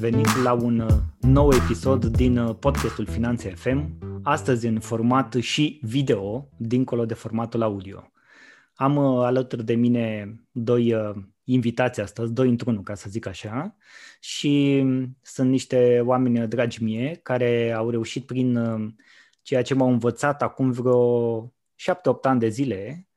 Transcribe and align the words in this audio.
Salutare 0.00 0.20
și 0.20 0.20
bine 0.20 0.20
ați 0.20 0.34
venit 0.34 0.42
la 0.42 0.52
un 0.52 0.78
uh, 0.78 0.88
nou 1.20 1.52
episod 1.52 2.04
din 2.04 2.38
uh, 2.38 2.56
podcastul 2.58 3.06
Finanțe 3.06 3.54
FM, 3.54 3.98
astăzi 4.22 4.66
în 4.66 4.80
format 4.80 5.34
și 5.34 5.80
video, 5.82 6.48
dincolo 6.56 7.04
de 7.04 7.14
formatul 7.14 7.62
audio. 7.62 8.10
Am 8.74 8.96
uh, 8.96 9.24
alături 9.24 9.64
de 9.64 9.74
mine 9.74 10.34
doi 10.50 10.94
invitați 11.44 12.00
astăzi, 12.00 12.32
doi 12.32 12.48
într-unul, 12.48 12.82
ca 12.82 12.94
să 12.94 13.10
zic 13.10 13.26
așa, 13.26 13.76
și 14.20 14.80
um, 14.82 15.16
sunt 15.22 15.50
niște 15.50 16.02
oameni 16.04 16.48
dragi 16.48 16.82
mie 16.82 17.20
care 17.22 17.72
au 17.72 17.90
reușit 17.90 18.26
prin 18.26 18.58
ceea 19.42 19.62
ce 19.62 19.74
m-au 19.74 19.88
învățat 19.90 20.42
acum 20.42 20.70
vreo 20.70 21.52
șapte-opt 21.74 22.26
ani 22.26 22.40
de 22.40 22.48
zile 22.48 23.09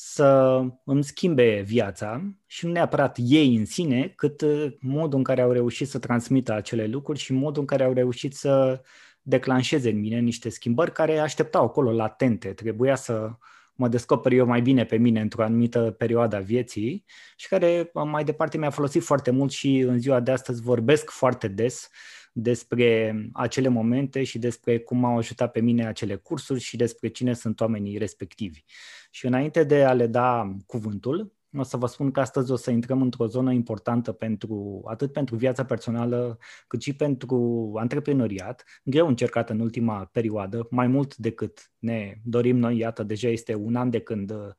să 0.00 0.60
îmi 0.84 1.04
schimbe 1.04 1.60
viața 1.66 2.34
și 2.46 2.66
nu 2.66 2.72
neapărat 2.72 3.18
ei 3.20 3.56
în 3.56 3.64
sine, 3.64 4.12
cât 4.16 4.40
uh, 4.40 4.72
modul 4.80 5.18
în 5.18 5.24
care 5.24 5.40
au 5.40 5.52
reușit 5.52 5.88
să 5.88 5.98
transmită 5.98 6.52
acele 6.52 6.86
lucruri 6.86 7.18
și 7.18 7.32
modul 7.32 7.60
în 7.60 7.66
care 7.66 7.84
au 7.84 7.92
reușit 7.92 8.34
să 8.34 8.82
declanșeze 9.22 9.90
în 9.90 9.98
mine 9.98 10.18
niște 10.18 10.48
schimbări 10.48 10.92
care 10.92 11.18
așteptau 11.18 11.64
acolo 11.64 11.92
latente. 11.92 12.48
Trebuia 12.48 12.94
să 12.94 13.30
mă 13.74 13.88
descoper 13.88 14.32
eu 14.32 14.46
mai 14.46 14.60
bine 14.60 14.84
pe 14.84 14.96
mine 14.96 15.20
într-o 15.20 15.42
anumită 15.42 15.94
perioadă 15.98 16.36
a 16.36 16.40
vieții 16.40 17.04
și 17.36 17.48
care 17.48 17.90
mai 18.04 18.24
departe 18.24 18.58
mi-a 18.58 18.70
folosit 18.70 19.02
foarte 19.02 19.30
mult 19.30 19.50
și 19.50 19.78
în 19.78 19.98
ziua 19.98 20.20
de 20.20 20.30
astăzi 20.30 20.62
vorbesc 20.62 21.10
foarte 21.10 21.48
des 21.48 21.88
despre 22.32 23.14
acele 23.32 23.68
momente 23.68 24.24
și 24.24 24.38
despre 24.38 24.78
cum 24.78 25.04
au 25.04 25.16
ajutat 25.16 25.50
pe 25.52 25.60
mine 25.60 25.86
acele 25.86 26.16
cursuri 26.16 26.60
și 26.60 26.76
despre 26.76 27.08
cine 27.08 27.34
sunt 27.34 27.60
oamenii 27.60 27.98
respectivi. 27.98 28.64
Și 29.10 29.26
înainte 29.26 29.64
de 29.64 29.84
a 29.84 29.92
le 29.92 30.06
da 30.06 30.54
cuvântul, 30.66 31.32
o 31.56 31.62
să 31.62 31.76
vă 31.76 31.86
spun 31.86 32.10
că 32.10 32.20
astăzi 32.20 32.50
o 32.50 32.56
să 32.56 32.70
intrăm 32.70 33.02
într-o 33.02 33.26
zonă 33.26 33.52
importantă 33.52 34.12
pentru 34.12 34.82
atât 34.86 35.12
pentru 35.12 35.36
viața 35.36 35.64
personală, 35.64 36.38
cât 36.66 36.82
și 36.82 36.92
pentru 36.92 37.72
antreprenoriat, 37.76 38.64
greu 38.84 39.06
încercat 39.06 39.50
în 39.50 39.60
ultima 39.60 40.04
perioadă, 40.04 40.66
mai 40.70 40.86
mult 40.86 41.16
decât 41.16 41.72
ne 41.78 42.14
dorim 42.24 42.56
noi, 42.56 42.78
iată, 42.78 43.02
deja 43.02 43.28
este 43.28 43.54
un 43.54 43.76
an 43.76 43.90
de 43.90 44.00
când 44.00 44.30
uh, 44.30 44.54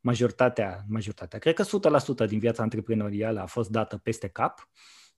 majoritatea, 0.00 0.84
majoritatea, 0.88 1.38
cred 1.38 1.54
că 1.54 1.64
100% 2.24 2.28
din 2.28 2.38
viața 2.38 2.62
antreprenorială 2.62 3.40
a 3.40 3.46
fost 3.46 3.70
dată 3.70 3.96
peste 3.96 4.28
cap 4.28 4.68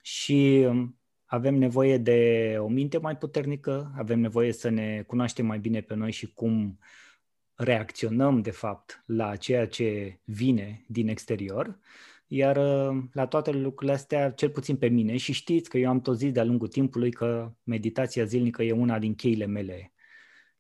și 0.03 0.64
um, 0.69 0.98
avem 1.25 1.55
nevoie 1.55 1.98
de 1.98 2.55
o 2.59 2.69
minte 2.69 2.98
mai 2.98 3.17
puternică, 3.17 3.92
avem 3.97 4.20
nevoie 4.20 4.53
să 4.53 4.69
ne 4.69 5.05
cunoaștem 5.06 5.47
mai 5.47 5.59
bine 5.59 5.81
pe 5.81 5.95
noi 5.95 6.11
și 6.11 6.33
cum 6.33 6.79
reacționăm, 7.59 8.41
de 8.41 8.51
fapt, 8.51 9.03
la 9.06 9.37
ceea 9.37 9.67
ce 9.67 10.20
vine 10.25 10.84
din 10.89 11.09
exterior. 11.09 11.78
Iar 12.27 12.56
uh, 12.56 13.03
la 13.12 13.27
toate 13.27 13.51
lucrurile 13.51 13.92
astea, 13.97 14.31
cel 14.31 14.51
puțin 14.51 14.77
pe 14.77 14.89
mine, 14.89 15.17
și 15.17 15.33
știți 15.33 15.69
că 15.69 15.79
eu 15.79 15.89
am 15.89 16.01
tot 16.01 16.17
zis 16.17 16.33
de-a 16.33 16.45
lungul 16.45 16.69
timpului 16.69 17.11
că 17.11 17.53
meditația 17.62 18.25
zilnică 18.25 18.62
e 18.62 18.73
una 18.73 18.98
din 18.98 19.14
cheile 19.14 19.47
mele 19.47 19.92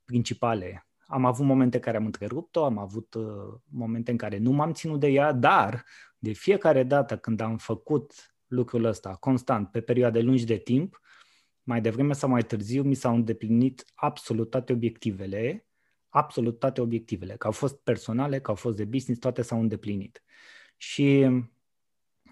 principale. 0.04 0.86
Am 1.06 1.24
avut 1.24 1.46
momente 1.46 1.76
în 1.76 1.82
care 1.82 1.96
am 1.96 2.04
întrerupt-o, 2.04 2.64
am 2.64 2.78
avut 2.78 3.14
uh, 3.14 3.24
momente 3.64 4.10
în 4.10 4.16
care 4.16 4.38
nu 4.38 4.50
m-am 4.50 4.72
ținut 4.72 5.00
de 5.00 5.06
ea, 5.06 5.32
dar 5.32 5.84
de 6.18 6.32
fiecare 6.32 6.82
dată 6.82 7.16
când 7.16 7.40
am 7.40 7.56
făcut 7.56 8.12
lucrul 8.46 8.84
ăsta 8.84 9.14
constant, 9.14 9.70
pe 9.70 9.80
perioade 9.80 10.20
lungi 10.20 10.44
de 10.44 10.56
timp, 10.56 11.00
mai 11.62 11.80
devreme 11.80 12.12
sau 12.12 12.28
mai 12.28 12.42
târziu 12.42 12.82
mi 12.82 12.94
s-au 12.94 13.14
îndeplinit 13.14 13.84
absolut 13.94 14.50
toate 14.50 14.72
obiectivele, 14.72 15.67
absolut 16.18 16.58
toate 16.58 16.80
obiectivele, 16.80 17.34
că 17.36 17.46
au 17.46 17.52
fost 17.52 17.76
personale, 17.76 18.40
că 18.40 18.50
au 18.50 18.56
fost 18.56 18.76
de 18.76 18.84
business, 18.84 19.20
toate 19.20 19.42
s-au 19.42 19.60
îndeplinit. 19.60 20.22
Și 20.76 21.26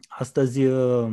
astăzi 0.08 0.64
uh, 0.64 1.12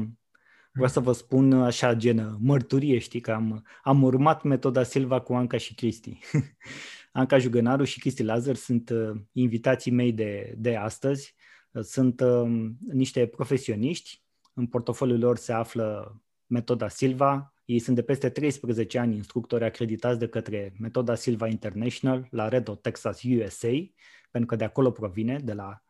vreau 0.72 0.90
să 0.90 1.00
vă 1.00 1.12
spun 1.12 1.54
așa, 1.54 1.94
genă, 1.94 2.38
mărturie, 2.42 2.98
știi, 2.98 3.20
că 3.20 3.32
am, 3.32 3.66
am 3.84 4.04
urmat 4.04 4.44
metoda 4.44 4.84
Silva 4.84 5.22
cu 5.22 5.34
Anca 5.34 5.58
și 5.58 5.76
Cristi. 5.76 6.20
Anca 7.12 7.38
Jugănaru 7.38 7.84
și 7.84 8.00
Cristi 8.00 8.24
Lazar 8.24 8.56
sunt 8.56 8.90
uh, 8.90 9.22
invitații 9.32 9.92
mei 9.92 10.12
de, 10.12 10.54
de 10.58 10.76
astăzi. 10.76 11.36
Sunt 11.82 12.20
uh, 12.20 12.72
niște 12.88 13.26
profesioniști 13.28 14.24
în 14.54 14.68
portofoliul 14.68 15.20
lor 15.20 15.38
se 15.38 15.54
află 15.54 16.18
metoda 16.46 16.88
Silva. 16.88 17.53
Ei 17.66 17.80
sunt 17.80 17.96
de 17.96 18.02
peste 18.02 18.30
13 18.30 19.00
ani 19.00 19.16
instructori 19.16 19.64
acreditați 19.64 20.20
de 20.20 20.28
către 20.28 20.74
metoda 20.80 21.16
Silva 21.16 21.48
International 21.48 22.28
la 22.32 22.48
Red 22.48 22.68
Hot, 22.68 22.82
Texas, 22.82 23.24
USA, 23.24 23.72
pentru 24.32 24.50
că 24.50 24.56
de 24.56 24.64
acolo 24.64 24.92
provine, 24.92 25.40
de 25.44 25.54
la 25.54 25.84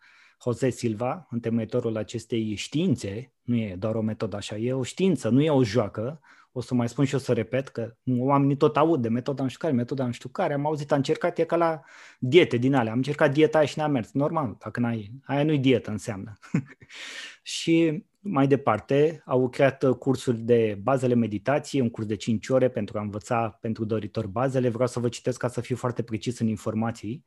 Jose 0.44 0.70
Silva, 0.70 1.28
întemeitorul 1.30 1.98
acestei 1.98 2.56
științe, 2.56 3.34
nu 3.42 3.56
e 3.56 3.76
doar 3.80 3.96
o 3.96 4.02
metodă 4.02 4.36
așa, 4.36 4.58
e 4.58 4.74
o 4.74 4.84
știință, 4.84 5.30
nu 5.30 5.42
e 5.42 5.50
o 5.50 5.64
joacă, 5.64 6.22
o 6.52 6.62
să 6.62 6.74
mai 6.74 6.90
spun 6.90 7.06
și 7.06 7.16
o 7.16 7.18
să 7.18 7.34
repet 7.34 7.68
că 7.68 7.96
oamenii 8.18 8.58
tot 8.58 8.78
aud 8.78 9.02
de 9.02 9.10
metoda 9.10 9.44
nu 9.44 9.50
știu 9.50 9.60
care, 9.60 9.74
metoda 9.74 10.06
nu 10.06 10.12
știu 10.12 10.30
care, 10.30 10.54
am 10.54 10.66
auzit, 10.66 10.92
am 10.92 10.98
încercat, 10.98 11.38
e 11.38 11.44
ca 11.44 11.56
la 11.56 11.82
diete 12.20 12.58
din 12.58 12.74
alea, 12.74 12.92
am 12.92 12.98
încercat 12.98 13.34
dieta 13.34 13.58
aia 13.58 13.68
și 13.68 13.78
n-a 13.78 13.88
mers, 13.88 14.12
normal, 14.12 14.56
dacă 14.60 14.80
n-ai, 14.80 15.12
aia 15.24 15.44
nu-i 15.44 15.60
dietă 15.60 15.92
înseamnă. 15.92 16.38
și 17.56 18.06
mai 18.26 18.48
departe, 18.48 19.24
au 19.26 19.50
creat 19.50 19.84
uh, 19.84 19.96
cursuri 19.96 20.38
de 20.38 20.80
bazele 20.82 21.14
meditației, 21.14 21.82
un 21.82 21.90
curs 21.90 22.08
de 22.08 22.16
5 22.16 22.50
ore 22.50 22.70
pentru 22.70 22.98
a 22.98 23.02
învăța 23.02 23.58
pentru 23.62 23.86
doritori 23.86 24.28
bazele. 24.28 24.70
Vreau 24.70 24.88
să 24.88 25.00
vă 25.00 25.10
citesc 25.10 25.40
ca 25.40 25.48
să 25.48 25.62
fiu 25.62 25.76
foarte 25.76 26.04
precis 26.04 26.40
în 26.40 26.48
informații. 26.48 27.24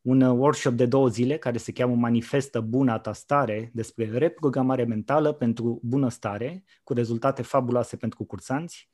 Un 0.00 0.20
uh, 0.20 0.38
workshop 0.38 0.72
de 0.72 0.86
două 0.86 1.08
zile 1.08 1.36
care 1.36 1.58
se 1.58 1.72
cheamă 1.72 1.94
Manifestă 1.94 2.60
Bună 2.60 2.98
ta 2.98 3.12
stare 3.12 3.70
despre 3.74 4.10
reprogramare 4.10 4.84
mentală 4.84 5.32
pentru 5.32 5.80
bunăstare, 5.82 6.64
cu 6.82 6.92
rezultate 6.92 7.42
fabuloase 7.42 7.96
pentru 7.96 8.24
cursanți. 8.24 8.90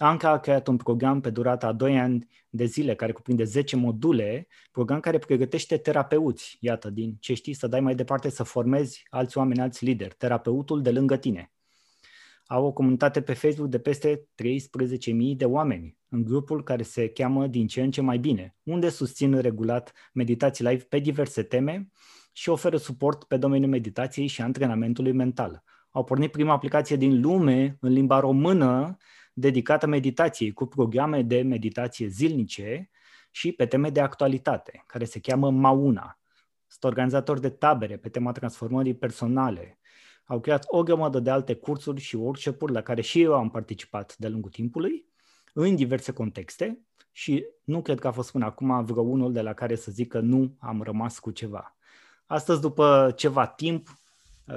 Anca 0.00 0.30
a 0.30 0.38
creat 0.38 0.66
un 0.66 0.76
program 0.76 1.20
pe 1.20 1.30
durata 1.30 1.66
a 1.66 1.72
2 1.72 1.98
ani 1.98 2.28
de 2.48 2.64
zile, 2.64 2.94
care 2.94 3.12
cuprinde 3.12 3.44
10 3.44 3.76
module, 3.76 4.46
program 4.70 5.00
care 5.00 5.18
pregătește 5.18 5.76
terapeuți, 5.76 6.56
iată, 6.60 6.90
din 6.90 7.16
ce 7.20 7.34
știi, 7.34 7.54
să 7.54 7.66
dai 7.66 7.80
mai 7.80 7.94
departe, 7.94 8.30
să 8.30 8.42
formezi 8.42 9.06
alți 9.08 9.38
oameni, 9.38 9.60
alți 9.60 9.84
lideri, 9.84 10.14
terapeutul 10.18 10.82
de 10.82 10.90
lângă 10.90 11.16
tine. 11.16 11.52
Au 12.46 12.64
o 12.64 12.72
comunitate 12.72 13.22
pe 13.22 13.32
Facebook 13.32 13.68
de 13.68 13.78
peste 13.78 14.28
13.000 14.42 15.36
de 15.36 15.44
oameni, 15.44 15.96
în 16.08 16.24
grupul 16.24 16.62
care 16.62 16.82
se 16.82 17.08
cheamă 17.08 17.46
Din 17.46 17.66
ce 17.66 17.82
în 17.82 17.90
ce 17.90 18.00
mai 18.00 18.18
bine, 18.18 18.56
unde 18.62 18.88
susțin 18.88 19.40
regulat 19.40 19.92
meditații 20.12 20.64
live 20.64 20.82
pe 20.82 20.98
diverse 20.98 21.42
teme 21.42 21.88
și 22.32 22.48
oferă 22.48 22.76
suport 22.76 23.24
pe 23.24 23.36
domeniul 23.36 23.70
meditației 23.70 24.26
și 24.26 24.42
antrenamentului 24.42 25.12
mental. 25.12 25.62
Au 25.90 26.04
pornit 26.04 26.30
prima 26.30 26.52
aplicație 26.52 26.96
din 26.96 27.20
lume 27.20 27.76
în 27.80 27.92
limba 27.92 28.20
română 28.20 28.96
dedicată 29.38 29.86
meditației, 29.86 30.52
cu 30.52 30.66
programe 30.66 31.22
de 31.22 31.42
meditație 31.42 32.06
zilnice 32.06 32.90
și 33.30 33.52
pe 33.52 33.66
teme 33.66 33.90
de 33.90 34.00
actualitate, 34.00 34.82
care 34.86 35.04
se 35.04 35.20
cheamă 35.20 35.50
Mauna. 35.50 36.18
Sunt 36.66 36.84
organizatori 36.84 37.40
de 37.40 37.48
tabere 37.48 37.96
pe 37.96 38.08
tema 38.08 38.32
transformării 38.32 38.94
personale. 38.94 39.78
Au 40.24 40.40
creat 40.40 40.64
o 40.66 40.82
grămadă 40.82 41.20
de 41.20 41.30
alte 41.30 41.54
cursuri 41.54 42.00
și 42.00 42.16
workshop-uri 42.16 42.72
la 42.72 42.80
care 42.80 43.00
și 43.00 43.22
eu 43.22 43.34
am 43.34 43.50
participat 43.50 44.16
de 44.16 44.28
lungul 44.28 44.50
timpului, 44.50 45.06
în 45.52 45.76
diverse 45.76 46.12
contexte 46.12 46.80
și 47.12 47.44
nu 47.64 47.82
cred 47.82 47.98
că 47.98 48.06
a 48.06 48.10
fost 48.10 48.30
până 48.32 48.44
acum 48.44 48.84
vreo 48.84 49.02
unul 49.02 49.32
de 49.32 49.40
la 49.40 49.52
care 49.52 49.74
să 49.74 49.90
zic 49.90 50.08
că 50.08 50.20
nu 50.20 50.56
am 50.58 50.82
rămas 50.82 51.18
cu 51.18 51.30
ceva. 51.30 51.76
Astăzi, 52.26 52.60
după 52.60 53.12
ceva 53.16 53.46
timp, 53.46 53.88
Uh, 53.88 54.07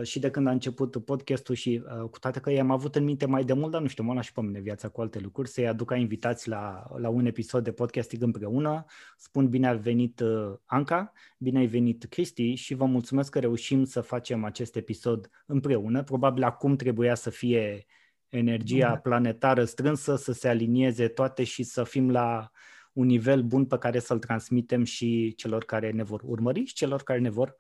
și 0.02 0.20
de 0.20 0.30
când 0.30 0.48
a 0.48 0.52
început 0.52 1.06
podcastul 1.06 1.56
și 1.56 1.84
uh, 1.86 2.10
cu 2.10 2.20
toate 2.20 2.40
că 2.40 2.52
i-am 2.52 2.72
avut 2.72 2.96
în 2.96 3.04
minte 3.04 3.26
mai 3.26 3.44
de 3.44 3.54
mult, 3.54 3.72
dar 3.72 3.82
nu 3.82 3.88
știu, 3.88 4.04
mă 4.04 4.22
și 4.22 4.34
pe 4.34 4.42
mine 4.42 4.60
viața 4.60 4.88
cu 4.88 5.02
alte 5.02 5.20
lucruri, 5.20 5.50
să-i 5.50 5.68
aduc 5.68 5.88
ca 5.88 5.96
invitați 5.96 6.48
la, 6.48 6.84
la 6.98 7.10
un 7.10 7.26
episod 7.26 7.64
de 7.64 7.72
podcasting 7.72 8.22
împreună. 8.22 8.86
Spun 9.18 9.50
bine 9.50 9.68
ai 9.68 9.78
venit 9.78 10.20
uh, 10.20 10.54
Anca, 10.66 11.12
bine 11.38 11.60
ai 11.60 11.66
venit 11.66 12.06
Cristi 12.10 12.54
și 12.54 12.74
vă 12.74 12.86
mulțumesc 12.86 13.32
că 13.32 13.40
reușim 13.40 13.84
să 13.84 14.02
facem 14.02 14.44
acest 14.44 14.76
episod 14.76 15.30
împreună. 15.46 16.04
Probabil 16.04 16.44
acum 16.44 16.76
trebuia 16.76 17.16
să 17.16 17.30
fie 17.30 17.86
energia 18.30 18.98
planetară 18.98 19.66
strânsă, 19.66 20.16
să 20.16 20.32
se 20.32 20.48
alinieze 20.48 21.08
toate 21.08 21.44
și 21.44 21.64
să 21.64 21.84
fim 21.84 22.12
la 22.12 22.52
un 22.94 23.06
nivel 23.06 23.42
bun 23.42 23.66
pe 23.66 23.78
care 23.78 24.00
să-l 24.00 24.20
transmitem 24.20 24.84
și 24.84 25.34
celor 25.36 25.64
care 25.64 25.92
ne 25.92 26.04
vor 26.04 26.22
urmări 26.26 26.66
și 26.66 26.74
celor 26.74 27.04
care 27.04 27.20
ne 27.20 27.30
vor 27.30 27.58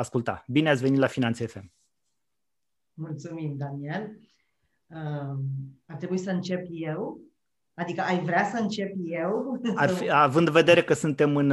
asculta. 0.00 0.44
Bine 0.46 0.70
ați 0.70 0.82
venit 0.82 0.98
la 0.98 1.06
Finanțe 1.06 1.46
FM! 1.46 1.72
Mulțumim, 2.94 3.56
Daniel! 3.56 4.18
Uh, 4.86 5.38
ar 5.86 5.96
trebui 5.96 6.18
să 6.18 6.30
încep 6.30 6.66
eu? 6.70 7.20
Adică 7.74 8.00
ai 8.00 8.24
vrea 8.24 8.44
să 8.44 8.58
încep 8.60 8.92
eu? 9.04 9.60
Ar 9.74 9.88
fi, 9.88 10.10
având 10.10 10.46
în 10.46 10.52
vedere 10.52 10.82
că 10.82 10.94
suntem 10.94 11.36
în, 11.36 11.50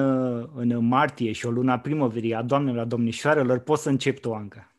în 0.55 0.85
martie 0.87 1.31
și 1.31 1.45
o 1.45 1.51
luna 1.51 1.79
primăverii 1.79 2.33
a 2.35 2.41
doamnelor, 2.41 2.79
a 2.79 2.85
domnișoarelor, 2.85 3.59
poți 3.59 3.81
să 3.81 3.89
încep 3.89 4.19
tu, 4.19 4.33
Anca. 4.33 4.71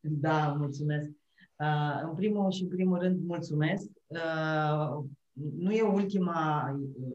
Da, 0.00 0.54
mulțumesc. 0.58 1.10
Uh, 1.56 2.00
în 2.02 2.14
primul 2.14 2.50
și 2.50 2.62
în 2.62 2.68
primul 2.68 2.98
rând, 2.98 3.26
mulțumesc. 3.26 3.90
Uh, 4.06 5.04
nu 5.58 5.72
e 5.72 5.82
ultima 5.82 6.70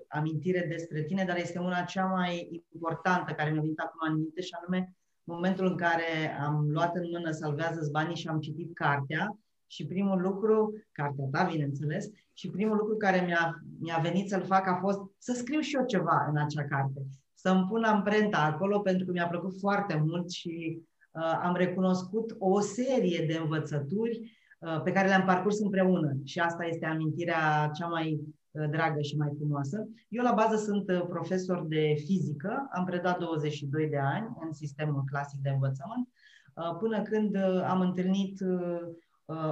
amintire 0.08 0.66
despre 0.70 1.04
tine, 1.04 1.24
dar 1.24 1.38
este 1.38 1.60
una 1.60 1.82
cea 1.82 2.06
mai 2.06 2.64
importantă 2.74 3.32
care 3.32 3.52
mi-a 3.52 3.62
venit 3.62 3.80
acum 3.80 4.10
în 4.10 4.16
minte 4.18 4.42
și 4.42 4.56
anume 4.62 4.96
momentul 5.24 5.66
în 5.66 5.76
care 5.76 6.38
am 6.40 6.70
luat 6.70 6.96
în 6.96 7.04
mână 7.12 7.32
Salvează-ți 7.32 7.92
banii 7.92 8.16
și 8.16 8.28
am 8.28 8.40
citit 8.40 8.74
cartea 8.74 9.38
și 9.68 9.86
primul 9.86 10.22
lucru, 10.22 10.84
cartea 10.92 11.26
ta, 11.32 11.44
bineînțeles, 11.44 12.10
și 12.34 12.50
primul 12.50 12.78
lucru 12.78 12.98
care 12.98 13.26
mi-a, 13.26 13.62
mi-a 13.80 13.98
venit 14.02 14.30
să-l 14.30 14.44
fac 14.44 14.68
a 14.68 14.80
fost 14.82 15.00
să 15.18 15.34
scriu 15.34 15.60
și 15.60 15.76
eu 15.76 15.86
ceva 15.86 16.28
în 16.30 16.38
acea 16.38 16.64
carte, 16.64 17.02
să-mi 17.34 17.66
pun 17.70 17.84
amprenta 17.84 18.38
acolo 18.38 18.80
pentru 18.80 19.06
că 19.06 19.12
mi-a 19.12 19.28
plăcut 19.28 19.60
foarte 19.60 20.04
mult 20.06 20.32
și 20.32 20.82
uh, 21.12 21.40
am 21.44 21.56
recunoscut 21.56 22.36
o 22.40 22.60
serie 22.60 23.26
de 23.26 23.38
învățături 23.38 24.38
uh, 24.60 24.82
pe 24.84 24.92
care 24.92 25.08
le-am 25.08 25.26
parcurs 25.26 25.60
împreună. 25.60 26.18
Și 26.24 26.40
asta 26.40 26.66
este 26.66 26.86
amintirea 26.86 27.72
cea 27.74 27.88
mai 27.88 28.14
uh, 28.14 28.41
dragă 28.52 29.02
și 29.02 29.18
mai 29.18 29.34
frumoasă. 29.38 29.88
Eu 30.10 30.24
la 30.24 30.34
bază 30.34 30.56
sunt 30.56 30.90
uh, 30.90 31.06
profesor 31.10 31.66
de 31.68 31.94
fizică, 32.06 32.70
am 32.72 32.86
predat 32.86 33.20
22 33.20 33.88
de 33.88 33.98
ani 33.98 34.28
în 34.46 34.54
sistemul 34.54 35.04
clasic 35.12 35.40
de 35.40 35.50
învățământ, 35.50 36.10
uh, 36.54 36.78
până 36.80 37.02
când 37.02 37.36
uh, 37.36 37.64
am 37.68 37.82
întâlnit 37.82 38.40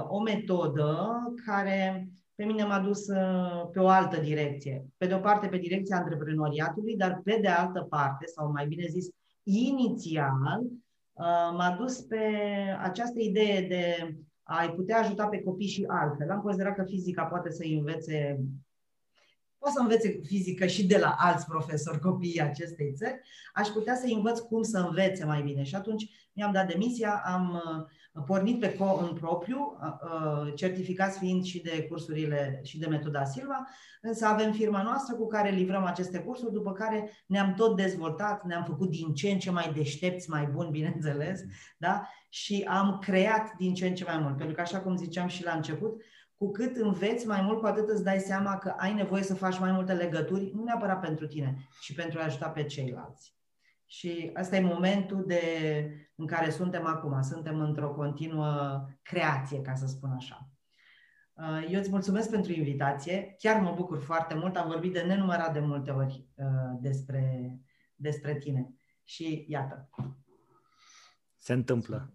o 0.08 0.20
metodă 0.20 1.08
care 1.46 2.08
pe 2.34 2.44
mine 2.44 2.64
m-a 2.64 2.80
dus 2.80 3.06
pe 3.72 3.78
o 3.78 3.88
altă 3.88 4.20
direcție. 4.20 4.86
Pe 4.96 5.06
de 5.06 5.14
o 5.14 5.18
parte 5.18 5.46
pe 5.46 5.56
direcția 5.56 5.96
antreprenoriatului, 5.96 6.96
dar 6.96 7.20
pe 7.24 7.38
de 7.40 7.48
altă 7.48 7.86
parte, 7.88 8.26
sau 8.26 8.50
mai 8.50 8.66
bine 8.66 8.86
zis, 8.88 9.08
inițial, 9.42 10.62
m-a 11.56 11.76
dus 11.78 12.00
pe 12.00 12.24
această 12.80 13.20
idee 13.20 13.66
de 13.68 14.14
a-i 14.42 14.70
putea 14.70 14.98
ajuta 14.98 15.26
pe 15.26 15.42
copii 15.42 15.66
și 15.66 15.84
altfel. 15.86 16.30
Am 16.30 16.40
considerat 16.40 16.74
că 16.74 16.84
fizica 16.84 17.24
poate 17.24 17.50
să 17.50 17.64
învețe 17.76 18.40
poate 19.60 19.74
să 19.76 19.82
învețe 19.82 20.20
fizică 20.24 20.66
și 20.66 20.86
de 20.86 20.98
la 20.98 21.14
alți 21.18 21.46
profesori 21.46 22.00
copiii 22.00 22.40
acestei 22.40 22.92
țări, 22.96 23.20
aș 23.54 23.68
putea 23.68 23.94
să 23.94 24.06
învăț 24.14 24.38
cum 24.38 24.62
să 24.62 24.78
învețe 24.78 25.24
mai 25.24 25.42
bine. 25.42 25.62
Și 25.62 25.74
atunci 25.74 26.30
mi-am 26.32 26.52
dat 26.52 26.68
demisia, 26.68 27.22
am 27.24 27.62
pornit 28.26 28.60
pe 28.60 28.74
co 28.74 28.98
în 29.08 29.12
propriu, 29.12 29.78
certificați 30.54 31.18
fiind 31.18 31.44
și 31.44 31.62
de 31.62 31.86
cursurile 31.88 32.60
și 32.64 32.78
de 32.78 32.86
metoda 32.86 33.24
Silva, 33.24 33.66
însă 34.00 34.26
avem 34.26 34.52
firma 34.52 34.82
noastră 34.82 35.14
cu 35.14 35.26
care 35.26 35.50
livrăm 35.50 35.84
aceste 35.84 36.18
cursuri, 36.18 36.52
după 36.52 36.72
care 36.72 37.10
ne-am 37.26 37.54
tot 37.54 37.76
dezvoltat, 37.76 38.44
ne-am 38.44 38.64
făcut 38.64 38.90
din 38.90 39.14
ce 39.14 39.30
în 39.30 39.38
ce 39.38 39.50
mai 39.50 39.72
deștepți, 39.74 40.30
mai 40.30 40.46
buni, 40.46 40.70
bineînțeles, 40.78 41.40
da? 41.76 42.08
și 42.28 42.66
am 42.68 42.98
creat 42.98 43.54
din 43.56 43.74
ce 43.74 43.86
în 43.86 43.94
ce 43.94 44.04
mai 44.04 44.18
mult. 44.18 44.36
Pentru 44.36 44.54
că, 44.54 44.60
așa 44.60 44.80
cum 44.80 44.96
ziceam 44.96 45.28
și 45.28 45.44
la 45.44 45.52
început, 45.52 46.02
cu 46.40 46.50
cât 46.50 46.76
înveți 46.76 47.26
mai 47.26 47.42
mult, 47.42 47.60
cu 47.60 47.66
atât 47.66 47.88
îți 47.88 48.02
dai 48.02 48.18
seama 48.18 48.58
că 48.58 48.68
ai 48.68 48.94
nevoie 48.94 49.22
să 49.22 49.34
faci 49.34 49.58
mai 49.58 49.72
multe 49.72 49.92
legături, 49.92 50.50
nu 50.54 50.62
neapărat 50.62 51.00
pentru 51.00 51.26
tine, 51.26 51.56
ci 51.80 51.94
pentru 51.94 52.18
a 52.18 52.24
ajuta 52.24 52.48
pe 52.48 52.64
ceilalți. 52.64 53.36
Și 53.86 54.32
ăsta 54.40 54.56
e 54.56 54.60
momentul 54.60 55.24
de, 55.26 55.42
în 56.14 56.26
care 56.26 56.50
suntem 56.50 56.86
acum. 56.86 57.22
Suntem 57.22 57.60
într-o 57.60 57.90
continuă 57.90 58.84
creație, 59.02 59.60
ca 59.60 59.74
să 59.74 59.86
spun 59.86 60.10
așa. 60.10 60.48
Uh, 61.32 61.66
eu 61.70 61.78
îți 61.80 61.90
mulțumesc 61.90 62.30
pentru 62.30 62.52
invitație. 62.52 63.34
Chiar 63.38 63.60
mă 63.60 63.72
bucur 63.76 64.00
foarte 64.02 64.34
mult. 64.34 64.56
Am 64.56 64.68
vorbit 64.68 64.92
de 64.92 65.00
nenumărat 65.00 65.52
de 65.52 65.60
multe 65.60 65.90
ori 65.90 66.28
uh, 66.34 66.78
despre, 66.80 67.54
despre 67.94 68.36
tine. 68.36 68.74
Și 69.04 69.44
iată. 69.48 69.90
Se 71.36 71.52
întâmplă. 71.52 72.14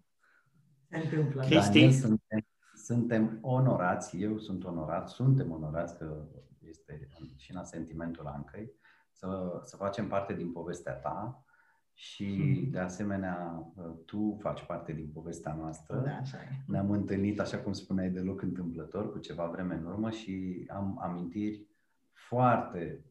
Se 0.88 0.96
întâmplă. 0.96 1.46
Daniel, 1.48 1.90
suntem, 1.90 2.46
suntem 2.86 3.38
onorați, 3.40 4.20
eu 4.20 4.38
sunt 4.38 4.64
onorat, 4.64 5.08
suntem 5.08 5.50
onorați 5.50 5.98
că 5.98 6.24
este 6.58 7.08
și 7.36 7.52
în 7.56 7.64
sentimentul 7.64 8.26
Ancăi, 8.26 8.72
să, 9.10 9.60
să 9.64 9.76
facem 9.76 10.08
parte 10.08 10.34
din 10.34 10.52
povestea 10.52 10.92
ta 10.92 11.44
și, 11.92 12.28
de 12.70 12.78
asemenea, 12.78 13.66
tu 14.04 14.36
faci 14.40 14.64
parte 14.64 14.92
din 14.92 15.10
povestea 15.12 15.54
noastră. 15.54 16.02
Da, 16.04 16.16
așa 16.16 16.36
e. 16.36 16.62
Ne-am 16.66 16.90
întâlnit, 16.90 17.40
așa 17.40 17.58
cum 17.58 17.72
spuneai, 17.72 18.10
deloc 18.10 18.42
întâmplător, 18.42 19.12
cu 19.12 19.18
ceva 19.18 19.46
vreme 19.46 19.74
în 19.74 19.84
urmă 19.84 20.10
și 20.10 20.64
am 20.68 20.98
amintiri 21.02 21.66
foarte 22.12 23.04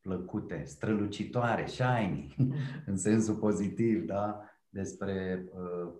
plăcute, 0.00 0.62
strălucitoare, 0.64 1.66
shiny, 1.66 2.34
în 2.86 2.96
sensul 2.96 3.34
pozitiv, 3.34 4.06
da? 4.06 4.44
Despre 4.72 5.44
uh, 5.52 5.92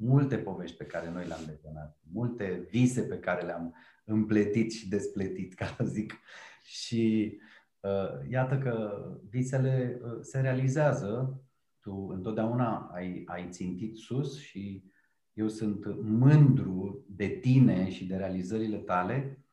multe 0.00 0.38
povești 0.38 0.76
pe 0.76 0.84
care 0.84 1.10
noi 1.10 1.26
le-am 1.26 1.44
detonat, 1.46 1.98
multe 2.12 2.66
vise 2.70 3.02
pe 3.02 3.18
care 3.18 3.46
le-am 3.46 3.74
împletit 4.04 4.72
și 4.72 4.88
despletit, 4.88 5.54
ca 5.60 5.66
să 5.66 5.84
zic. 5.84 6.14
Și 6.62 7.36
uh, 7.80 8.28
iată 8.30 8.58
că 8.58 9.04
visele 9.28 10.00
uh, 10.02 10.18
se 10.20 10.40
realizează 10.40 11.42
tu 11.80 12.08
întotdeauna 12.12 12.90
ai, 12.92 13.22
ai 13.26 13.48
țintit 13.50 13.96
sus 13.96 14.40
și 14.40 14.90
eu 15.32 15.48
sunt 15.48 15.84
mândru 16.02 17.04
de 17.08 17.28
tine 17.28 17.90
și 17.90 18.06
de 18.06 18.16
realizările 18.16 18.76
tale 18.76 19.44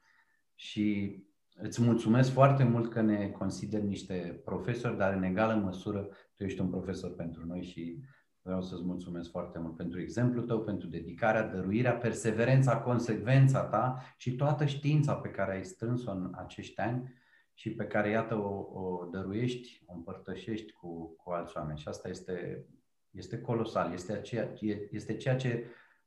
și 0.56 1.16
îți 1.56 1.82
mulțumesc 1.82 2.32
foarte 2.32 2.64
mult 2.64 2.92
că 2.92 3.02
ne 3.02 3.30
consideri 3.30 3.86
niște 3.86 4.42
profesori, 4.46 4.98
dar 4.98 5.14
în 5.14 5.24
egală 5.24 5.56
măsură 5.56 6.08
tu 6.36 6.44
ești 6.44 6.62
un 6.62 6.70
profesor 6.70 7.16
pentru 7.16 7.46
noi 7.46 7.64
și 7.64 8.04
vreau 8.48 8.62
să-ți 8.62 8.84
mulțumesc 8.84 9.30
foarte 9.30 9.60
mult 9.60 9.76
pentru 9.76 10.02
exemplul 10.02 10.46
tău, 10.46 10.64
pentru 10.64 10.88
dedicarea, 10.88 11.48
dăruirea, 11.48 11.96
perseverența, 11.96 12.78
consecvența 12.78 13.64
ta 13.64 14.02
și 14.18 14.36
toată 14.36 14.66
știința 14.66 15.16
pe 15.16 15.30
care 15.30 15.52
ai 15.52 15.64
strâns-o 15.66 16.12
în 16.12 16.32
acești 16.36 16.80
ani 16.80 17.14
și 17.54 17.72
pe 17.72 17.88
care, 17.88 18.10
iată, 18.10 18.36
o, 18.36 18.80
o 18.82 19.06
dăruiești, 19.06 19.84
o 19.86 19.94
împărtășești 19.94 20.72
cu, 20.72 21.16
cu 21.16 21.32
alți 21.32 21.58
oameni. 21.58 21.78
Și 21.78 21.88
asta 21.88 22.10
este, 22.10 22.66
este 23.12 23.42
colosal. 23.42 23.94
Este, 23.94 24.14
aceea, 24.14 24.54
este 24.92 25.18
ceea 25.18 25.36
ce 25.36 25.66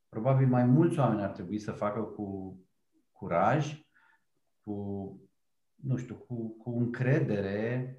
probabil 0.08 0.46
mai 0.46 0.64
mulți 0.64 0.98
oameni 0.98 1.22
ar 1.22 1.30
trebui 1.30 1.58
să 1.58 1.72
facă 1.72 2.00
cu 2.00 2.58
curaj, 3.12 3.84
cu, 4.62 4.74
nu 5.74 5.96
știu, 5.96 6.14
cu, 6.14 6.56
cu 6.56 6.70
încredere 6.70 7.94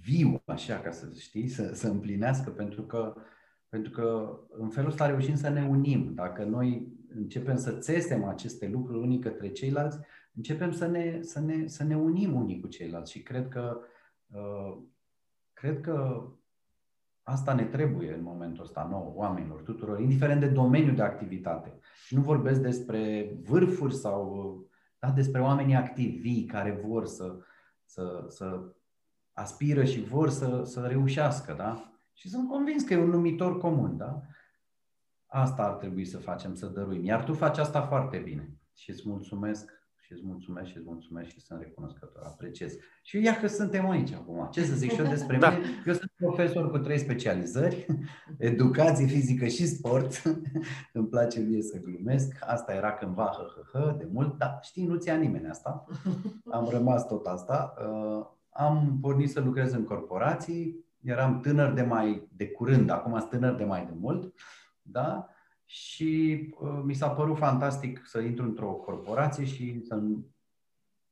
viu, 0.00 0.42
așa, 0.44 0.80
ca 0.80 0.90
să 0.90 1.08
știi, 1.18 1.48
să, 1.48 1.74
să 1.74 1.88
împlinească, 1.88 2.50
pentru 2.50 2.82
că, 2.82 3.14
pentru 3.68 3.90
că 3.92 4.38
în 4.50 4.68
felul 4.68 4.90
ăsta 4.90 5.06
reușim 5.06 5.34
să 5.34 5.48
ne 5.48 5.66
unim. 5.68 6.14
Dacă 6.14 6.44
noi 6.44 6.92
începem 7.14 7.56
să 7.56 7.72
țesem 7.72 8.24
aceste 8.24 8.68
lucruri 8.68 8.98
unii 8.98 9.18
către 9.18 9.48
ceilalți, 9.48 9.98
începem 10.34 10.72
să 10.72 10.86
ne, 10.86 11.18
să 11.22 11.40
ne, 11.40 11.66
să 11.66 11.84
ne 11.84 11.96
unim 11.96 12.34
unii 12.34 12.60
cu 12.60 12.66
ceilalți 12.66 13.12
și 13.12 13.22
cred 13.22 13.48
că, 13.48 13.80
uh, 14.26 14.78
cred 15.52 15.80
că 15.80 16.26
asta 17.22 17.54
ne 17.54 17.64
trebuie 17.64 18.14
în 18.14 18.22
momentul 18.22 18.64
ăsta 18.64 18.86
nouă, 18.90 19.12
oamenilor, 19.14 19.60
tuturor, 19.60 20.00
indiferent 20.00 20.40
de 20.40 20.48
domeniul 20.48 20.94
de 20.94 21.02
activitate. 21.02 21.78
Și 22.06 22.14
nu 22.14 22.20
vorbesc 22.20 22.60
despre 22.60 23.32
vârfuri 23.42 23.94
sau 23.94 24.56
da, 24.98 25.10
despre 25.10 25.40
oamenii 25.40 25.74
activi, 25.74 26.16
vii, 26.16 26.44
care 26.44 26.80
vor 26.84 27.06
să, 27.06 27.36
să, 27.84 28.24
să 28.28 28.74
aspiră 29.32 29.84
și 29.84 30.04
vor 30.04 30.30
să, 30.30 30.62
să 30.64 30.80
reușească, 30.80 31.54
da? 31.56 31.92
Și 32.12 32.28
sunt 32.28 32.48
convins 32.48 32.82
că 32.82 32.92
e 32.92 32.96
un 32.96 33.08
numitor 33.08 33.58
comun, 33.58 33.96
da? 33.96 34.22
Asta 35.26 35.62
ar 35.62 35.72
trebui 35.72 36.04
să 36.04 36.18
facem, 36.18 36.54
să 36.54 36.66
dăruim. 36.66 37.04
Iar 37.04 37.24
tu 37.24 37.34
faci 37.34 37.58
asta 37.58 37.80
foarte 37.80 38.18
bine. 38.18 38.56
Și 38.74 38.90
îți 38.90 39.08
mulțumesc 39.08 39.70
și 40.12 40.12
îți 40.12 40.26
mulțumesc 40.26 40.70
și 40.70 40.76
îți 40.76 40.86
mulțumesc 40.86 41.30
și 41.30 41.40
sunt 41.40 41.60
recunoscător, 41.60 42.22
apreciez. 42.24 42.74
Și 43.02 43.22
ia 43.22 43.36
că 43.36 43.46
suntem 43.46 43.90
aici 43.90 44.12
acum. 44.12 44.48
Ce 44.50 44.64
să 44.64 44.74
zic 44.74 44.90
și 44.90 45.00
eu 45.00 45.06
despre 45.06 45.38
da. 45.38 45.50
mine? 45.50 45.66
Eu 45.86 45.92
sunt 45.92 46.12
profesor 46.16 46.70
cu 46.70 46.78
trei 46.78 46.98
specializări, 46.98 47.86
educație 48.38 49.06
fizică 49.06 49.46
și 49.46 49.66
sport. 49.66 50.22
Îmi 50.92 51.06
place 51.08 51.40
mie 51.40 51.62
să 51.62 51.78
glumesc. 51.78 52.36
Asta 52.40 52.72
era 52.72 52.92
cândva 52.92 53.32
hă, 53.36 53.62
hă, 53.72 53.78
hă 53.78 53.94
de 53.98 54.08
mult, 54.12 54.38
dar 54.38 54.58
știi, 54.62 54.86
nu 54.86 54.96
ți-a 54.96 55.16
nimeni 55.16 55.48
asta. 55.48 55.84
Am 56.50 56.68
rămas 56.68 57.06
tot 57.06 57.26
asta. 57.26 57.74
Uh, 58.52 58.60
am 58.60 58.98
pornit 59.00 59.30
să 59.30 59.40
lucrez 59.40 59.72
în 59.72 59.84
corporații, 59.84 60.84
eram 61.00 61.40
tânăr 61.40 61.72
de 61.72 61.82
mai 61.82 62.28
de 62.36 62.48
curând, 62.48 62.90
acum 62.90 63.18
sunt 63.18 63.30
tânăr 63.30 63.54
de 63.54 63.64
mai 63.64 63.86
de 63.86 63.92
mult, 64.00 64.34
da? 64.82 65.26
și 65.72 66.40
uh, 66.60 66.80
mi 66.84 66.94
s-a 66.94 67.08
părut 67.08 67.36
fantastic 67.36 68.02
să 68.04 68.20
intru 68.20 68.44
într-o 68.44 68.72
corporație 68.72 69.44
și 69.44 69.82
să 69.86 70.02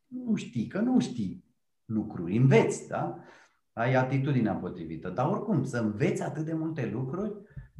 nu 0.06 0.34
știi, 0.34 0.66
că 0.66 0.78
nu 0.80 1.00
știi 1.00 1.44
lucruri, 1.84 2.36
înveți, 2.36 2.88
da? 2.88 3.18
Ai 3.72 3.94
atitudinea 3.94 4.54
potrivită. 4.54 5.08
Dar 5.08 5.26
oricum, 5.26 5.64
să 5.64 5.78
înveți 5.78 6.22
atât 6.22 6.44
de 6.44 6.52
multe 6.52 6.90
lucruri 6.92 7.32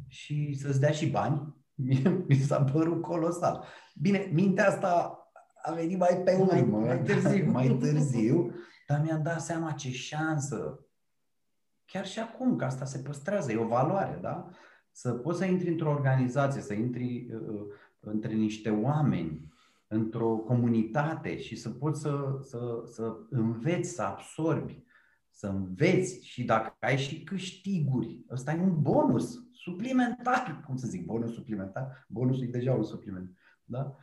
și 0.07 0.53
să-ți 0.53 0.79
dea 0.79 0.91
și 0.91 1.09
bani, 1.09 1.55
mi 2.27 2.35
s-a 2.35 2.63
părut 2.63 3.01
colosal. 3.01 3.63
Bine, 3.95 4.29
mintea 4.33 4.67
asta 4.67 5.15
a 5.61 5.71
venit 5.71 5.97
mai 5.97 6.21
pe 6.25 6.35
urmă, 6.39 6.51
mai, 6.51 6.85
mai 6.85 7.01
târziu, 7.01 7.51
mai 7.51 7.77
târziu, 7.79 8.53
dar 8.91 9.01
mi-am 9.01 9.21
dat 9.21 9.41
seama 9.41 9.71
ce 9.71 9.91
șansă. 9.91 10.79
Chiar 11.85 12.05
și 12.05 12.19
acum, 12.19 12.55
că 12.55 12.65
asta 12.65 12.85
se 12.85 12.99
păstrează, 12.99 13.51
e 13.51 13.57
o 13.57 13.67
valoare, 13.67 14.19
da? 14.21 14.49
să 14.91 15.13
poți 15.13 15.37
să 15.37 15.45
intri 15.45 15.69
într-o 15.69 15.89
organizație, 15.89 16.61
să 16.61 16.73
intri 16.73 17.27
uh, 17.33 17.41
uh, 17.47 17.61
între 17.99 18.33
niște 18.33 18.69
oameni, 18.69 19.53
într-o 19.87 20.37
comunitate 20.37 21.37
și 21.39 21.55
să 21.55 21.69
poți 21.69 22.01
să, 22.01 22.39
să, 22.41 22.83
să 22.85 23.17
înveți, 23.29 23.89
să 23.89 24.01
absorbi, 24.01 24.83
să 25.29 25.47
înveți 25.47 26.25
și 26.25 26.43
dacă 26.43 26.75
ai 26.79 26.97
și 26.97 27.23
câștiguri, 27.23 28.25
ăsta 28.29 28.51
e 28.51 28.61
un 28.61 28.81
bonus 28.81 29.43
suplimentar, 29.51 30.63
cum 30.65 30.75
să 30.75 30.87
zic, 30.87 31.05
bonus 31.05 31.33
suplimentar, 31.33 32.05
bonusul 32.07 32.43
e 32.43 32.47
deja 32.47 32.73
un 32.73 32.83
supliment, 32.83 33.37
da? 33.63 33.95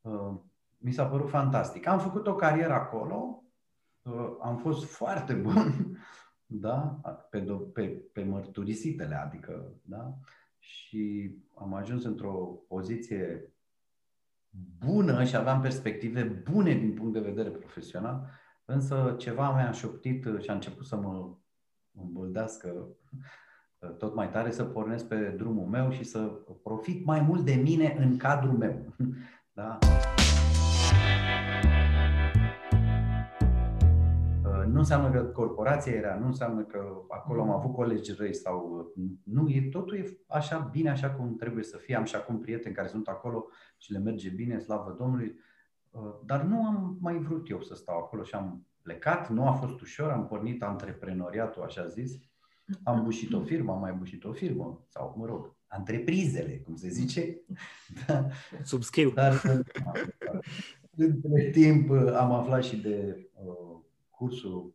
Uh, 0.00 0.36
mi 0.76 0.92
s-a 0.92 1.06
părut 1.06 1.28
fantastic. 1.28 1.86
Am 1.86 1.98
făcut 1.98 2.26
o 2.26 2.34
carieră 2.34 2.72
acolo, 2.72 3.42
uh, 3.42 3.47
am 4.42 4.56
fost 4.56 4.84
foarte 4.84 5.32
bun, 5.32 5.98
da? 6.46 7.00
Pe, 7.30 7.40
pe, 7.72 7.86
pe 8.12 8.24
mărturisitele, 8.24 9.14
adică, 9.14 9.72
da? 9.82 10.14
Și 10.58 11.34
am 11.54 11.74
ajuns 11.74 12.04
într-o 12.04 12.34
poziție 12.68 13.52
bună 14.78 15.24
și 15.24 15.36
aveam 15.36 15.60
perspective 15.60 16.22
bune 16.22 16.74
din 16.74 16.94
punct 16.94 17.12
de 17.12 17.20
vedere 17.20 17.50
profesional, 17.50 18.30
însă 18.64 19.14
ceva 19.18 19.54
mi-a 19.54 19.70
șoptit 19.70 20.26
și 20.40 20.50
a 20.50 20.54
început 20.54 20.86
să 20.86 20.96
mă 20.96 21.36
îmbuldească 22.00 22.88
tot 23.98 24.14
mai 24.14 24.30
tare 24.30 24.50
să 24.50 24.64
pornesc 24.64 25.08
pe 25.08 25.34
drumul 25.36 25.66
meu 25.66 25.90
și 25.90 26.04
să 26.04 26.18
profit 26.62 27.04
mai 27.04 27.20
mult 27.20 27.44
de 27.44 27.54
mine 27.54 27.96
în 27.98 28.16
cadrul 28.16 28.56
meu. 28.56 28.84
Da? 29.52 29.78
Nu 34.68 34.78
înseamnă 34.78 35.10
că 35.10 35.24
corporația 35.24 35.92
era, 35.92 36.18
nu 36.18 36.26
înseamnă 36.26 36.62
că 36.62 37.02
acolo 37.08 37.42
am 37.42 37.50
avut 37.50 37.74
colegi 37.74 38.12
răi 38.12 38.34
sau... 38.34 38.86
Nu, 39.24 39.48
e, 39.48 39.68
totul 39.70 39.96
e 39.96 40.18
așa 40.26 40.58
bine, 40.72 40.90
așa 40.90 41.10
cum 41.10 41.36
trebuie 41.36 41.64
să 41.64 41.76
fie. 41.76 41.96
Am 41.96 42.04
și 42.04 42.14
acum 42.14 42.38
prieteni 42.40 42.74
care 42.74 42.88
sunt 42.88 43.08
acolo 43.08 43.46
și 43.76 43.92
le 43.92 43.98
merge 43.98 44.28
bine, 44.28 44.58
slavă 44.58 44.94
Domnului. 44.98 45.38
Dar 46.24 46.42
nu 46.42 46.66
am 46.66 46.96
mai 47.00 47.18
vrut 47.18 47.50
eu 47.50 47.62
să 47.62 47.74
stau 47.74 47.98
acolo 47.98 48.22
și 48.22 48.34
am 48.34 48.66
plecat. 48.82 49.30
Nu 49.30 49.48
a 49.48 49.52
fost 49.52 49.80
ușor, 49.80 50.10
am 50.10 50.26
pornit 50.26 50.62
antreprenoriatul, 50.62 51.62
așa 51.62 51.86
zis 51.86 52.12
am 52.82 53.02
bușit 53.04 53.32
o 53.32 53.40
firmă, 53.40 53.72
am 53.72 53.80
mai 53.80 53.92
bușit 53.92 54.24
o 54.24 54.32
firmă, 54.32 54.86
sau, 54.88 55.14
mă 55.18 55.26
rog, 55.26 55.56
întreprizele, 55.78 56.62
cum 56.64 56.76
se 56.76 56.88
zice. 56.88 57.40
Da. 58.06 58.26
Subscriu. 58.62 59.10
Dar, 59.10 59.42
între 60.96 61.50
timp, 61.50 61.90
am 62.16 62.32
aflat 62.32 62.64
și 62.64 62.80
de 62.80 63.26
uh, 63.32 63.67
cursul 64.18 64.74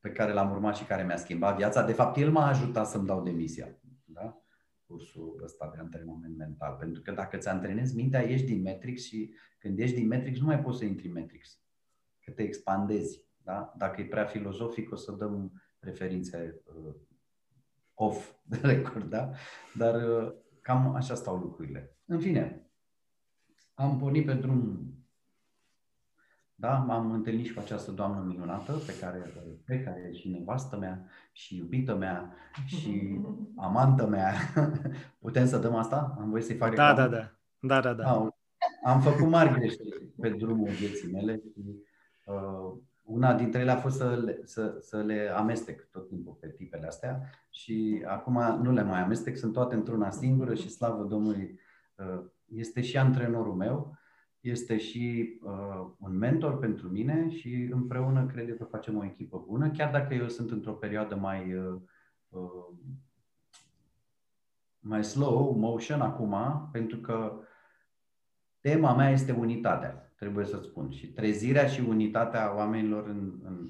pe 0.00 0.10
care 0.10 0.32
l-am 0.32 0.50
urmat 0.50 0.76
și 0.76 0.84
care 0.84 1.04
mi-a 1.04 1.16
schimbat 1.16 1.56
viața. 1.56 1.84
De 1.84 1.92
fapt, 1.92 2.16
el 2.16 2.30
m-a 2.30 2.46
ajutat 2.46 2.86
să-mi 2.86 3.06
dau 3.06 3.22
demisia. 3.22 3.78
Da? 4.04 4.42
Cursul 4.86 5.40
ăsta 5.44 5.70
de 5.74 5.78
antrenament 5.80 6.36
mental. 6.36 6.76
Pentru 6.76 7.02
că 7.02 7.10
dacă 7.10 7.36
ți 7.36 7.48
antrenezi 7.48 7.96
mintea, 7.96 8.22
ieși 8.22 8.44
din 8.44 8.62
Matrix 8.62 9.04
și 9.04 9.34
când 9.58 9.78
ieși 9.78 9.94
din 9.94 10.06
Matrix, 10.06 10.38
nu 10.38 10.46
mai 10.46 10.60
poți 10.60 10.78
să 10.78 10.84
intri 10.84 11.06
în 11.06 11.12
Matrix. 11.12 11.60
Că 12.20 12.30
te 12.30 12.42
expandezi. 12.42 13.24
Da? 13.42 13.74
Dacă 13.76 14.00
e 14.00 14.04
prea 14.04 14.24
filozofic, 14.24 14.92
o 14.92 14.96
să 14.96 15.12
dăm 15.12 15.62
referințe 15.78 16.62
uh, 16.64 16.94
off 17.94 18.32
the 18.50 18.66
record, 18.66 19.10
da? 19.10 19.30
Dar 19.74 19.94
uh, 19.94 20.32
cam 20.60 20.94
așa 20.94 21.14
stau 21.14 21.36
lucrurile. 21.36 21.96
În 22.04 22.20
fine, 22.20 22.70
am 23.74 23.98
pornit 23.98 24.26
pe 24.26 24.34
drum, 24.34 24.90
da? 26.58 26.72
M-am 26.72 27.12
întâlnit 27.12 27.46
și 27.46 27.54
cu 27.54 27.60
această 27.60 27.90
doamnă 27.90 28.24
minunată 28.26 28.72
pe 28.72 28.98
care, 29.00 29.32
pe 29.64 29.80
care 29.80 30.10
și 30.12 30.28
nevastă 30.28 30.76
mea, 30.76 31.04
și 31.32 31.56
iubită 31.56 31.94
mea, 31.94 32.34
și 32.66 33.20
amantă 33.56 34.06
mea. 34.06 34.32
Putem 35.18 35.46
să 35.46 35.58
dăm 35.58 35.74
asta? 35.74 36.16
Am 36.18 36.30
voie 36.30 36.42
să-i 36.42 36.56
fac 36.56 36.74
Da, 36.74 36.94
da, 36.94 37.08
da. 37.08 37.30
Da, 37.58 37.80
da, 37.80 37.92
da. 37.92 38.10
Am, 38.10 38.36
am 38.84 39.00
făcut 39.00 39.28
mari 39.28 39.52
greșeli 39.52 40.12
pe 40.20 40.28
drumul 40.28 40.68
vieții 40.68 41.12
mele 41.12 41.36
și 41.36 41.64
uh, 42.24 42.78
una 43.02 43.34
dintre 43.34 43.60
ele 43.60 43.70
a 43.70 43.76
fost 43.76 43.96
să 43.96 44.22
le, 44.24 44.40
să, 44.44 44.76
să 44.80 45.02
le 45.02 45.32
amestec 45.36 45.90
tot 45.90 46.08
timpul 46.08 46.36
pe 46.40 46.48
tipele 46.48 46.86
astea 46.86 47.20
și 47.50 48.04
acum 48.06 48.60
nu 48.62 48.72
le 48.72 48.82
mai 48.82 49.00
amestec, 49.00 49.36
sunt 49.36 49.52
toate 49.52 49.74
într-una 49.74 50.10
singură 50.10 50.54
și 50.54 50.70
slavă 50.70 51.04
Domnului 51.04 51.60
uh, 51.96 52.24
este 52.44 52.80
și 52.80 52.98
antrenorul 52.98 53.54
meu, 53.54 53.96
este 54.40 54.76
și 54.76 55.38
uh, 55.42 55.90
un 55.98 56.16
mentor 56.16 56.58
pentru 56.58 56.88
mine 56.88 57.28
și 57.28 57.68
împreună 57.70 58.26
cred 58.26 58.56
că 58.56 58.64
facem 58.64 58.96
o 58.96 59.04
echipă 59.04 59.44
bună, 59.46 59.70
chiar 59.70 59.90
dacă 59.90 60.14
eu 60.14 60.28
sunt 60.28 60.50
într-o 60.50 60.72
perioadă 60.72 61.16
mai 61.16 61.54
uh, 61.54 61.80
uh, 62.28 62.76
mai 64.78 65.04
slow 65.04 65.56
motion 65.58 66.00
acum, 66.00 66.36
pentru 66.72 66.98
că 66.98 67.40
tema 68.60 68.94
mea 68.94 69.10
este 69.10 69.32
unitatea 69.32 70.06
trebuie 70.16 70.44
să 70.44 70.60
spun. 70.62 70.90
Și 70.90 71.12
trezirea 71.12 71.66
și 71.66 71.80
unitatea 71.80 72.56
oamenilor 72.56 73.08
în, 73.08 73.40
în 73.42 73.68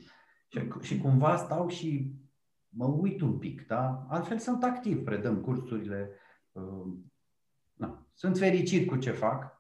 și, 0.49 0.69
și 0.81 0.99
cumva 0.99 1.37
stau 1.37 1.69
și 1.69 2.15
mă 2.69 2.87
uit 2.87 3.21
un 3.21 3.39
pic, 3.39 3.67
da? 3.67 4.07
Altfel 4.09 4.39
sunt 4.39 4.63
activ, 4.63 5.05
predăm 5.05 5.41
cursurile. 5.41 6.11
Uh, 6.53 6.95
na. 7.75 8.07
Sunt 8.15 8.39
fericit 8.39 8.89
cu 8.89 8.97
ce 8.97 9.11
fac. 9.11 9.56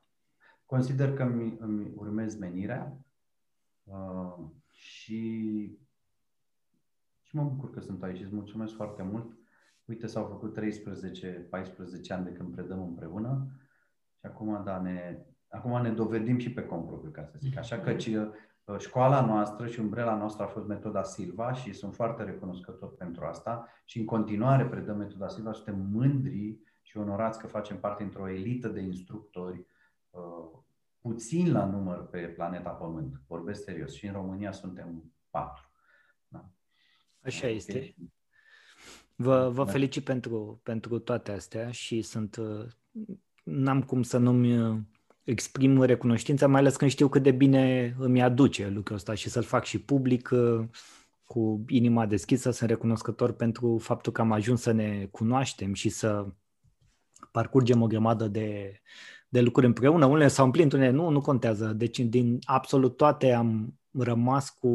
Consider 0.67 1.15
că 1.15 1.23
îmi, 1.23 1.57
îmi 1.61 1.93
urmez 1.95 2.39
menirea 2.39 2.97
uh, 3.85 4.35
și, 4.69 5.21
și 7.23 7.37
mă 7.37 7.43
bucur 7.43 7.71
că 7.71 7.81
sunt 7.81 8.03
aici. 8.03 8.21
Îți 8.21 8.35
mulțumesc 8.35 8.75
foarte 8.75 9.03
mult. 9.03 9.39
Uite, 9.85 10.07
s-au 10.07 10.25
făcut 10.25 10.59
13-14 10.59 10.63
ani 12.09 12.25
de 12.25 12.33
când 12.33 12.55
predăm 12.55 12.83
împreună. 12.83 13.47
Și 14.19 14.27
acum, 14.27 14.65
da, 14.65 14.81
ne, 14.81 15.27
Acum 15.49 15.83
ne 15.83 15.91
dovedim 15.91 16.39
și 16.39 16.53
pe 16.53 16.67
compropriu, 16.67 17.11
ca 17.11 17.25
să 17.25 17.35
zic. 17.39 17.59
Așa, 17.59 17.79
că 17.79 17.91
uh, 17.91 18.79
școala 18.79 19.27
noastră 19.27 19.67
și 19.67 19.81
umbrela 19.81 20.17
noastră 20.17 20.45
a 20.45 20.49
fost 20.49 20.67
metoda 20.67 21.03
Silva 21.03 21.53
și 21.53 21.73
sunt 21.73 21.95
foarte 21.95 22.23
recunoscător 22.23 22.95
pentru 22.95 23.25
asta. 23.25 23.69
Și 23.85 23.99
în 23.99 24.05
continuare 24.05 24.67
predăm 24.67 24.97
metoda 24.97 25.29
Silva. 25.29 25.53
Și 25.53 25.63
suntem 25.63 25.89
mândri 25.93 26.59
și 26.83 26.97
onorați 26.97 27.39
că 27.39 27.47
facem 27.47 27.79
parte 27.79 28.03
într-o 28.03 28.29
elită 28.29 28.69
de 28.69 28.81
instructori 28.81 29.59
uh, 29.59 29.76
puțin 31.01 31.53
la 31.53 31.65
număr 31.65 32.07
pe 32.07 32.19
planeta 32.19 32.71
Pământ. 32.71 33.21
Vorbesc 33.27 33.63
serios. 33.63 33.95
Și 33.95 34.07
în 34.07 34.13
România 34.13 34.53
suntem 34.53 35.13
patru. 35.31 35.71
Da. 36.29 36.51
Așa 37.23 37.47
este. 37.47 37.95
Vă, 39.15 39.49
vă 39.49 39.65
felicit 39.65 40.05
pentru, 40.05 40.61
pentru 40.63 40.99
toate 40.99 41.33
astea 41.33 41.71
și 41.71 42.03
sunt 42.03 42.37
uh, 42.37 42.67
n-am 43.43 43.83
cum 43.83 44.03
să 44.03 44.19
nu-mi 44.19 44.87
exprim 45.25 45.83
recunoștința, 45.83 46.47
mai 46.47 46.61
ales 46.61 46.77
când 46.77 46.91
știu 46.91 47.09
cât 47.09 47.23
de 47.23 47.31
bine 47.31 47.95
îmi 47.99 48.23
aduce 48.23 48.69
lucrul 48.69 48.97
ăsta 48.97 49.15
și 49.15 49.29
să-l 49.29 49.43
fac 49.43 49.65
și 49.65 49.81
public 49.81 50.31
uh, 50.33 50.65
cu 51.25 51.65
inima 51.69 52.07
deschisă. 52.07 52.51
Sunt 52.51 52.71
recunoscător 52.71 53.33
pentru 53.33 53.79
faptul 53.79 54.13
că 54.13 54.21
am 54.21 54.33
ajuns 54.33 54.61
să 54.61 54.73
ne 54.73 55.09
cunoaștem 55.11 55.73
și 55.73 55.89
să 55.89 56.27
parcurgem 57.31 57.83
o 57.83 57.87
grămadă 57.87 58.29
de, 58.29 58.81
de 59.29 59.41
lucruri 59.41 59.67
împreună. 59.67 60.07
Unele 60.07 60.29
s-au 60.29 60.45
împlinit, 60.45 60.73
unele 60.73 60.91
nu, 60.91 61.09
nu 61.09 61.21
contează. 61.21 61.67
Deci 61.67 61.99
din 61.99 62.39
absolut 62.45 62.97
toate 62.97 63.33
am 63.33 63.79
rămas 63.99 64.51
cu, 64.51 64.71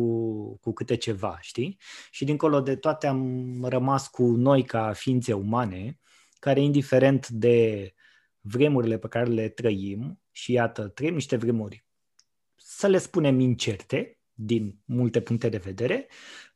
cu 0.59 0.73
câte 0.73 0.95
ceva, 0.95 1.37
știi? 1.41 1.77
Și 2.11 2.25
dincolo 2.25 2.61
de 2.61 2.75
toate 2.75 3.07
am 3.07 3.63
rămas 3.63 4.07
cu 4.07 4.23
noi 4.23 4.63
ca 4.63 4.91
ființe 4.93 5.33
umane, 5.33 5.99
care 6.39 6.61
indiferent 6.61 7.27
de 7.27 7.93
vremurile 8.41 8.97
pe 8.97 9.07
care 9.07 9.29
le 9.29 9.49
trăim, 9.49 10.21
și 10.31 10.51
iată, 10.51 10.87
trăim 10.87 11.13
niște 11.13 11.35
vremuri, 11.35 11.85
să 12.55 12.87
le 12.87 12.97
spunem 12.97 13.39
incerte, 13.39 14.15
din 14.33 14.79
multe 14.85 15.21
puncte 15.21 15.49
de 15.49 15.57
vedere, 15.57 16.07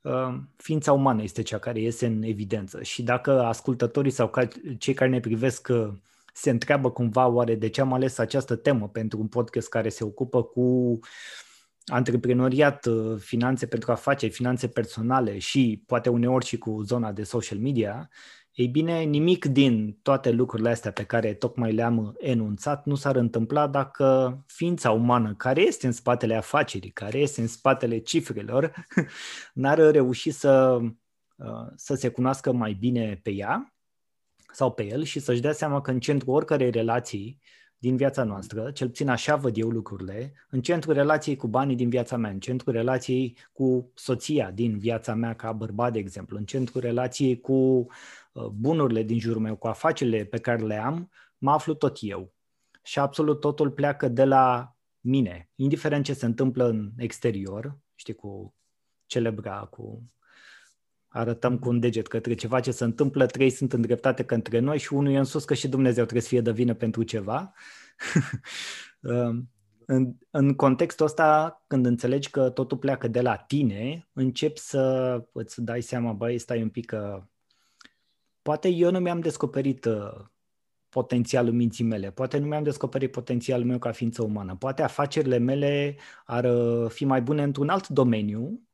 uh, 0.02 0.38
ființa 0.56 0.94
umană 0.94 1.24
este 1.24 1.42
cea 1.42 1.58
care 1.58 1.80
iese 1.80 2.06
în 2.06 2.22
evidență. 2.22 2.84
Și 2.84 3.04
dacă 3.04 3.42
ascultătorii 3.42 4.12
sau 4.12 4.32
cei 4.78 4.94
care 4.94 5.10
ne 5.10 5.20
privesc 5.20 5.68
uh, 5.72 5.94
se 6.38 6.50
întreabă 6.50 6.92
cumva 6.92 7.28
oare 7.28 7.56
de 7.56 7.70
ce 7.70 7.82
am 7.82 7.94
ales 7.94 8.18
această 8.18 8.56
temă 8.56 8.90
pentru 8.90 9.20
un 9.20 9.28
podcast 9.28 9.70
care 9.70 9.90
se 9.90 10.04
ocupă 10.04 10.44
cu 10.44 11.00
antreprenoriat, 11.86 12.86
uh, 12.86 13.20
finanțe 13.20 13.66
pentru 13.68 13.92
afaceri, 13.92 14.32
finanțe 14.32 14.68
personale 14.68 15.38
și 15.38 15.84
poate 15.86 16.10
uneori 16.10 16.46
și 16.46 16.58
cu 16.58 16.82
zona 16.82 17.12
de 17.12 17.24
social 17.24 17.58
media, 17.58 18.10
ei 18.52 18.68
bine, 18.68 19.02
nimic 19.02 19.46
din 19.46 20.00
toate 20.02 20.32
lucrurile 20.32 20.70
astea 20.70 20.92
pe 20.92 21.04
care 21.04 21.34
tocmai 21.34 21.74
le-am 21.74 22.16
enunțat 22.20 22.86
nu 22.86 22.96
s-ar 22.96 23.16
întâmpla 23.16 23.68
dacă 23.68 24.38
ființa 24.48 24.92
umană 24.92 25.34
care 25.36 25.62
este 25.62 25.86
în 25.86 25.92
spatele 25.92 26.36
afacerii, 26.36 26.92
care 26.92 27.18
este 27.18 27.42
în 27.42 27.48
spatele 27.48 27.98
cifrelor, 27.98 28.74
n-ar 29.54 29.78
reuși 29.78 30.32
să, 30.32 30.80
uh, 31.36 31.68
să 31.76 31.96
se 31.96 32.10
cunoască 32.10 32.52
mai 32.52 32.74
bine 32.74 33.20
pe 33.24 33.32
ea 33.32 33.75
sau 34.56 34.72
pe 34.72 34.84
el 34.84 35.04
și 35.04 35.20
să-și 35.20 35.42
dea 35.42 35.52
seama 35.52 35.82
că 35.82 35.92
în 35.92 36.00
centrul 36.00 36.34
oricărei 36.34 36.72
relații 36.72 37.40
din 37.78 37.96
viața 37.96 38.24
noastră, 38.24 38.72
cel 38.72 38.88
puțin 38.88 39.10
așa 39.10 39.36
văd 39.36 39.58
eu 39.58 39.70
lucrurile, 39.70 40.34
în 40.50 40.62
centrul 40.62 40.94
relației 40.94 41.36
cu 41.36 41.48
banii 41.48 41.76
din 41.76 41.90
viața 41.90 42.18
mea, 42.18 42.30
în 42.30 42.40
centrul 42.40 42.74
relației 42.74 43.38
cu 43.52 43.92
soția 43.94 44.52
din 44.52 44.78
viața 44.78 45.14
mea 45.14 45.36
ca 45.36 45.52
bărbat, 45.52 45.92
de 45.92 46.00
exemplu, 46.00 46.38
în 46.38 46.46
centrul 46.46 46.82
relației 46.82 47.40
cu 47.40 47.54
uh, 47.54 48.46
bunurile 48.46 49.04
din 49.04 49.20
jurul 49.20 49.42
meu, 49.42 49.56
cu 49.56 49.68
afacerile 49.68 50.24
pe 50.24 50.40
care 50.40 50.62
le 50.62 50.76
am, 50.76 51.10
mă 51.38 51.52
aflu 51.52 51.74
tot 51.74 51.98
eu. 52.02 52.34
Și 52.84 53.00
absolut 53.00 53.40
totul 53.40 53.72
pleacă 53.72 54.08
de 54.08 54.24
la 54.24 54.76
mine, 55.00 55.50
indiferent 55.56 56.06
ce 56.06 56.14
se 56.14 56.26
întâmplă 56.26 56.66
în 56.66 56.92
exterior, 56.98 57.78
știi, 57.96 58.16
cu 58.16 58.56
celebra, 59.06 59.60
cu 59.60 60.04
arătăm 61.16 61.58
cu 61.58 61.70
un 61.70 61.80
deget 61.80 62.08
către 62.08 62.34
ceva 62.34 62.60
ce 62.60 62.72
se 62.72 62.84
întâmplă, 62.84 63.26
trei 63.26 63.50
sunt 63.50 63.74
îndreptate 63.74 64.24
către 64.24 64.60
noi 64.60 64.80
și 64.80 64.94
unul 64.94 65.12
e 65.12 65.18
în 65.18 65.24
sus 65.24 65.46
că 65.46 65.54
și 65.54 65.68
Dumnezeu 65.68 66.04
trebuie 66.04 66.22
să 66.22 66.28
fie 66.28 66.42
de 66.42 66.52
vină 66.52 66.74
pentru 66.74 67.04
ceva. 67.04 67.54
Um, 69.00 69.50
în, 69.86 70.14
în 70.30 70.54
contextul 70.54 71.06
ăsta, 71.06 71.64
când 71.68 71.86
înțelegi 71.86 72.30
că 72.30 72.50
totul 72.50 72.78
pleacă 72.78 73.08
de 73.08 73.22
la 73.22 73.36
tine, 73.36 74.10
începi 74.14 74.60
să 74.60 75.24
îți 75.32 75.62
dai 75.62 75.82
seama, 75.82 76.12
băi, 76.12 76.38
stai 76.38 76.62
un 76.62 76.70
pic 76.70 76.86
că 76.86 77.24
poate 78.42 78.68
eu 78.68 78.92
nu 78.92 79.00
mi-am 79.00 79.20
descoperit 79.20 79.86
uh, 79.86 80.26
potențialul 80.90 81.54
minții 81.54 81.84
mele, 81.84 82.12
poate 82.12 82.38
nu 82.38 82.46
mi-am 82.46 82.64
descoperit 82.64 83.12
potențialul 83.12 83.66
meu 83.66 83.78
ca 83.78 83.92
ființă 83.92 84.24
umană, 84.24 84.56
poate 84.56 84.82
afacerile 84.82 85.38
mele 85.38 85.96
ar 86.26 86.44
uh, 86.44 86.90
fi 86.90 87.06
mai 87.06 87.22
bune 87.22 87.44
într-un 87.44 87.70
alt 87.70 87.88
domeniu 87.88 88.66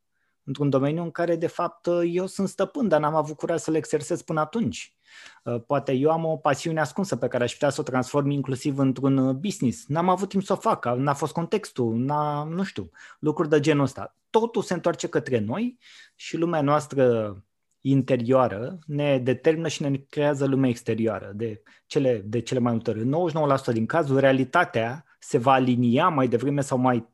într-un 0.44 0.70
domeniu 0.70 1.04
în 1.04 1.12
care, 1.12 1.36
de 1.36 1.48
fapt, 1.48 1.88
eu 2.12 2.26
sunt 2.26 2.48
stăpân, 2.48 2.88
dar 2.88 3.00
n-am 3.00 3.16
avut 3.16 3.38
curaj 3.38 3.60
să 3.60 3.72
le 3.72 3.78
exersez 3.78 4.22
până 4.22 4.40
atunci. 4.40 4.96
Uh, 5.44 5.62
poate 5.68 5.92
eu 5.92 6.12
am 6.12 6.26
o 6.26 6.38
pasiune 6.38 6.80
ascunsă 6.80 7.16
pe 7.16 7.28
care 7.28 7.44
aș 7.44 7.52
putea 7.52 7.70
să 7.70 7.82
o 7.82 7.84
transform 7.84 8.30
inclusiv 8.30 8.78
într-un 8.78 9.18
uh, 9.18 9.36
business. 9.36 9.86
N-am 9.88 10.10
avut 10.10 10.30
timp 10.30 10.44
să 10.44 10.54
o 10.54 10.56
fac, 10.56 10.86
n-a 10.86 11.14
fost 11.14 11.34
contextul, 11.34 11.96
n-a, 11.96 12.44
nu 12.44 12.64
știu, 12.64 12.90
lucruri 13.20 13.50
de 13.50 13.60
genul 13.60 13.84
ăsta. 13.84 14.16
Totul 14.30 14.62
se 14.62 14.74
întoarce 14.74 15.08
către 15.08 15.40
noi 15.40 15.78
și 16.16 16.38
lumea 16.38 16.62
noastră 16.62 17.36
interioară 17.82 18.80
ne 18.86 19.20
determină 19.20 19.68
și 19.68 19.82
ne 19.82 19.98
creează 20.10 20.46
lumea 20.46 20.70
exterioară. 20.70 21.32
De 21.36 21.62
cele, 21.86 22.24
de 22.26 22.42
cele 22.42 22.60
mai 22.60 22.72
multe 22.72 22.90
ori, 22.90 23.34
99% 23.70 23.74
din 23.74 23.86
cazuri, 23.86 24.20
realitatea 24.20 25.06
se 25.20 25.38
va 25.38 25.52
alinia 25.52 26.08
mai 26.08 26.28
devreme 26.28 26.62
sau 26.62 26.78
mai 26.78 27.08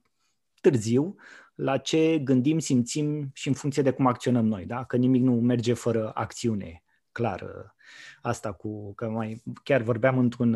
târziu 0.61 1.15
la 1.57 1.77
ce 1.77 2.19
gândim, 2.19 2.59
simțim 2.59 3.29
și 3.33 3.47
în 3.47 3.53
funcție 3.53 3.81
de 3.83 3.91
cum 3.91 4.07
acționăm 4.07 4.45
noi, 4.45 4.65
da? 4.65 4.83
Că 4.83 4.95
nimic 4.95 5.21
nu 5.21 5.33
merge 5.33 5.73
fără 5.73 6.11
acțiune, 6.13 6.83
clar. 7.11 7.73
Asta 8.21 8.51
cu, 8.51 8.93
că 8.93 9.09
mai, 9.09 9.43
chiar 9.63 9.81
vorbeam 9.81 10.17
într-un, 10.17 10.53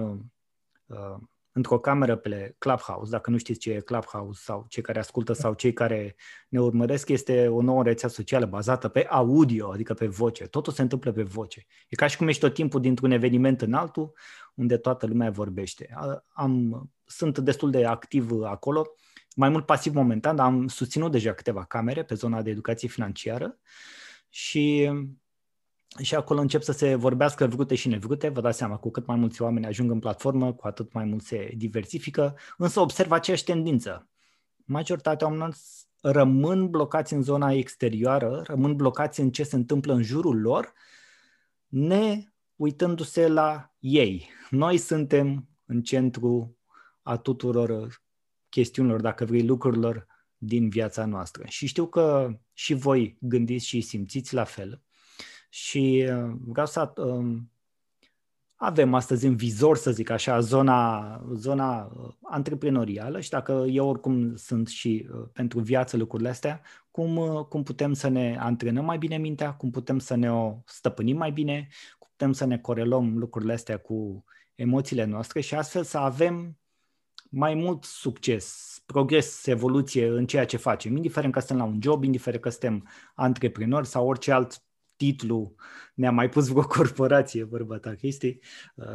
uh, 0.85 1.15
într-o 1.51 1.79
cameră 1.79 2.15
pe 2.15 2.55
Clubhouse, 2.57 3.11
dacă 3.11 3.29
nu 3.29 3.37
știți 3.37 3.59
ce 3.59 3.71
e 3.71 3.79
Clubhouse 3.79 4.41
sau 4.43 4.65
cei 4.69 4.83
care 4.83 4.99
ascultă 4.99 5.33
sau 5.33 5.53
cei 5.53 5.73
care 5.73 6.15
ne 6.49 6.61
urmăresc, 6.61 7.09
este 7.09 7.47
o 7.47 7.61
nouă 7.61 7.83
rețea 7.83 8.09
socială 8.09 8.45
bazată 8.45 8.87
pe 8.87 9.05
audio, 9.09 9.71
adică 9.71 9.93
pe 9.93 10.07
voce. 10.07 10.47
Totul 10.47 10.73
se 10.73 10.81
întâmplă 10.81 11.11
pe 11.11 11.23
voce. 11.23 11.65
E 11.87 11.95
ca 11.95 12.07
și 12.07 12.17
cum 12.17 12.27
ești 12.27 12.41
tot 12.41 12.53
timpul 12.53 12.81
dintr-un 12.81 13.11
eveniment 13.11 13.61
în 13.61 13.73
altul, 13.73 14.11
unde 14.53 14.77
toată 14.77 15.05
lumea 15.05 15.31
vorbește. 15.31 15.95
Am, 16.27 16.83
sunt 17.05 17.37
destul 17.37 17.71
de 17.71 17.85
activ 17.85 18.31
acolo 18.43 18.85
mai 19.35 19.49
mult 19.49 19.65
pasiv 19.65 19.93
momentan, 19.93 20.35
dar 20.35 20.45
am 20.45 20.67
susținut 20.67 21.11
deja 21.11 21.33
câteva 21.33 21.63
camere 21.63 22.03
pe 22.03 22.15
zona 22.15 22.41
de 22.41 22.49
educație 22.49 22.87
financiară 22.87 23.59
și, 24.29 24.91
și 26.01 26.15
acolo 26.15 26.39
încep 26.39 26.61
să 26.61 26.71
se 26.71 26.95
vorbească 26.95 27.47
vrute 27.47 27.75
și 27.75 27.87
nevrute. 27.87 28.29
Vă 28.29 28.41
dați 28.41 28.57
seama, 28.57 28.77
cu 28.77 28.91
cât 28.91 29.05
mai 29.05 29.17
mulți 29.17 29.41
oameni 29.41 29.65
ajung 29.65 29.91
în 29.91 29.99
platformă, 29.99 30.53
cu 30.53 30.67
atât 30.67 30.93
mai 30.93 31.05
mult 31.05 31.23
se 31.23 31.51
diversifică, 31.57 32.37
însă 32.57 32.79
observ 32.79 33.11
aceeași 33.11 33.43
tendință. 33.43 34.09
Majoritatea 34.65 35.27
oamenilor 35.27 35.55
rămân 36.01 36.69
blocați 36.69 37.13
în 37.13 37.21
zona 37.21 37.51
exterioară, 37.51 38.41
rămân 38.45 38.75
blocați 38.75 39.19
în 39.19 39.31
ce 39.31 39.43
se 39.43 39.55
întâmplă 39.55 39.93
în 39.93 40.03
jurul 40.03 40.41
lor, 40.41 40.73
ne 41.67 42.23
uitându-se 42.55 43.27
la 43.27 43.73
ei. 43.79 44.29
Noi 44.49 44.77
suntem 44.77 45.47
în 45.65 45.81
centru 45.81 46.57
a 47.01 47.17
tuturor 47.17 48.01
chestiunilor, 48.51 49.01
dacă 49.01 49.25
vrei, 49.25 49.45
lucrurilor 49.45 50.07
din 50.37 50.69
viața 50.69 51.05
noastră. 51.05 51.43
Și 51.47 51.67
știu 51.67 51.85
că 51.85 52.37
și 52.53 52.73
voi 52.73 53.17
gândiți 53.19 53.65
și 53.65 53.81
simțiți 53.81 54.33
la 54.33 54.43
fel. 54.43 54.81
Și 55.49 56.07
uh, 56.09 56.33
vreau 56.45 56.65
să 56.65 56.93
um, 56.95 57.51
avem 58.55 58.93
astăzi 58.93 59.25
în 59.25 59.35
vizor, 59.35 59.77
să 59.77 59.91
zic 59.91 60.09
așa, 60.09 60.39
zona, 60.39 61.23
zona 61.33 61.83
uh, 61.83 62.13
antreprenorială 62.21 63.19
și 63.19 63.29
dacă 63.29 63.65
eu 63.69 63.87
oricum 63.87 64.35
sunt 64.35 64.67
și 64.67 65.07
uh, 65.11 65.27
pentru 65.33 65.59
viață 65.59 65.97
lucrurile 65.97 66.29
astea, 66.29 66.61
cum, 66.91 67.43
cum 67.49 67.63
putem 67.63 67.93
să 67.93 68.07
ne 68.07 68.37
antrenăm 68.39 68.85
mai 68.85 68.97
bine 68.97 69.17
mintea, 69.17 69.53
cum 69.53 69.69
putem 69.69 69.99
să 69.99 70.15
ne 70.15 70.31
o 70.31 70.57
stăpânim 70.65 71.17
mai 71.17 71.31
bine, 71.31 71.67
cum 71.99 72.07
putem 72.09 72.31
să 72.31 72.45
ne 72.45 72.57
corelăm 72.57 73.17
lucrurile 73.17 73.53
astea 73.53 73.77
cu 73.77 74.23
emoțiile 74.55 75.05
noastre 75.05 75.41
și 75.41 75.55
astfel 75.55 75.83
să 75.83 75.97
avem 75.97 76.60
mai 77.33 77.53
mult 77.53 77.83
succes, 77.83 78.77
progres, 78.85 79.45
evoluție 79.45 80.07
în 80.07 80.25
ceea 80.25 80.45
ce 80.45 80.57
facem, 80.57 80.95
indiferent 80.95 81.33
că 81.33 81.39
suntem 81.39 81.57
la 81.57 81.63
un 81.63 81.79
job, 81.81 82.03
indiferent 82.03 82.41
că 82.41 82.49
suntem 82.49 82.89
antreprenori 83.15 83.87
sau 83.87 84.07
orice 84.07 84.31
alt 84.31 84.63
titlu 84.95 85.55
ne-a 85.93 86.11
mai 86.11 86.29
pus 86.29 86.47
vreo 86.47 86.63
corporație, 86.77 87.43
vorba 87.43 87.77
ta, 87.77 87.93
Cristi. 87.93 88.39
Uh, 88.75 88.85